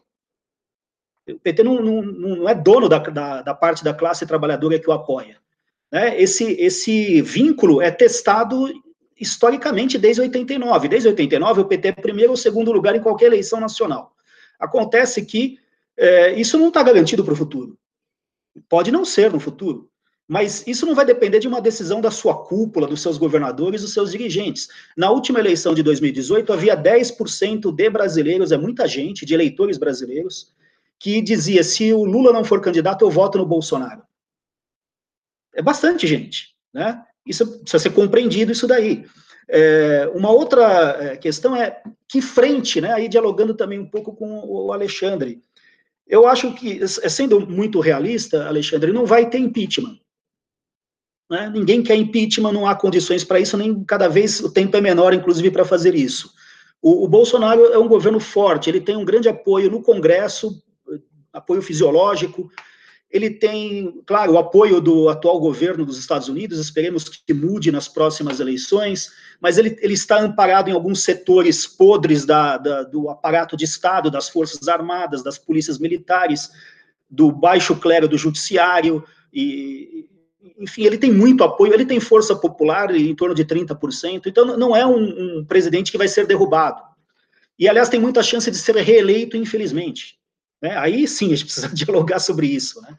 O 1.29 1.39
PT 1.39 1.65
não, 1.65 1.83
não, 1.83 2.03
não 2.03 2.49
é 2.49 2.55
dono 2.55 2.89
da, 2.89 2.99
da, 2.99 3.43
da, 3.43 3.55
parte 3.55 3.83
da 3.83 3.93
classe 3.93 4.25
trabalhadora 4.25 4.79
que 4.79 4.89
o 4.89 4.93
apoia. 4.93 5.37
Né? 5.91 6.21
Esse, 6.21 6.53
esse 6.61 7.21
vínculo 7.23 7.83
é 7.83 7.91
testado 7.91 8.69
historicamente 9.23 9.97
desde 9.97 10.21
89. 10.21 10.89
Desde 10.89 11.09
89, 11.09 11.61
o 11.61 11.65
PT 11.65 11.89
é 11.89 11.93
primeiro 11.93 12.33
ou 12.33 12.37
segundo 12.37 12.73
lugar 12.73 12.95
em 12.95 13.01
qualquer 13.01 13.27
eleição 13.27 13.61
nacional. 13.61 14.15
Acontece 14.59 15.25
que 15.25 15.59
é, 15.97 16.33
isso 16.35 16.59
não 16.59 16.69
está 16.69 16.83
garantido 16.83 17.25
para 17.25 17.33
o 17.33 17.37
futuro. 17.37 17.79
Pode 18.69 18.91
não 18.91 19.05
ser 19.05 19.33
no 19.33 19.41
futuro, 19.41 19.89
mas 20.29 20.67
isso 20.67 20.85
não 20.85 20.95
vai 20.95 21.05
depender 21.05 21.39
de 21.39 21.49
uma 21.49 21.61
decisão 21.61 22.01
da 22.01 22.11
sua 22.11 22.45
cúpula, 22.45 22.87
dos 22.87 23.01
seus 23.01 23.17
governadores, 23.17 23.83
dos 23.83 23.93
seus 23.93 24.11
dirigentes. 24.11 24.69
Na 24.97 25.11
última 25.11 25.39
eleição 25.39 25.75
de 25.75 25.83
2018, 25.83 26.53
havia 26.53 26.77
10% 26.77 27.75
de 27.75 27.91
brasileiros, 27.91 28.53
é 28.53 28.57
muita 28.57 28.87
gente, 28.87 29.25
de 29.25 29.35
eleitores 29.35 29.79
brasileiros, 29.79 30.53
que 30.99 31.21
dizia: 31.21 31.63
se 31.63 31.93
o 31.93 32.05
Lula 32.05 32.33
não 32.33 32.45
for 32.45 32.61
candidato, 32.61 33.05
eu 33.05 33.11
voto 33.11 33.39
no 33.39 33.47
Bolsonaro. 33.47 34.03
É 35.55 35.63
bastante 35.63 36.07
gente, 36.07 36.55
né? 36.73 37.05
Isso 37.27 37.47
precisa 37.61 37.79
ser 37.79 37.91
compreendido, 37.91 38.53
isso 38.53 38.67
daí. 38.67 39.05
É, 39.49 40.11
uma 40.15 40.31
outra 40.31 40.97
é, 41.01 41.17
questão 41.17 41.55
é 41.55 41.83
que 42.09 42.21
frente, 42.21 42.81
né, 42.81 42.93
aí 42.93 43.09
dialogando 43.09 43.55
também 43.55 43.79
um 43.79 43.87
pouco 43.87 44.15
com 44.15 44.45
o 44.45 44.73
Alexandre, 44.73 45.43
eu 46.07 46.27
acho 46.27 46.53
que, 46.55 46.81
é, 46.83 46.87
sendo 47.09 47.41
muito 47.41 47.81
realista, 47.81 48.47
Alexandre, 48.47 48.93
não 48.93 49.07
vai 49.07 49.29
ter 49.29 49.39
impeachment. 49.39 49.99
Né? 51.31 51.51
Ninguém 51.53 51.83
quer 51.83 51.97
impeachment, 51.97 52.53
não 52.53 52.67
há 52.67 52.75
condições 52.75 53.25
para 53.25 53.41
isso, 53.41 53.57
nem 53.57 53.83
cada 53.85 54.09
vez 54.09 54.41
o 54.41 54.51
tempo 54.51 54.77
é 54.77 54.81
menor, 54.81 55.15
inclusive, 55.15 55.51
para 55.51 55.65
fazer 55.65 55.95
isso. 55.95 56.33
O, 56.81 57.05
o 57.05 57.09
Bolsonaro 57.09 57.67
é 57.67 57.79
um 57.79 57.89
governo 57.89 58.21
forte, 58.21 58.69
ele 58.69 58.81
tem 58.81 58.97
um 58.97 59.05
grande 59.05 59.29
apoio 59.29 59.71
no 59.71 59.83
Congresso, 59.83 60.63
apoio 61.33 61.63
fisiológico, 61.63 62.51
ele 63.13 63.29
tem, 63.29 64.01
claro, 64.07 64.33
o 64.33 64.39
apoio 64.39 64.81
do 64.81 65.11
atual 65.11 65.39
governo 65.39 65.85
dos 65.85 65.99
Estados 65.99 66.29
Unidos, 66.29 66.59
esperemos 66.59 67.05
que 67.05 67.35
mude 67.35 67.71
nas 67.71 67.87
próximas 67.87 68.41
eleições, 68.41 69.11
mas 69.39 69.59
ele, 69.59 69.77
ele 69.83 69.93
está 69.93 70.19
amparado 70.19 70.71
em 70.71 70.73
alguns 70.73 71.03
setores 71.03 71.67
podres 71.67 72.25
da, 72.25 72.57
da, 72.57 72.83
do 72.85 73.11
aparato 73.11 73.55
de 73.55 73.67
Estado, 73.67 74.11
das 74.11 74.31
Forças 74.31 74.67
Armadas, 74.67 75.23
das 75.23 75.37
polícias 75.37 75.79
militares, 75.79 76.51
do 77.09 77.31
baixo 77.31 77.77
clero 77.77 78.09
do 78.09 78.17
judiciário, 78.17 79.05
e, 79.31 80.07
enfim, 80.59 80.85
ele 80.85 80.97
tem 80.97 81.13
muito 81.13 81.45
apoio, 81.45 81.75
ele 81.75 81.85
tem 81.85 82.01
força 82.01 82.35
popular 82.35 82.97
em 82.97 83.15
torno 83.15 83.35
de 83.35 83.45
30%, 83.45 84.23
então 84.25 84.57
não 84.57 84.75
é 84.75 84.87
um, 84.87 85.39
um 85.39 85.45
presidente 85.45 85.93
que 85.93 85.99
vai 85.99 86.09
ser 86.09 86.27
derrubado. 86.27 86.81
E, 87.59 87.69
aliás, 87.69 87.91
tem 87.91 88.01
muita 88.01 88.23
chance 88.23 88.51
de 88.51 88.57
ser 88.57 88.75
reeleito, 88.77 89.37
infelizmente. 89.37 90.19
Né? 90.63 90.77
Aí 90.79 91.09
sim, 91.09 91.27
a 91.27 91.37
gente 91.37 91.45
precisa 91.47 91.69
dialogar 91.69 92.21
sobre 92.21 92.47
isso. 92.47 92.81
Né? 92.81 92.97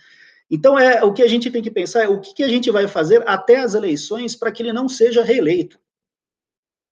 Então, 0.51 0.77
é, 0.77 1.03
o 1.03 1.13
que 1.13 1.23
a 1.23 1.27
gente 1.27 1.49
tem 1.49 1.63
que 1.63 1.71
pensar 1.71 2.03
é 2.03 2.07
o 2.07 2.19
que, 2.19 2.33
que 2.33 2.43
a 2.43 2.47
gente 2.49 2.69
vai 2.69 2.87
fazer 2.87 3.23
até 3.27 3.57
as 3.57 3.73
eleições 3.73 4.35
para 4.35 4.51
que 4.51 4.61
ele 4.61 4.73
não 4.73 4.89
seja 4.89 5.23
reeleito. 5.23 5.79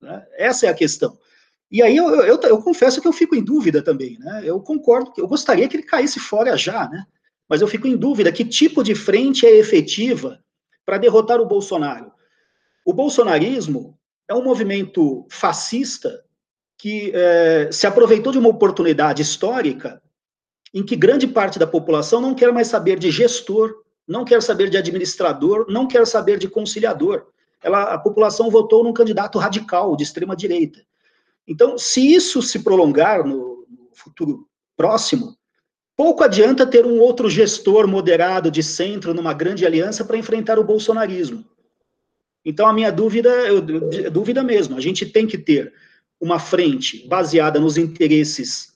Né? 0.01 0.26
Essa 0.38 0.67
é 0.67 0.69
a 0.69 0.74
questão. 0.74 1.19
E 1.69 1.82
aí 1.82 1.95
eu, 1.95 2.09
eu, 2.22 2.39
eu, 2.41 2.61
confesso 2.61 3.01
que 3.01 3.07
eu 3.07 3.13
fico 3.13 3.36
em 3.36 3.43
dúvida 3.43 3.82
também. 3.82 4.17
Né? 4.19 4.41
Eu 4.45 4.59
concordo, 4.61 5.13
eu 5.17 5.28
gostaria 5.28 5.67
que 5.67 5.76
ele 5.76 5.84
caísse 5.84 6.19
fora 6.19 6.57
já, 6.57 6.89
né? 6.89 7.05
mas 7.47 7.61
eu 7.61 7.67
fico 7.67 7.88
em 7.88 7.95
dúvida 7.95 8.32
que 8.32 8.43
tipo 8.43 8.84
de 8.84 8.95
frente 8.95 9.45
é 9.45 9.57
efetiva 9.57 10.43
para 10.86 10.97
derrotar 10.97 11.39
o 11.39 11.45
Bolsonaro. 11.45 12.11
O 12.86 12.93
bolsonarismo 12.93 13.97
é 14.28 14.34
um 14.34 14.43
movimento 14.43 15.26
fascista 15.30 16.24
que 16.78 17.11
é, 17.13 17.69
se 17.72 17.86
aproveitou 17.86 18.32
de 18.32 18.39
uma 18.39 18.49
oportunidade 18.49 19.22
histórica 19.22 20.01
em 20.74 20.84
que 20.84 20.95
grande 20.95 21.28
parte 21.28 21.59
da 21.59 21.67
população 21.67 22.22
não 22.22 22.34
quer 22.34 22.51
mais 22.51 22.67
saber 22.67 22.97
de 22.97 23.11
gestor, 23.11 23.74
não 24.07 24.24
quer 24.24 24.41
saber 24.41 24.69
de 24.69 24.78
administrador, 24.78 25.65
não 25.69 25.88
quer 25.88 26.05
saber 26.07 26.38
de 26.38 26.47
conciliador. 26.47 27.26
Ela, 27.61 27.93
a 27.93 27.97
população 27.97 28.49
votou 28.49 28.84
num 28.84 28.93
candidato 28.93 29.38
radical, 29.38 29.95
de 29.95 30.03
extrema 30.03 30.36
direita. 30.36 30.84
Então, 31.47 31.78
se 31.78 32.13
isso 32.13 32.41
se 32.41 32.59
prolongar 32.59 33.26
no, 33.26 33.51
futuro 33.93 34.47
próximo, 34.76 35.36
pouco 35.95 36.24
adianta 36.24 36.65
ter 36.65 36.86
um 36.86 36.99
outro 36.99 37.30
gestor 37.30 37.88
moderado 37.88 38.49
de 38.49 38.63
centro 38.63 39.13
numa 39.13 39.34
grande 39.34 39.65
aliança 39.65 40.03
para 40.03 40.17
enfrentar 40.17 40.57
o 40.57 40.63
bolsonarismo. 40.63 41.45
Então, 42.43 42.65
a 42.67 42.74
minha 42.74 42.91
dúvida, 42.91 43.30
eu, 43.30 43.61
dúvida 44.09 44.41
mesmo, 44.41 44.76
a 44.76 44.82
gente 44.82 45.05
tem 45.05 45.28
que 45.28 45.38
ter 45.38 45.72
uma 46.19 46.39
frente 46.39 47.07
baseada 47.07 47.59
nos 47.59 47.78
interesses 47.78 48.70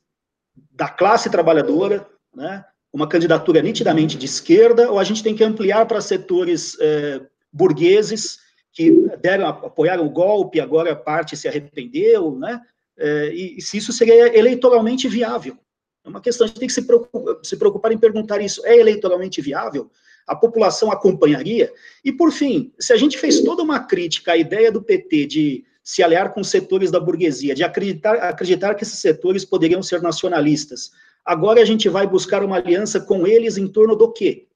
da 0.75 0.89
classe 0.89 1.29
trabalhadora, 1.29 2.05
né, 2.35 2.63
uma 2.91 3.07
candidatura 3.07 3.61
nitidamente 3.61 4.17
de 4.17 4.25
esquerda, 4.25 4.91
ou 4.91 4.99
a 4.99 5.03
gente 5.03 5.23
tem 5.23 5.35
que 5.35 5.43
ampliar 5.43 5.85
para 5.85 6.01
setores 6.01 6.77
é, 6.79 7.21
burgueses 7.51 8.37
que 8.73 9.09
deram, 9.21 9.47
apoiaram 9.47 10.05
o 10.05 10.09
golpe, 10.09 10.59
agora 10.59 10.95
parte 10.95 11.37
se 11.37 11.47
arrependeu, 11.47 12.37
né, 12.37 12.59
é, 12.97 13.33
e, 13.33 13.57
e, 13.57 13.61
se 13.61 13.77
isso 13.77 13.93
seria 13.93 14.37
eleitoralmente 14.37 15.07
viável. 15.07 15.57
É 16.03 16.09
uma 16.09 16.21
questão, 16.21 16.45
a 16.45 16.47
gente 16.47 16.59
tem 16.59 16.67
que 16.67 16.73
se 16.73 16.83
preocupar, 16.83 17.35
se 17.41 17.57
preocupar 17.57 17.91
em 17.91 17.97
perguntar 17.97 18.41
isso, 18.41 18.65
é 18.65 18.77
eleitoralmente 18.77 19.41
viável? 19.41 19.89
A 20.27 20.35
população 20.35 20.91
acompanharia? 20.91 21.71
E, 22.03 22.11
por 22.11 22.31
fim, 22.31 22.73
se 22.79 22.93
a 22.93 22.97
gente 22.97 23.17
fez 23.17 23.41
toda 23.41 23.63
uma 23.63 23.79
crítica 23.79 24.33
à 24.33 24.37
ideia 24.37 24.71
do 24.71 24.83
PT 24.83 25.25
de 25.25 25.65
se 25.85 26.01
aliar 26.01 26.33
com 26.33 26.43
setores 26.43 26.89
da 26.89 26.99
burguesia, 26.99 27.53
de 27.53 27.63
acreditar, 27.63 28.15
acreditar 28.15 28.73
que 28.73 28.83
esses 28.83 28.97
setores 28.97 29.45
poderiam 29.45 29.83
ser 29.83 30.01
nacionalistas. 30.01 30.89
Agora 31.23 31.61
a 31.61 31.65
gente 31.65 31.87
vai 31.87 32.07
buscar 32.07 32.43
uma 32.43 32.57
aliança 32.57 32.99
com 32.99 33.27
eles 33.27 33.55
em 33.55 33.67
torno 33.67 33.95
do 33.95 34.11
quê? 34.11 34.47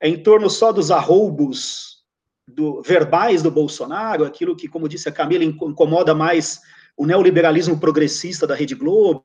É 0.00 0.08
em 0.08 0.20
torno 0.20 0.50
só 0.50 0.72
dos 0.72 0.90
arroubos 0.90 2.02
do, 2.48 2.82
verbais 2.82 3.44
do 3.44 3.50
Bolsonaro, 3.50 4.24
aquilo 4.24 4.56
que, 4.56 4.66
como 4.66 4.88
disse 4.88 5.08
a 5.08 5.12
Camila, 5.12 5.44
incomoda 5.44 6.16
mais 6.16 6.60
o 6.96 7.06
neoliberalismo 7.06 7.78
progressista 7.78 8.44
da 8.44 8.56
Rede 8.56 8.74
Globo, 8.74 9.24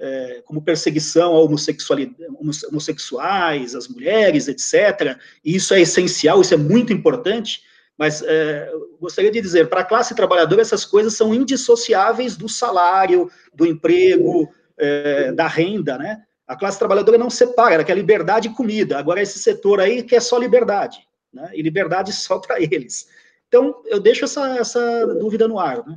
é, 0.00 0.40
como 0.46 0.62
perseguição 0.62 1.36
a 1.36 1.40
homossexuais, 1.40 3.74
às 3.74 3.86
mulheres, 3.86 4.48
etc. 4.48 5.18
E 5.44 5.56
isso 5.56 5.74
é 5.74 5.82
essencial, 5.82 6.40
isso 6.40 6.54
é 6.54 6.56
muito 6.56 6.90
importante, 6.90 7.60
mas 8.02 8.20
é, 8.20 8.68
gostaria 9.00 9.30
de 9.30 9.40
dizer, 9.40 9.68
para 9.68 9.82
a 9.82 9.84
classe 9.84 10.12
trabalhadora, 10.12 10.60
essas 10.60 10.84
coisas 10.84 11.14
são 11.14 11.32
indissociáveis 11.32 12.36
do 12.36 12.48
salário, 12.48 13.30
do 13.54 13.64
emprego, 13.64 14.52
é, 14.76 15.30
da 15.30 15.46
renda, 15.46 15.96
né? 15.96 16.20
A 16.44 16.56
classe 16.56 16.80
trabalhadora 16.80 17.16
não 17.16 17.30
separa, 17.30 17.74
ela 17.74 17.84
quer 17.84 17.96
liberdade 17.96 18.48
e 18.48 18.54
comida. 18.54 18.98
Agora, 18.98 19.22
esse 19.22 19.38
setor 19.38 19.78
aí 19.78 20.02
quer 20.02 20.20
só 20.20 20.36
liberdade, 20.36 20.98
né? 21.32 21.48
E 21.54 21.62
liberdade 21.62 22.12
só 22.12 22.40
para 22.40 22.60
eles. 22.60 23.08
Então, 23.46 23.80
eu 23.86 24.00
deixo 24.00 24.24
essa, 24.24 24.58
essa 24.58 25.06
dúvida 25.20 25.46
no 25.46 25.60
ar, 25.60 25.86
né? 25.86 25.96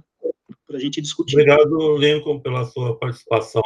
Para 0.68 0.78
a 0.78 0.80
gente 0.80 1.02
discutir. 1.02 1.34
Obrigado, 1.34 1.98
Lincoln, 1.98 2.40
pela 2.40 2.66
sua 2.66 3.00
participação 3.00 3.64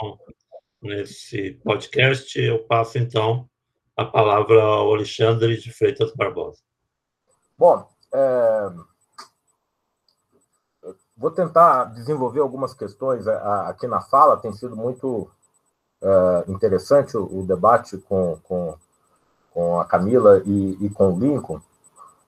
nesse 0.81 1.59
podcast. 1.61 2.39
Eu 2.39 2.59
passo, 2.59 2.97
então, 2.97 3.49
a 3.97 4.05
palavra 4.05 4.63
ao 4.63 4.93
Alexandre 4.93 5.57
de 5.57 5.73
Freitas 5.73 6.13
Barbosa. 6.13 6.59
Bom, 7.57 7.85
é... 8.13 8.71
Vou 11.17 11.31
tentar 11.31 11.85
desenvolver 11.85 12.39
algumas 12.39 12.73
questões 12.73 13.27
é, 13.27 13.35
aqui 13.67 13.85
na 13.87 13.99
fala, 13.99 14.37
tem 14.37 14.53
sido 14.53 14.73
muito 14.73 15.29
é, 16.01 16.45
interessante 16.47 17.17
o, 17.17 17.43
debate 17.43 17.97
com, 17.97 18.39
com, 18.43 18.77
com 19.51 19.79
a 19.81 19.85
Camila 19.85 20.41
e, 20.45 20.77
e, 20.85 20.89
com 20.89 21.13
o 21.13 21.19
Lincoln. 21.19 21.61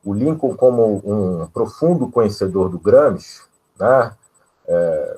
O 0.04 0.14
Lincoln, 0.14 0.58
como 0.58 1.02
um 1.06 1.48
profundo 1.48 2.12
conhecedor 2.12 2.68
do 2.68 2.78
Gramsci, 2.78 3.44
né, 3.80 4.14
é, 4.68 5.18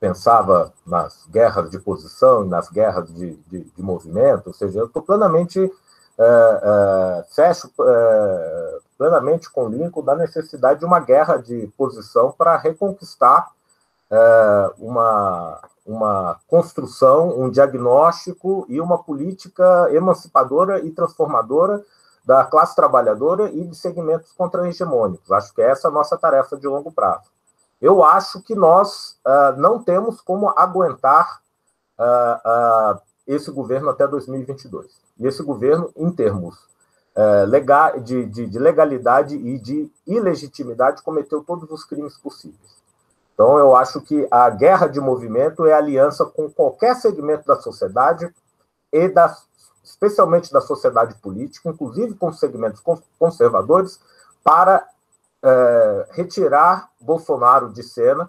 pensava 0.00 0.72
nas 0.84 1.24
guerras 1.30 1.70
de 1.70 1.78
posição, 1.78 2.44
nas 2.44 2.68
guerras 2.68 3.12
de, 3.14 3.36
de, 3.46 3.64
de 3.64 3.82
movimento, 3.82 4.48
ou 4.48 4.52
seja, 4.52 4.80
eu 4.80 4.86
estou 4.86 5.00
plenamente 5.00 5.70
é, 6.22 6.60
é, 6.62 7.24
fecho 7.34 7.70
é, 7.80 8.78
plenamente 8.96 9.50
com 9.50 9.68
Lincoln 9.68 10.02
da 10.02 10.14
necessidade 10.14 10.80
de 10.80 10.86
uma 10.86 11.00
guerra 11.00 11.36
de 11.36 11.66
posição 11.76 12.30
para 12.30 12.56
reconquistar 12.56 13.50
é, 14.10 14.70
uma, 14.78 15.58
uma 15.84 16.38
construção, 16.46 17.40
um 17.40 17.50
diagnóstico 17.50 18.64
e 18.68 18.80
uma 18.80 19.02
política 19.02 19.88
emancipadora 19.90 20.80
e 20.80 20.90
transformadora 20.90 21.82
da 22.24 22.44
classe 22.44 22.76
trabalhadora 22.76 23.50
e 23.50 23.64
de 23.64 23.74
segmentos 23.74 24.32
contra-hegemônicos. 24.32 25.32
Acho 25.32 25.52
que 25.52 25.60
essa 25.60 25.88
é 25.88 25.90
a 25.90 25.94
nossa 25.94 26.16
tarefa 26.16 26.56
de 26.56 26.68
longo 26.68 26.92
prazo. 26.92 27.30
Eu 27.80 28.04
acho 28.04 28.40
que 28.40 28.54
nós 28.54 29.18
uh, 29.26 29.58
não 29.58 29.82
temos 29.82 30.20
como 30.20 30.48
aguentar 30.56 31.40
uh, 31.98 33.00
esse 33.26 33.50
governo 33.50 33.88
até 33.88 34.06
2022. 34.06 35.00
E 35.18 35.26
esse 35.26 35.42
governo, 35.42 35.90
em 35.96 36.10
termos 36.10 36.56
é, 37.14 37.44
legal, 37.44 38.00
de, 38.00 38.26
de, 38.26 38.46
de, 38.46 38.58
legalidade 38.58 39.36
e 39.36 39.58
de 39.58 39.90
ilegitimidade, 40.06 41.02
cometeu 41.02 41.42
todos 41.42 41.70
os 41.70 41.84
crimes 41.84 42.16
possíveis. 42.16 42.82
Então, 43.34 43.58
eu 43.58 43.74
acho 43.74 44.00
que 44.00 44.26
a 44.30 44.48
guerra 44.50 44.86
de 44.86 45.00
movimento 45.00 45.66
é 45.66 45.72
aliança 45.72 46.24
com 46.24 46.50
qualquer 46.50 46.94
segmento 46.96 47.46
da 47.46 47.56
sociedade, 47.56 48.32
e 48.92 49.08
da, 49.08 49.34
especialmente 49.82 50.52
da 50.52 50.60
sociedade 50.60 51.14
política, 51.16 51.70
inclusive 51.70 52.14
com 52.14 52.32
segmentos 52.32 52.82
conservadores, 53.18 53.98
para 54.44 54.86
é, 55.42 56.08
retirar 56.10 56.90
Bolsonaro 57.00 57.72
de 57.72 57.82
cena 57.82 58.28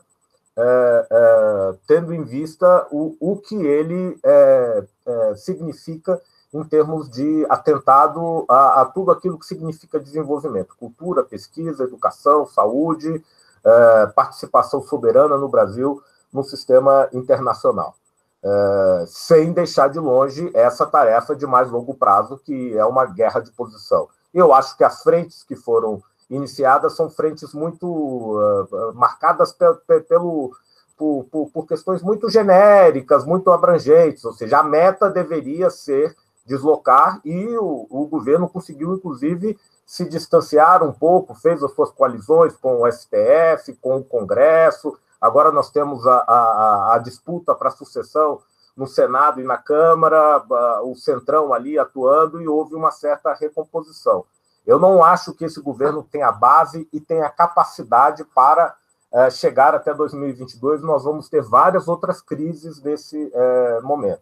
é, 0.58 1.08
é, 1.10 1.76
tendo 1.88 2.14
em 2.14 2.24
vista 2.24 2.88
o, 2.92 3.16
o 3.20 3.38
que 3.38 3.56
ele 3.56 4.18
é, 4.24 4.84
é, 5.06 5.36
significa 5.36 6.22
em 6.54 6.64
termos 6.64 7.10
de 7.10 7.46
atentado 7.50 8.46
a, 8.48 8.82
a, 8.82 8.86
tudo 8.86 9.12
aquilo 9.12 9.40
que 9.40 9.46
significa 9.46 10.00
desenvolvimento, 10.00 10.76
cultura, 10.78 11.24
pesquisa, 11.24 11.84
educação, 11.84 12.46
saúde, 12.46 13.24
é, 13.64 14.08
participação 14.08 14.82
soberana 14.84 15.38
no 15.38 15.50
Brasil 15.50 16.02
no 16.32 16.44
sistema 16.44 17.10
internacional. 17.12 17.96
É, 18.44 19.06
sem 19.08 19.54
deixar 19.54 19.88
de 19.88 20.00
longe 20.00 20.52
essa 20.54 20.86
tarefa 20.86 21.36
de 21.36 21.48
mais 21.48 21.72
longo 21.72 21.96
prazo, 21.96 22.38
que 22.38 22.78
é 22.78 22.86
uma 22.86 23.06
guerra 23.06 23.40
de 23.40 23.52
posição. 23.52 24.08
Eu 24.34 24.54
acho 24.54 24.78
que 24.78 24.84
as 24.84 25.02
frentes 25.02 25.44
que 25.44 25.56
foram 25.56 26.04
iniciadas 26.36 26.96
são 26.96 27.10
frentes 27.10 27.54
muito 27.54 27.88
uh, 27.88 28.94
marcadas 28.94 29.52
pe 29.54 29.66
pe 29.88 30.02
pelo, 30.02 30.52
por, 30.98 31.26
por, 31.26 31.50
por, 31.52 31.68
questões 31.68 32.02
muito 32.02 32.30
genéricas, 32.30 33.26
muito 33.26 33.52
abrangentes, 33.52 34.24
ou 34.26 34.34
seja, 34.34 34.60
a 34.60 34.64
meta 34.64 35.10
deveria 35.10 35.70
ser 35.70 36.16
deslocar 36.46 37.22
e 37.24 37.58
o, 37.58 37.88
o 37.90 38.08
governo 38.08 38.50
conseguiu, 38.50 38.94
inclusive, 38.94 39.58
se 39.86 40.06
distanciar 40.06 40.84
um 40.84 40.92
pouco, 40.92 41.36
fez 41.36 41.64
as 41.64 41.72
suas 41.74 41.92
coalizões 41.92 42.56
com 42.58 42.82
o 42.82 42.92
STF, 42.92 43.74
com 43.82 43.98
o 43.98 44.04
Congresso, 44.04 44.98
agora 45.20 45.52
nós 45.52 45.70
temos 45.70 46.06
a, 46.06 46.18
a, 46.28 46.96
a 46.96 46.98
disputa 46.98 47.54
para 47.56 47.70
a 47.70 47.72
sucessão 47.72 48.42
no 48.76 48.88
Senado 48.88 49.40
e 49.40 49.44
na 49.44 49.58
Câmara, 49.58 50.44
o 50.84 50.96
Centrão 50.96 51.54
ali 51.54 51.78
atuando, 51.78 52.42
e 52.42 52.48
houve 52.48 52.76
uma 52.76 52.92
certa 52.92 53.34
recomposição. 53.34 54.26
Eu 54.66 54.80
não 54.80 55.04
acho 55.04 55.34
que 55.34 55.46
esse 55.46 55.62
governo 55.62 56.04
tenha 56.04 56.32
base 56.32 56.88
e 56.92 57.00
tenha 57.00 57.30
capacidade 57.30 58.24
para 58.24 58.76
é, 59.12 59.30
chegar 59.30 59.76
até 59.76 59.94
2022. 59.94 60.82
Nós 60.82 61.04
vamos 61.04 61.30
ter 61.30 61.42
várias 61.42 61.88
outras 61.88 62.22
crises 62.22 62.82
nesse 62.82 63.32
é, 63.34 63.82
momento. 63.82 64.22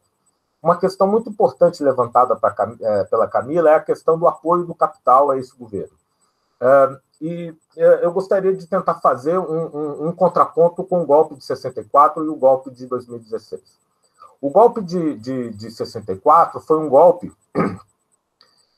Uma 0.62 0.78
questão 0.78 1.08
muito 1.08 1.30
importante 1.30 1.84
levantada 1.84 2.36
pra, 2.36 2.54
é, 2.82 3.04
pela 3.06 3.28
Camila 3.28 3.70
é 3.70 3.76
a 3.76 3.82
questão 3.82 4.18
do 4.18 4.28
apoio 4.28 4.66
do 4.66 4.76
capital 4.76 5.32
a 5.32 5.38
esse 5.38 5.56
governo. 5.56 6.00
E 7.20 7.56
eu 7.76 8.12
gostaria 8.12 8.54
de 8.54 8.68
tentar 8.68 8.96
fazer 8.96 9.38
um, 9.38 9.66
um, 9.66 10.08
um, 10.08 10.12
contraponto 10.12 10.84
com 10.84 11.02
o 11.02 11.06
golpe 11.06 11.36
de 11.36 11.46
64 11.46 12.24
e 12.24 12.30
o 12.30 12.36
golpe 12.36 12.70
de 12.72 12.86
2016. 12.88 13.62
O 14.40 14.50
golpe 14.50 14.82
de, 14.82 15.18
de, 15.18 15.50
de 15.52 15.72
64 15.72 16.60
foi 16.62 16.78
um 16.78 16.90
golpe 16.90 17.32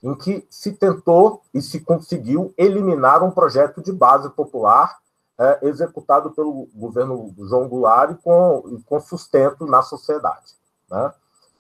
em 0.03 0.13
que 0.15 0.45
se 0.49 0.73
tentou 0.73 1.41
e 1.53 1.61
se 1.61 1.79
conseguiu 1.79 2.53
eliminar 2.57 3.23
um 3.23 3.31
projeto 3.31 3.81
de 3.81 3.91
base 3.91 4.29
popular 4.31 4.97
é, 5.39 5.59
executado 5.67 6.31
pelo 6.31 6.67
governo 6.75 7.33
João 7.37 7.69
Goulart 7.69 8.11
e 8.11 8.21
com, 8.21 8.81
com 8.85 8.99
sustento 8.99 9.65
na 9.65 9.81
sociedade. 9.81 10.53
Né? 10.91 11.13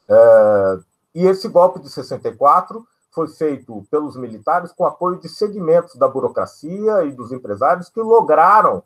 É, 0.09 0.79
e 1.15 1.25
esse 1.25 1.47
golpe 1.47 1.79
de 1.79 1.89
64 1.89 2.85
foi 3.11 3.27
feito 3.29 3.85
pelos 3.89 4.17
militares 4.17 4.73
com 4.73 4.85
apoio 4.85 5.19
de 5.19 5.29
segmentos 5.29 5.95
da 5.95 6.07
burocracia 6.07 7.03
e 7.05 7.11
dos 7.11 7.31
empresários 7.31 7.89
que 7.89 8.01
lograram 8.01 8.83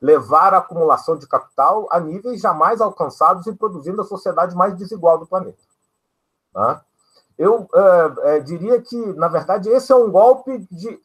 levar 0.00 0.54
a 0.54 0.58
acumulação 0.58 1.16
de 1.16 1.26
capital 1.26 1.88
a 1.90 1.98
níveis 1.98 2.40
jamais 2.40 2.80
alcançados 2.80 3.46
e 3.46 3.54
produzindo 3.54 4.00
a 4.00 4.04
sociedade 4.04 4.54
mais 4.54 4.76
desigual 4.76 5.18
do 5.18 5.26
planeta. 5.26 5.58
Né? 6.54 6.80
Eu 7.40 7.66
é, 7.74 8.36
é, 8.36 8.40
diria 8.40 8.82
que, 8.82 8.94
na 9.14 9.26
verdade, 9.26 9.70
esse 9.70 9.90
é 9.90 9.96
um 9.96 10.10
golpe 10.10 10.58
de, 10.70 11.00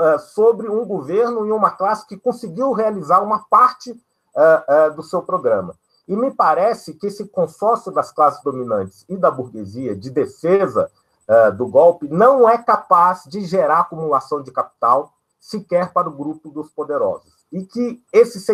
é, 0.00 0.18
sobre 0.18 0.66
um 0.66 0.82
governo 0.86 1.46
e 1.46 1.52
uma 1.52 1.70
classe 1.70 2.06
que 2.06 2.16
conseguiu 2.16 2.72
realizar 2.72 3.20
uma 3.20 3.40
parte 3.50 3.94
é, 4.34 4.64
é, 4.66 4.90
do 4.90 5.02
seu 5.02 5.20
programa. 5.20 5.74
E 6.08 6.16
me 6.16 6.30
parece 6.30 6.94
que 6.94 7.08
esse 7.08 7.26
consórcio 7.28 7.92
das 7.92 8.10
classes 8.10 8.42
dominantes 8.42 9.04
e 9.10 9.14
da 9.14 9.30
burguesia 9.30 9.94
de 9.94 10.08
defesa 10.08 10.90
é, 11.28 11.50
do 11.50 11.66
golpe 11.66 12.08
não 12.08 12.48
é 12.48 12.56
capaz 12.56 13.24
de 13.26 13.42
gerar 13.42 13.80
acumulação 13.80 14.42
de 14.42 14.50
capital 14.50 15.12
sequer 15.38 15.92
para 15.92 16.08
o 16.08 16.16
grupo 16.16 16.48
dos 16.48 16.70
poderosos. 16.70 17.30
E 17.52 17.62
que 17.62 18.02
esses, 18.10 18.46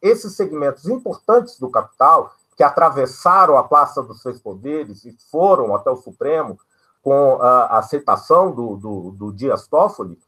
esses 0.00 0.34
segmentos 0.34 0.86
importantes 0.86 1.58
do 1.58 1.68
capital 1.68 2.32
que 2.56 2.64
atravessaram 2.64 3.58
a 3.58 3.64
Praça 3.64 4.02
dos 4.02 4.22
Três 4.22 4.40
Poderes 4.40 5.04
e 5.04 5.16
foram 5.30 5.74
até 5.74 5.90
o 5.90 5.96
Supremo 5.96 6.58
com 7.02 7.38
a 7.40 7.78
aceitação 7.78 8.50
do, 8.50 8.76
do, 8.76 9.10
do 9.12 9.32
Dias 9.32 9.68
Toffoli, 9.68 10.18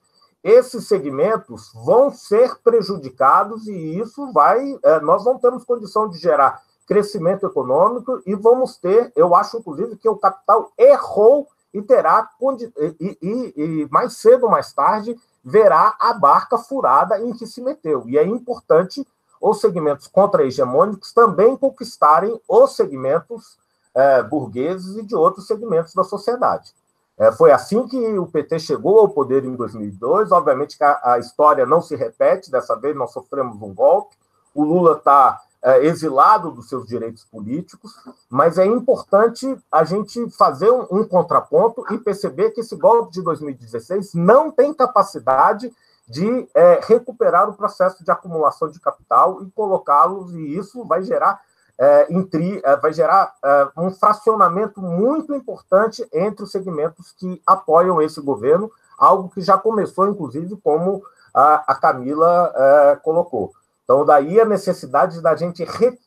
esses 0.44 0.86
segmentos 0.86 1.72
vão 1.74 2.10
ser 2.12 2.56
prejudicados 2.62 3.66
e 3.66 3.98
isso 3.98 4.32
vai. 4.32 4.78
É, 4.84 5.00
nós 5.00 5.24
não 5.24 5.38
temos 5.38 5.64
condição 5.64 6.08
de 6.08 6.18
gerar 6.18 6.62
crescimento 6.86 7.44
econômico 7.44 8.22
e 8.24 8.34
vamos 8.34 8.76
ter, 8.76 9.12
eu 9.16 9.34
acho, 9.34 9.58
inclusive, 9.58 9.96
que 9.96 10.08
o 10.08 10.16
capital 10.16 10.72
errou 10.78 11.48
e 11.74 11.82
terá, 11.82 12.30
e, 13.00 13.18
e, 13.20 13.52
e 13.56 13.88
mais 13.90 14.16
cedo 14.16 14.44
ou 14.44 14.50
mais 14.50 14.72
tarde, 14.72 15.18
verá 15.44 15.96
a 15.98 16.14
barca 16.14 16.56
furada 16.56 17.20
em 17.20 17.32
que 17.32 17.46
se 17.46 17.60
meteu. 17.60 18.08
E 18.08 18.16
é 18.16 18.24
importante 18.24 19.06
os 19.40 19.60
segmentos 19.60 20.06
contra-hegemônicos 20.06 21.12
também 21.12 21.56
conquistarem 21.56 22.40
os 22.48 22.76
segmentos 22.76 23.58
é, 23.94 24.22
burgueses 24.22 24.96
e 24.96 25.02
de 25.02 25.14
outros 25.14 25.46
segmentos 25.46 25.94
da 25.94 26.04
sociedade. 26.04 26.72
É, 27.18 27.32
foi 27.32 27.50
assim 27.50 27.86
que 27.88 27.98
o 28.18 28.26
PT 28.26 28.60
chegou 28.60 29.00
ao 29.00 29.08
poder 29.08 29.44
em 29.44 29.56
2002. 29.56 30.30
Obviamente 30.30 30.78
que 30.78 30.84
a, 30.84 31.00
a 31.02 31.18
história 31.18 31.66
não 31.66 31.82
se 31.82 31.96
repete, 31.96 32.50
dessa 32.50 32.76
vez 32.76 32.94
nós 32.96 33.10
sofremos 33.10 33.60
um 33.60 33.74
golpe. 33.74 34.16
O 34.54 34.62
Lula 34.62 34.98
está 34.98 35.42
é, 35.60 35.84
exilado 35.84 36.52
dos 36.52 36.68
seus 36.68 36.86
direitos 36.86 37.24
políticos, 37.24 37.92
mas 38.30 38.58
é 38.58 38.64
importante 38.64 39.58
a 39.70 39.82
gente 39.82 40.30
fazer 40.30 40.70
um, 40.70 40.86
um 40.92 41.04
contraponto 41.04 41.84
e 41.92 41.98
perceber 41.98 42.50
que 42.50 42.60
esse 42.60 42.76
golpe 42.76 43.12
de 43.12 43.22
2016 43.22 44.14
não 44.14 44.52
tem 44.52 44.72
capacidade 44.72 45.74
de 46.08 46.48
é, 46.54 46.80
recuperar 46.82 47.48
o 47.48 47.54
processo 47.54 48.02
de 48.02 48.10
acumulação 48.10 48.70
de 48.70 48.80
capital 48.80 49.42
e 49.42 49.50
colocá-los, 49.50 50.32
e 50.34 50.56
isso 50.56 50.84
vai 50.84 51.02
gerar, 51.02 51.40
é, 51.78 52.12
intri, 52.12 52.60
é, 52.64 52.76
vai 52.76 52.92
gerar 52.92 53.34
é, 53.44 53.68
um 53.76 53.90
fracionamento 53.90 54.80
muito 54.80 55.34
importante 55.34 56.08
entre 56.12 56.44
os 56.44 56.50
segmentos 56.50 57.12
que 57.12 57.42
apoiam 57.46 58.00
esse 58.00 58.20
governo, 58.22 58.70
algo 58.98 59.28
que 59.28 59.42
já 59.42 59.58
começou, 59.58 60.08
inclusive, 60.08 60.56
como 60.56 61.02
a, 61.34 61.72
a 61.72 61.74
Camila 61.74 62.52
é, 62.56 62.96
colocou. 62.96 63.52
Então, 63.84 64.04
daí 64.04 64.40
a 64.40 64.44
necessidade 64.44 65.20
da 65.20 65.36
gente, 65.36 65.62
re, 65.64 65.98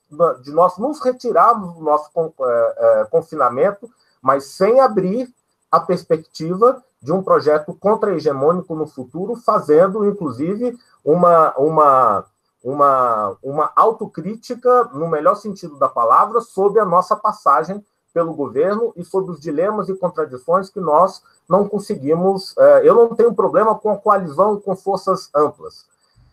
de 0.43 0.51
nós 0.51 0.77
nos 0.77 0.99
retirarmos 0.99 1.75
do 1.75 1.81
nosso 1.81 2.09
é, 2.15 3.07
confinamento, 3.09 3.89
mas 4.21 4.45
sem 4.45 4.79
abrir 4.79 5.31
a 5.71 5.79
perspectiva 5.79 6.83
de 7.01 7.11
um 7.11 7.23
projeto 7.23 7.73
contra-hegemônico 7.73 8.75
no 8.75 8.85
futuro, 8.85 9.35
fazendo, 9.35 10.05
inclusive, 10.05 10.77
uma, 11.03 11.53
uma, 11.57 12.25
uma, 12.63 13.37
uma 13.41 13.71
autocrítica, 13.75 14.85
no 14.93 15.09
melhor 15.09 15.35
sentido 15.35 15.77
da 15.77 15.89
palavra, 15.89 16.41
sobre 16.41 16.79
a 16.79 16.85
nossa 16.85 17.15
passagem 17.15 17.83
pelo 18.13 18.33
governo 18.33 18.93
e 18.95 19.03
sobre 19.03 19.31
os 19.31 19.39
dilemas 19.39 19.89
e 19.89 19.95
contradições 19.95 20.69
que 20.69 20.79
nós 20.79 21.23
não 21.49 21.67
conseguimos. 21.67 22.55
É, 22.57 22.87
eu 22.87 22.93
não 22.93 23.15
tenho 23.15 23.33
problema 23.33 23.73
com 23.73 23.89
a 23.89 23.97
coalizão 23.97 24.59
com 24.59 24.75
forças 24.75 25.29
amplas. 25.33 25.85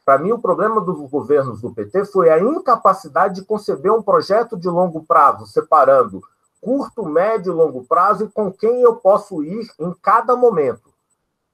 Para 0.05 0.19
mim, 0.19 0.33
o 0.33 0.39
problema 0.39 0.81
dos 0.81 0.99
governos 1.09 1.61
do 1.61 1.71
PT 1.73 2.07
foi 2.07 2.31
a 2.31 2.39
incapacidade 2.39 3.37
de 3.37 3.45
conceber 3.45 3.93
um 3.93 4.03
projeto 4.03 4.57
de 4.57 4.69
longo 4.69 5.05
prazo, 5.05 5.47
separando 5.47 6.23
curto, 6.61 7.05
médio 7.05 7.53
e 7.53 7.57
longo 7.57 7.85
prazo 7.85 8.25
e 8.25 8.29
com 8.29 8.53
quem 8.53 8.83
eu 8.83 8.97
posso 8.97 9.43
ir 9.43 9.67
em 9.79 9.95
cada 10.03 10.37
momento. 10.37 10.89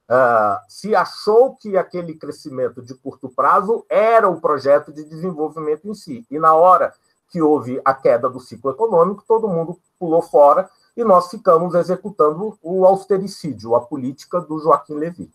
Uh, 0.07 0.61
se 0.67 0.95
achou 0.95 1.55
que 1.55 1.75
aquele 1.75 2.13
crescimento 2.13 2.81
de 2.81 2.93
curto 2.93 3.27
prazo 3.27 3.83
era 3.89 4.29
o 4.29 4.39
projeto 4.39 4.93
de 4.93 5.03
desenvolvimento 5.03 5.87
em 5.89 5.95
si. 5.95 6.25
E 6.29 6.37
na 6.37 6.53
hora 6.53 6.93
que 7.29 7.41
houve 7.41 7.81
a 7.83 7.93
queda 7.93 8.29
do 8.29 8.39
ciclo 8.39 8.71
econômico, 8.71 9.23
todo 9.27 9.47
mundo 9.47 9.79
pulou 9.97 10.21
fora 10.21 10.69
e 10.95 11.03
nós 11.03 11.29
ficamos 11.29 11.73
executando 11.73 12.57
o 12.61 12.85
austericídio, 12.85 13.75
a 13.75 13.81
política 13.81 14.39
do 14.39 14.59
Joaquim 14.59 14.93
Levy. 14.93 15.29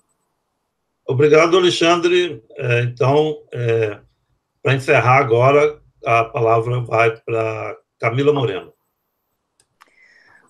Obrigado, 1.07 1.57
Alexandre. 1.57 2.43
É, 2.57 2.83
então, 2.83 3.43
é, 3.53 3.99
para 4.63 4.75
encerrar 4.75 5.19
agora, 5.19 5.81
a 6.05 6.25
palavra 6.25 6.81
vai 6.81 7.17
para 7.17 7.77
Camila 7.99 8.33
Moreno. 8.33 8.73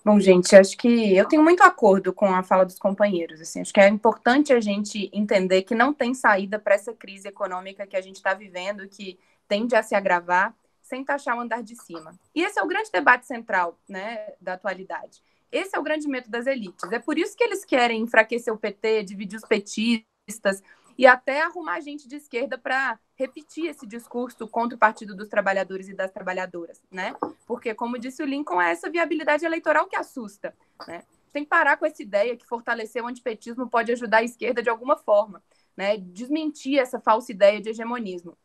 Bom, 0.03 0.19
gente, 0.19 0.55
acho 0.55 0.75
que 0.77 1.15
eu 1.15 1.27
tenho 1.27 1.43
muito 1.43 1.61
acordo 1.61 2.11
com 2.11 2.25
a 2.25 2.41
fala 2.41 2.65
dos 2.65 2.79
companheiros. 2.79 3.39
Assim, 3.39 3.61
acho 3.61 3.71
que 3.71 3.79
é 3.79 3.87
importante 3.87 4.51
a 4.51 4.59
gente 4.59 5.11
entender 5.13 5.61
que 5.61 5.75
não 5.75 5.93
tem 5.93 6.13
saída 6.13 6.57
para 6.57 6.73
essa 6.73 6.91
crise 6.91 7.27
econômica 7.27 7.85
que 7.85 7.95
a 7.95 8.01
gente 8.01 8.15
está 8.15 8.33
vivendo, 8.33 8.87
que 8.87 9.19
tende 9.47 9.75
a 9.75 9.83
se 9.83 9.93
agravar, 9.93 10.55
sem 10.81 11.05
taxar 11.05 11.37
o 11.37 11.41
andar 11.41 11.61
de 11.61 11.75
cima. 11.75 12.19
E 12.33 12.43
esse 12.43 12.59
é 12.59 12.63
o 12.63 12.67
grande 12.67 12.91
debate 12.91 13.27
central 13.27 13.77
né, 13.87 14.33
da 14.41 14.53
atualidade. 14.53 15.21
Esse 15.51 15.75
é 15.75 15.79
o 15.79 15.83
grande 15.83 16.07
medo 16.07 16.29
das 16.29 16.47
elites. 16.47 16.91
É 16.91 16.97
por 16.97 17.19
isso 17.19 17.37
que 17.37 17.43
eles 17.43 17.63
querem 17.63 18.01
enfraquecer 18.01 18.51
o 18.51 18.57
PT, 18.57 19.03
dividir 19.03 19.37
os 19.37 19.45
petistas, 19.45 20.63
e 20.97 21.05
até 21.05 21.41
arrumar 21.41 21.79
gente 21.79 22.07
de 22.07 22.15
esquerda 22.15 22.57
para 22.57 22.99
repetir 23.21 23.67
esse 23.67 23.85
discurso 23.85 24.47
contra 24.47 24.75
o 24.75 24.79
Partido 24.79 25.15
dos 25.15 25.29
Trabalhadores 25.29 25.87
e 25.87 25.93
das 25.93 26.11
Trabalhadoras, 26.11 26.81
né? 26.91 27.13
Porque, 27.45 27.73
como 27.75 27.99
disse 27.99 28.23
o 28.23 28.25
Lincoln, 28.25 28.59
é 28.59 28.71
essa 28.71 28.89
viabilidade 28.89 29.45
eleitoral 29.45 29.87
que 29.87 29.95
assusta, 29.95 30.55
né? 30.87 31.03
Tem 31.31 31.43
que 31.43 31.49
parar 31.49 31.77
com 31.77 31.85
essa 31.85 32.01
ideia 32.01 32.35
que 32.35 32.45
fortalecer 32.45 33.03
o 33.03 33.07
antipetismo 33.07 33.69
pode 33.69 33.91
ajudar 33.91 34.17
a 34.17 34.23
esquerda 34.23 34.61
de 34.61 34.69
alguma 34.69 34.97
forma, 34.97 35.41
né? 35.77 35.97
Desmentir 35.97 36.79
essa 36.79 36.99
falsa 36.99 37.31
ideia 37.31 37.61
de 37.61 37.69
hegemonismo. 37.69 38.35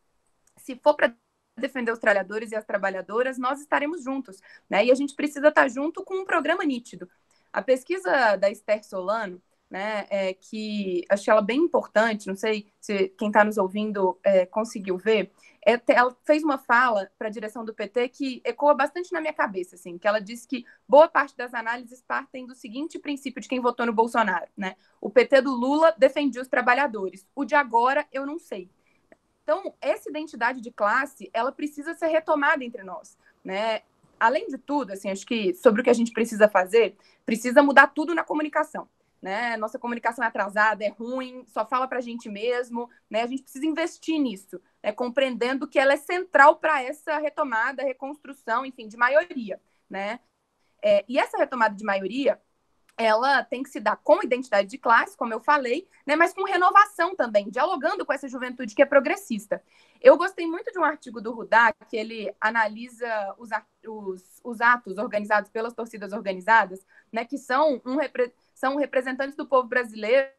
Se 0.57 0.75
for 0.75 0.93
para 0.93 1.13
defender 1.57 1.91
os 1.91 1.99
trabalhadores 1.99 2.51
e 2.51 2.55
as 2.55 2.63
trabalhadoras, 2.63 3.37
nós 3.37 3.59
estaremos 3.59 4.03
juntos, 4.03 4.39
né? 4.69 4.85
E 4.85 4.91
a 4.91 4.95
gente 4.95 5.15
precisa 5.15 5.47
estar 5.47 5.67
junto 5.69 6.03
com 6.03 6.21
um 6.21 6.25
programa 6.25 6.63
nítido. 6.63 7.09
A 7.51 7.61
pesquisa 7.63 8.35
da 8.35 8.49
Esther 8.49 8.83
Solano, 8.85 9.41
né, 9.69 10.07
é, 10.09 10.33
que 10.33 11.03
achei 11.09 11.31
ela 11.31 11.41
bem 11.41 11.59
importante, 11.59 12.27
não 12.27 12.35
sei 12.35 12.71
se 12.79 13.09
quem 13.09 13.27
está 13.27 13.43
nos 13.43 13.57
ouvindo 13.57 14.17
é, 14.23 14.45
conseguiu 14.45 14.97
ver, 14.97 15.31
é, 15.65 15.81
ela 15.89 16.15
fez 16.23 16.43
uma 16.43 16.57
fala 16.57 17.11
para 17.17 17.27
a 17.27 17.31
direção 17.31 17.65
do 17.65 17.73
PT 17.73 18.09
que 18.09 18.41
ecoa 18.45 18.73
bastante 18.73 19.11
na 19.11 19.19
minha 19.19 19.33
cabeça, 19.33 19.75
assim, 19.75 19.97
que 19.97 20.07
ela 20.07 20.19
disse 20.19 20.47
que 20.47 20.65
boa 20.87 21.09
parte 21.09 21.35
das 21.35 21.53
análises 21.53 22.01
partem 22.01 22.45
do 22.45 22.55
seguinte 22.55 22.97
princípio 22.97 23.41
de 23.41 23.49
quem 23.49 23.59
votou 23.59 23.85
no 23.85 23.91
Bolsonaro, 23.91 24.47
né? 24.55 24.75
O 25.01 25.09
PT 25.09 25.41
do 25.41 25.51
Lula 25.51 25.93
defendia 25.97 26.41
os 26.41 26.47
trabalhadores, 26.47 27.27
o 27.35 27.43
de 27.43 27.55
agora 27.55 28.07
eu 28.11 28.25
não 28.25 28.39
sei. 28.39 28.69
Então, 29.43 29.73
essa 29.81 30.09
identidade 30.09 30.61
de 30.61 30.71
classe, 30.71 31.29
ela 31.33 31.51
precisa 31.51 31.93
ser 31.93 32.07
retomada 32.07 32.63
entre 32.63 32.83
nós, 32.83 33.17
né? 33.43 33.81
além 34.19 34.47
de 34.47 34.57
tudo, 34.57 34.91
assim, 34.91 35.09
acho 35.09 35.25
que 35.25 35.53
sobre 35.53 35.81
o 35.81 35.83
que 35.83 35.89
a 35.89 35.93
gente 35.93 36.11
precisa 36.11 36.47
fazer, 36.47 36.95
precisa 37.25 37.61
mudar 37.61 37.87
tudo 37.87 38.15
na 38.15 38.23
comunicação. 38.23 38.87
Né? 39.21 39.57
Nossa 39.57 39.79
comunicação 39.79 40.23
é 40.23 40.27
atrasada, 40.27 40.83
é 40.83 40.89
ruim, 40.89 41.43
só 41.47 41.65
fala 41.65 41.87
para 41.87 41.97
a 41.97 42.01
gente 42.01 42.29
mesmo, 42.29 42.87
né? 43.09 43.23
A 43.23 43.27
gente 43.27 43.41
precisa 43.41 43.65
investir 43.65 44.19
nisso, 44.19 44.61
né? 44.81 44.91
compreendendo 44.91 45.67
que 45.67 45.79
ela 45.79 45.93
é 45.93 45.97
central 45.97 46.57
para 46.57 46.83
essa 46.83 47.17
retomada, 47.17 47.81
reconstrução, 47.81 48.63
enfim, 48.63 48.87
de 48.87 48.95
maioria, 48.95 49.59
né? 49.89 50.19
É, 50.83 51.03
e 51.07 51.17
essa 51.17 51.37
retomada 51.37 51.75
de 51.75 51.83
maioria, 51.83 52.39
ela 52.97 53.43
tem 53.43 53.61
que 53.61 53.69
se 53.69 53.79
dar 53.79 53.95
com 53.97 54.23
identidade 54.23 54.67
de 54.67 54.77
classe, 54.77 55.15
como 55.15 55.31
eu 55.31 55.39
falei, 55.39 55.87
né, 56.05 56.15
mas 56.15 56.33
com 56.33 56.43
renovação 56.43 57.15
também, 57.15 57.47
dialogando 57.49 58.03
com 58.03 58.11
essa 58.11 58.27
juventude 58.27 58.73
que 58.73 58.81
é 58.81 58.85
progressista. 58.85 59.61
Eu 60.01 60.17
gostei 60.17 60.47
muito 60.47 60.71
de 60.71 60.79
um 60.79 60.83
artigo 60.83 61.21
do 61.21 61.31
Rudá, 61.31 61.71
que 61.87 61.95
ele 61.95 62.33
analisa 62.41 63.35
os, 63.37 63.49
os, 63.87 64.41
os 64.43 64.61
atos 64.61 64.97
organizados 64.97 65.51
pelas 65.51 65.73
torcidas 65.73 66.11
organizadas, 66.11 66.83
né, 67.11 67.23
que 67.23 67.37
são, 67.37 67.79
um, 67.85 68.01
são 68.57 68.75
representantes 68.75 69.35
do 69.35 69.47
povo 69.47 69.67
brasileiro, 69.67 70.31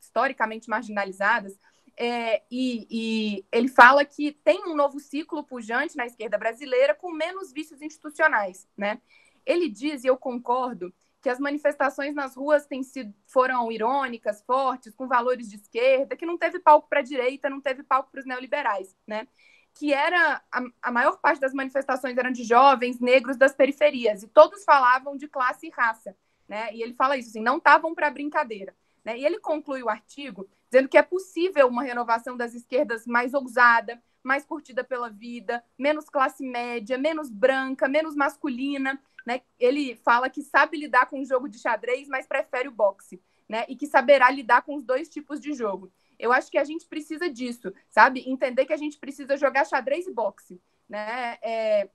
historicamente 0.00 0.70
marginalizadas, 0.70 1.58
é, 1.96 2.42
e, 2.50 2.86
e, 2.88 3.46
ele 3.50 3.68
fala 3.68 4.04
que 4.04 4.32
tem 4.32 4.64
um 4.64 4.76
novo 4.76 5.00
ciclo 5.00 5.44
pujante 5.44 5.96
na 5.96 6.06
esquerda 6.06 6.38
brasileira 6.38 6.94
com 6.94 7.12
menos 7.12 7.52
vícios 7.52 7.82
institucionais, 7.82 8.68
né? 8.76 9.00
Ele 9.44 9.68
diz, 9.68 10.04
e 10.04 10.06
eu 10.06 10.16
concordo, 10.16 10.92
que 11.20 11.28
as 11.28 11.40
manifestações 11.40 12.14
nas 12.14 12.36
ruas 12.36 12.66
têm 12.66 12.82
sido, 12.82 13.12
foram 13.26 13.70
irônicas, 13.72 14.42
fortes, 14.42 14.94
com 14.94 15.08
valores 15.08 15.48
de 15.48 15.56
esquerda, 15.56 16.16
que 16.16 16.26
não 16.26 16.38
teve 16.38 16.60
palco 16.60 16.88
para 16.88 17.00
a 17.00 17.02
direita, 17.02 17.50
não 17.50 17.60
teve 17.60 17.82
palco 17.82 18.10
para 18.10 18.20
os 18.20 18.26
neoliberais, 18.26 18.96
né? 19.06 19.26
Que 19.74 19.92
era 19.92 20.42
a, 20.52 20.62
a, 20.82 20.92
maior 20.92 21.18
parte 21.18 21.40
das 21.40 21.52
manifestações 21.52 22.16
eram 22.16 22.30
de 22.30 22.44
jovens 22.44 23.00
negros 23.00 23.36
das 23.36 23.54
periferias 23.54 24.22
e 24.22 24.28
todos 24.28 24.64
falavam 24.64 25.16
de 25.16 25.26
classe 25.26 25.66
e 25.66 25.70
raça, 25.70 26.16
né? 26.48 26.74
E 26.74 26.82
ele 26.82 26.94
fala 26.94 27.16
isso 27.16 27.30
assim, 27.30 27.42
não 27.42 27.58
estavam 27.58 27.94
para 27.94 28.10
brincadeira, 28.10 28.74
né? 29.04 29.18
E 29.18 29.24
ele 29.24 29.38
conclui 29.38 29.82
o 29.82 29.88
artigo 29.88 30.48
dizendo 30.70 30.88
que 30.88 30.98
é 30.98 31.02
possível 31.02 31.68
uma 31.68 31.84
renovação 31.84 32.36
das 32.36 32.52
esquerdas 32.52 33.06
mais 33.06 33.32
ousada, 33.32 34.02
mais 34.22 34.44
curtida 34.44 34.82
pela 34.82 35.08
vida, 35.08 35.62
menos 35.78 36.08
classe 36.08 36.44
média, 36.44 36.98
menos 36.98 37.30
branca, 37.30 37.86
menos 37.86 38.16
masculina, 38.16 39.00
né? 39.24 39.42
Ele 39.58 39.94
fala 39.96 40.28
que 40.28 40.42
sabe 40.42 40.76
lidar 40.76 41.06
com 41.06 41.20
o 41.20 41.24
jogo 41.24 41.48
de 41.48 41.58
xadrez, 41.58 42.08
mas 42.08 42.26
prefere 42.26 42.68
o 42.68 42.72
boxe, 42.72 43.22
né? 43.48 43.64
E 43.68 43.76
que 43.76 43.86
saberá 43.86 44.30
lidar 44.30 44.62
com 44.62 44.74
os 44.74 44.82
dois 44.82 45.08
tipos 45.08 45.40
de 45.40 45.52
jogo. 45.52 45.92
Eu 46.18 46.32
acho 46.32 46.50
que 46.50 46.58
a 46.58 46.64
gente 46.64 46.86
precisa 46.86 47.28
disso, 47.28 47.72
sabe? 47.90 48.28
Entender 48.28 48.64
que 48.66 48.72
a 48.72 48.78
gente 48.78 48.98
precisa 48.98 49.36
jogar 49.36 49.66
xadrez 49.66 50.06
e 50.06 50.12
boxe, 50.12 50.60
né? 50.88 51.38
É... 51.42 51.88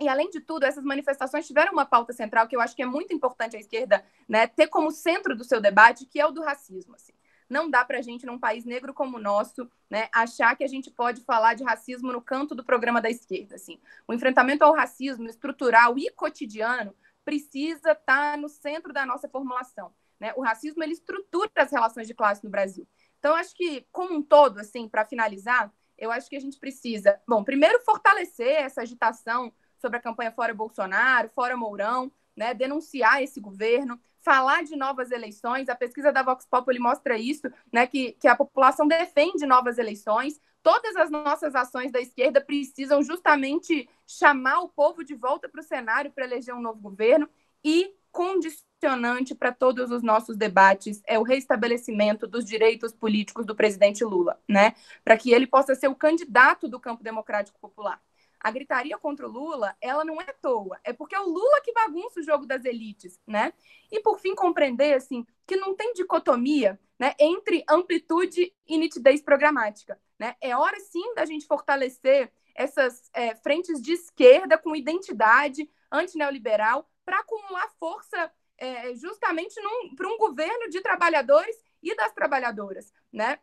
E 0.00 0.08
além 0.08 0.30
de 0.30 0.40
tudo, 0.40 0.64
essas 0.64 0.84
manifestações 0.84 1.46
tiveram 1.46 1.72
uma 1.72 1.84
pauta 1.84 2.12
central 2.12 2.46
que 2.46 2.54
eu 2.54 2.60
acho 2.60 2.74
que 2.76 2.82
é 2.82 2.86
muito 2.86 3.12
importante 3.12 3.56
a 3.56 3.60
esquerda, 3.60 4.04
né, 4.28 4.46
ter 4.46 4.68
como 4.68 4.92
centro 4.92 5.36
do 5.36 5.42
seu 5.42 5.60
debate, 5.60 6.06
que 6.06 6.20
é 6.20 6.26
o 6.26 6.30
do 6.30 6.42
racismo. 6.42 6.94
Assim. 6.94 7.12
Não 7.48 7.68
dá 7.68 7.84
para 7.84 7.98
a 7.98 8.02
gente, 8.02 8.24
num 8.24 8.38
país 8.38 8.64
negro 8.64 8.94
como 8.94 9.16
o 9.16 9.20
nosso, 9.20 9.68
né, 9.90 10.08
achar 10.12 10.54
que 10.56 10.62
a 10.62 10.68
gente 10.68 10.90
pode 10.90 11.22
falar 11.22 11.54
de 11.54 11.64
racismo 11.64 12.12
no 12.12 12.22
canto 12.22 12.54
do 12.54 12.64
programa 12.64 13.00
da 13.00 13.10
esquerda. 13.10 13.56
Assim. 13.56 13.80
O 14.06 14.14
enfrentamento 14.14 14.62
ao 14.62 14.72
racismo 14.72 15.26
estrutural 15.26 15.98
e 15.98 16.10
cotidiano 16.10 16.94
precisa 17.24 17.90
estar 17.90 18.32
tá 18.32 18.36
no 18.36 18.48
centro 18.48 18.92
da 18.92 19.04
nossa 19.04 19.28
formulação. 19.28 19.92
Né? 20.20 20.32
O 20.36 20.42
racismo 20.42 20.82
ele 20.82 20.92
estrutura 20.92 21.50
as 21.56 21.72
relações 21.72 22.06
de 22.06 22.14
classe 22.14 22.44
no 22.44 22.50
Brasil. 22.50 22.86
Então, 23.18 23.34
acho 23.34 23.54
que, 23.54 23.84
como 23.90 24.14
um 24.14 24.22
todo, 24.22 24.60
assim, 24.60 24.88
para 24.88 25.04
finalizar, 25.04 25.72
eu 25.96 26.12
acho 26.12 26.30
que 26.30 26.36
a 26.36 26.40
gente 26.40 26.58
precisa, 26.58 27.20
bom, 27.26 27.42
primeiro 27.42 27.80
fortalecer 27.80 28.62
essa 28.62 28.82
agitação 28.82 29.52
sobre 29.78 29.98
a 29.98 30.02
campanha 30.02 30.32
Fora 30.32 30.52
Bolsonaro, 30.54 31.30
Fora 31.30 31.56
Mourão, 31.56 32.10
né, 32.36 32.54
denunciar 32.54 33.22
esse 33.22 33.40
governo, 33.40 34.00
falar 34.20 34.62
de 34.62 34.76
novas 34.76 35.10
eleições. 35.10 35.68
A 35.68 35.74
pesquisa 35.74 36.12
da 36.12 36.22
Vox 36.22 36.46
Populi 36.46 36.78
mostra 36.78 37.18
isso, 37.18 37.50
né, 37.72 37.86
que, 37.86 38.12
que 38.12 38.28
a 38.28 38.36
população 38.36 38.86
defende 38.86 39.44
novas 39.46 39.78
eleições. 39.78 40.40
Todas 40.62 40.96
as 40.96 41.10
nossas 41.10 41.54
ações 41.54 41.90
da 41.90 42.00
esquerda 42.00 42.40
precisam 42.40 43.02
justamente 43.02 43.88
chamar 44.06 44.60
o 44.60 44.68
povo 44.68 45.04
de 45.04 45.14
volta 45.14 45.48
para 45.48 45.60
o 45.60 45.64
cenário 45.64 46.12
para 46.12 46.24
eleger 46.24 46.54
um 46.54 46.60
novo 46.60 46.80
governo 46.80 47.28
e 47.64 47.94
condicionante 48.10 49.34
para 49.34 49.52
todos 49.52 49.90
os 49.90 50.02
nossos 50.02 50.36
debates 50.36 51.02
é 51.06 51.18
o 51.18 51.22
restabelecimento 51.22 52.26
dos 52.26 52.44
direitos 52.44 52.92
políticos 52.92 53.44
do 53.46 53.54
presidente 53.54 54.04
Lula, 54.04 54.40
né? 54.48 54.74
Para 55.04 55.16
que 55.16 55.32
ele 55.32 55.46
possa 55.46 55.74
ser 55.74 55.88
o 55.88 55.94
candidato 55.94 56.68
do 56.68 56.80
campo 56.80 57.02
democrático 57.02 57.58
popular 57.60 58.00
a 58.40 58.50
gritaria 58.50 58.96
contra 58.98 59.26
o 59.26 59.30
Lula, 59.30 59.76
ela 59.80 60.04
não 60.04 60.20
é 60.20 60.24
à 60.24 60.32
toa, 60.32 60.78
é 60.84 60.92
porque 60.92 61.14
é 61.14 61.20
o 61.20 61.28
Lula 61.28 61.60
que 61.62 61.72
bagunça 61.72 62.20
o 62.20 62.22
jogo 62.22 62.46
das 62.46 62.64
elites, 62.64 63.20
né? 63.26 63.52
E 63.90 64.00
por 64.00 64.18
fim 64.20 64.34
compreender 64.34 64.94
assim 64.94 65.26
que 65.46 65.56
não 65.56 65.74
tem 65.74 65.92
dicotomia, 65.94 66.78
né, 66.98 67.14
entre 67.18 67.64
amplitude 67.68 68.52
e 68.66 68.76
nitidez 68.76 69.22
programática, 69.22 70.00
né? 70.18 70.36
É 70.40 70.56
hora 70.56 70.78
sim 70.80 71.14
da 71.14 71.24
gente 71.24 71.46
fortalecer 71.46 72.32
essas 72.54 73.08
é, 73.14 73.34
frentes 73.36 73.80
de 73.80 73.92
esquerda 73.92 74.58
com 74.58 74.74
identidade 74.74 75.70
antineoliberal 75.90 76.88
para 77.04 77.20
acumular 77.20 77.70
força 77.78 78.30
é, 78.58 78.94
justamente 78.96 79.54
para 79.96 80.08
um 80.08 80.18
governo 80.18 80.68
de 80.68 80.80
trabalhadores 80.80 81.56
e 81.82 81.94
das 81.94 82.12
trabalhadoras, 82.12 82.92
né? 83.12 83.38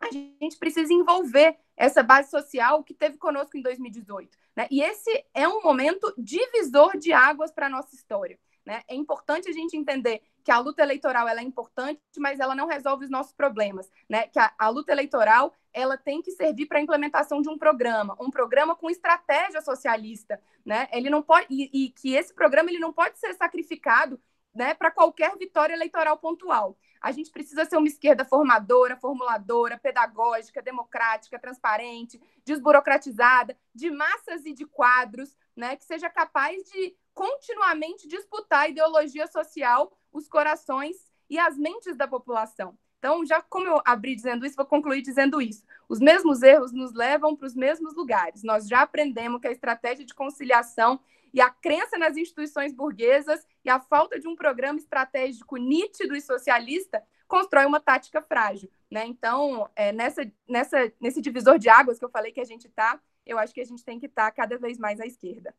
A 0.00 0.10
gente 0.10 0.56
precisa 0.58 0.92
envolver 0.92 1.58
essa 1.76 2.02
base 2.02 2.30
social 2.30 2.82
que 2.82 2.94
teve 2.94 3.18
conosco 3.18 3.56
em 3.56 3.62
2018. 3.62 4.36
Né? 4.56 4.66
E 4.70 4.82
esse 4.82 5.24
é 5.34 5.46
um 5.46 5.62
momento 5.62 6.12
divisor 6.16 6.96
de 6.96 7.12
águas 7.12 7.52
para 7.52 7.66
a 7.66 7.70
nossa 7.70 7.94
história. 7.94 8.38
Né? 8.64 8.82
É 8.88 8.94
importante 8.94 9.48
a 9.48 9.52
gente 9.52 9.76
entender 9.76 10.22
que 10.42 10.50
a 10.50 10.58
luta 10.58 10.82
eleitoral 10.82 11.28
ela 11.28 11.40
é 11.40 11.44
importante, 11.44 12.00
mas 12.18 12.40
ela 12.40 12.54
não 12.54 12.66
resolve 12.66 13.04
os 13.04 13.10
nossos 13.10 13.32
problemas. 13.32 13.90
Né? 14.08 14.26
Que 14.28 14.38
a, 14.38 14.52
a 14.58 14.68
luta 14.68 14.90
eleitoral 14.90 15.54
ela 15.72 15.96
tem 15.96 16.22
que 16.22 16.32
servir 16.32 16.66
para 16.66 16.78
a 16.78 16.82
implementação 16.82 17.42
de 17.42 17.48
um 17.48 17.58
programa, 17.58 18.16
um 18.18 18.30
programa 18.30 18.74
com 18.74 18.90
estratégia 18.90 19.60
socialista. 19.60 20.40
Né? 20.64 20.88
Ele 20.92 21.10
não 21.10 21.22
pode, 21.22 21.46
e, 21.50 21.70
e 21.72 21.90
que 21.90 22.14
esse 22.14 22.34
programa 22.34 22.70
ele 22.70 22.78
não 22.78 22.92
pode 22.92 23.18
ser 23.18 23.34
sacrificado 23.34 24.20
né, 24.54 24.74
para 24.74 24.90
qualquer 24.90 25.36
vitória 25.36 25.74
eleitoral 25.74 26.18
pontual. 26.18 26.76
A 27.00 27.12
gente 27.12 27.30
precisa 27.30 27.64
ser 27.64 27.76
uma 27.76 27.86
esquerda 27.86 28.24
formadora, 28.24 28.96
formuladora, 28.96 29.78
pedagógica, 29.78 30.60
democrática, 30.60 31.38
transparente, 31.38 32.20
desburocratizada, 32.44 33.56
de 33.74 33.90
massas 33.90 34.44
e 34.44 34.52
de 34.52 34.66
quadros, 34.66 35.36
né, 35.56 35.76
que 35.76 35.84
seja 35.84 36.10
capaz 36.10 36.62
de 36.70 36.94
continuamente 37.14 38.06
disputar 38.06 38.60
a 38.60 38.68
ideologia 38.68 39.26
social, 39.26 39.96
os 40.12 40.28
corações 40.28 40.96
e 41.28 41.38
as 41.38 41.56
mentes 41.56 41.96
da 41.96 42.06
população. 42.06 42.76
Então, 42.98 43.24
já 43.24 43.40
como 43.40 43.66
eu 43.66 43.80
abri 43.84 44.14
dizendo 44.14 44.44
isso, 44.44 44.56
vou 44.56 44.66
concluir 44.66 45.00
dizendo 45.00 45.40
isso. 45.40 45.64
Os 45.88 45.98
mesmos 45.98 46.42
erros 46.42 46.70
nos 46.70 46.92
levam 46.92 47.34
para 47.34 47.46
os 47.46 47.54
mesmos 47.54 47.94
lugares. 47.94 48.42
Nós 48.42 48.68
já 48.68 48.82
aprendemos 48.82 49.40
que 49.40 49.48
a 49.48 49.52
estratégia 49.52 50.04
de 50.04 50.14
conciliação 50.14 51.00
e 51.32 51.40
a 51.40 51.50
crença 51.50 51.98
nas 51.98 52.16
instituições 52.16 52.72
burguesas 52.72 53.44
e 53.64 53.70
a 53.70 53.80
falta 53.80 54.18
de 54.18 54.28
um 54.28 54.36
programa 54.36 54.78
estratégico 54.78 55.56
nítido 55.56 56.14
e 56.14 56.20
socialista 56.20 57.02
constrói 57.26 57.64
uma 57.64 57.80
tática 57.80 58.20
frágil. 58.20 58.70
Né? 58.90 59.06
Então, 59.06 59.68
é, 59.76 59.92
nessa, 59.92 60.30
nessa, 60.48 60.92
nesse 61.00 61.20
divisor 61.20 61.58
de 61.58 61.68
águas 61.68 61.98
que 61.98 62.04
eu 62.04 62.10
falei 62.10 62.32
que 62.32 62.40
a 62.40 62.44
gente 62.44 62.66
está, 62.66 63.00
eu 63.24 63.38
acho 63.38 63.54
que 63.54 63.60
a 63.60 63.64
gente 63.64 63.84
tem 63.84 64.00
que 64.00 64.06
estar 64.06 64.26
tá 64.26 64.32
cada 64.32 64.58
vez 64.58 64.78
mais 64.78 65.00
à 65.00 65.06
esquerda. 65.06 65.54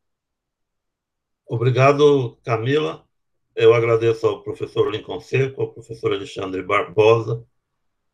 Obrigado, 1.48 2.38
Camila. 2.44 3.08
Eu 3.56 3.74
agradeço 3.74 4.26
ao 4.28 4.44
professor 4.44 4.90
Lincoln 4.90 5.20
Seco, 5.20 5.62
ao 5.62 5.74
professor 5.74 6.14
Alexandre 6.14 6.62
Barbosa 6.62 7.46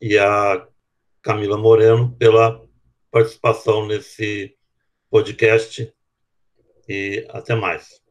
e 0.01 0.17
a 0.17 0.67
Camila 1.21 1.57
Moreno 1.57 2.15
pela 2.15 2.65
participação 3.11 3.87
nesse 3.87 4.55
podcast 5.09 5.93
e 6.87 7.25
até 7.29 7.55
mais. 7.55 8.01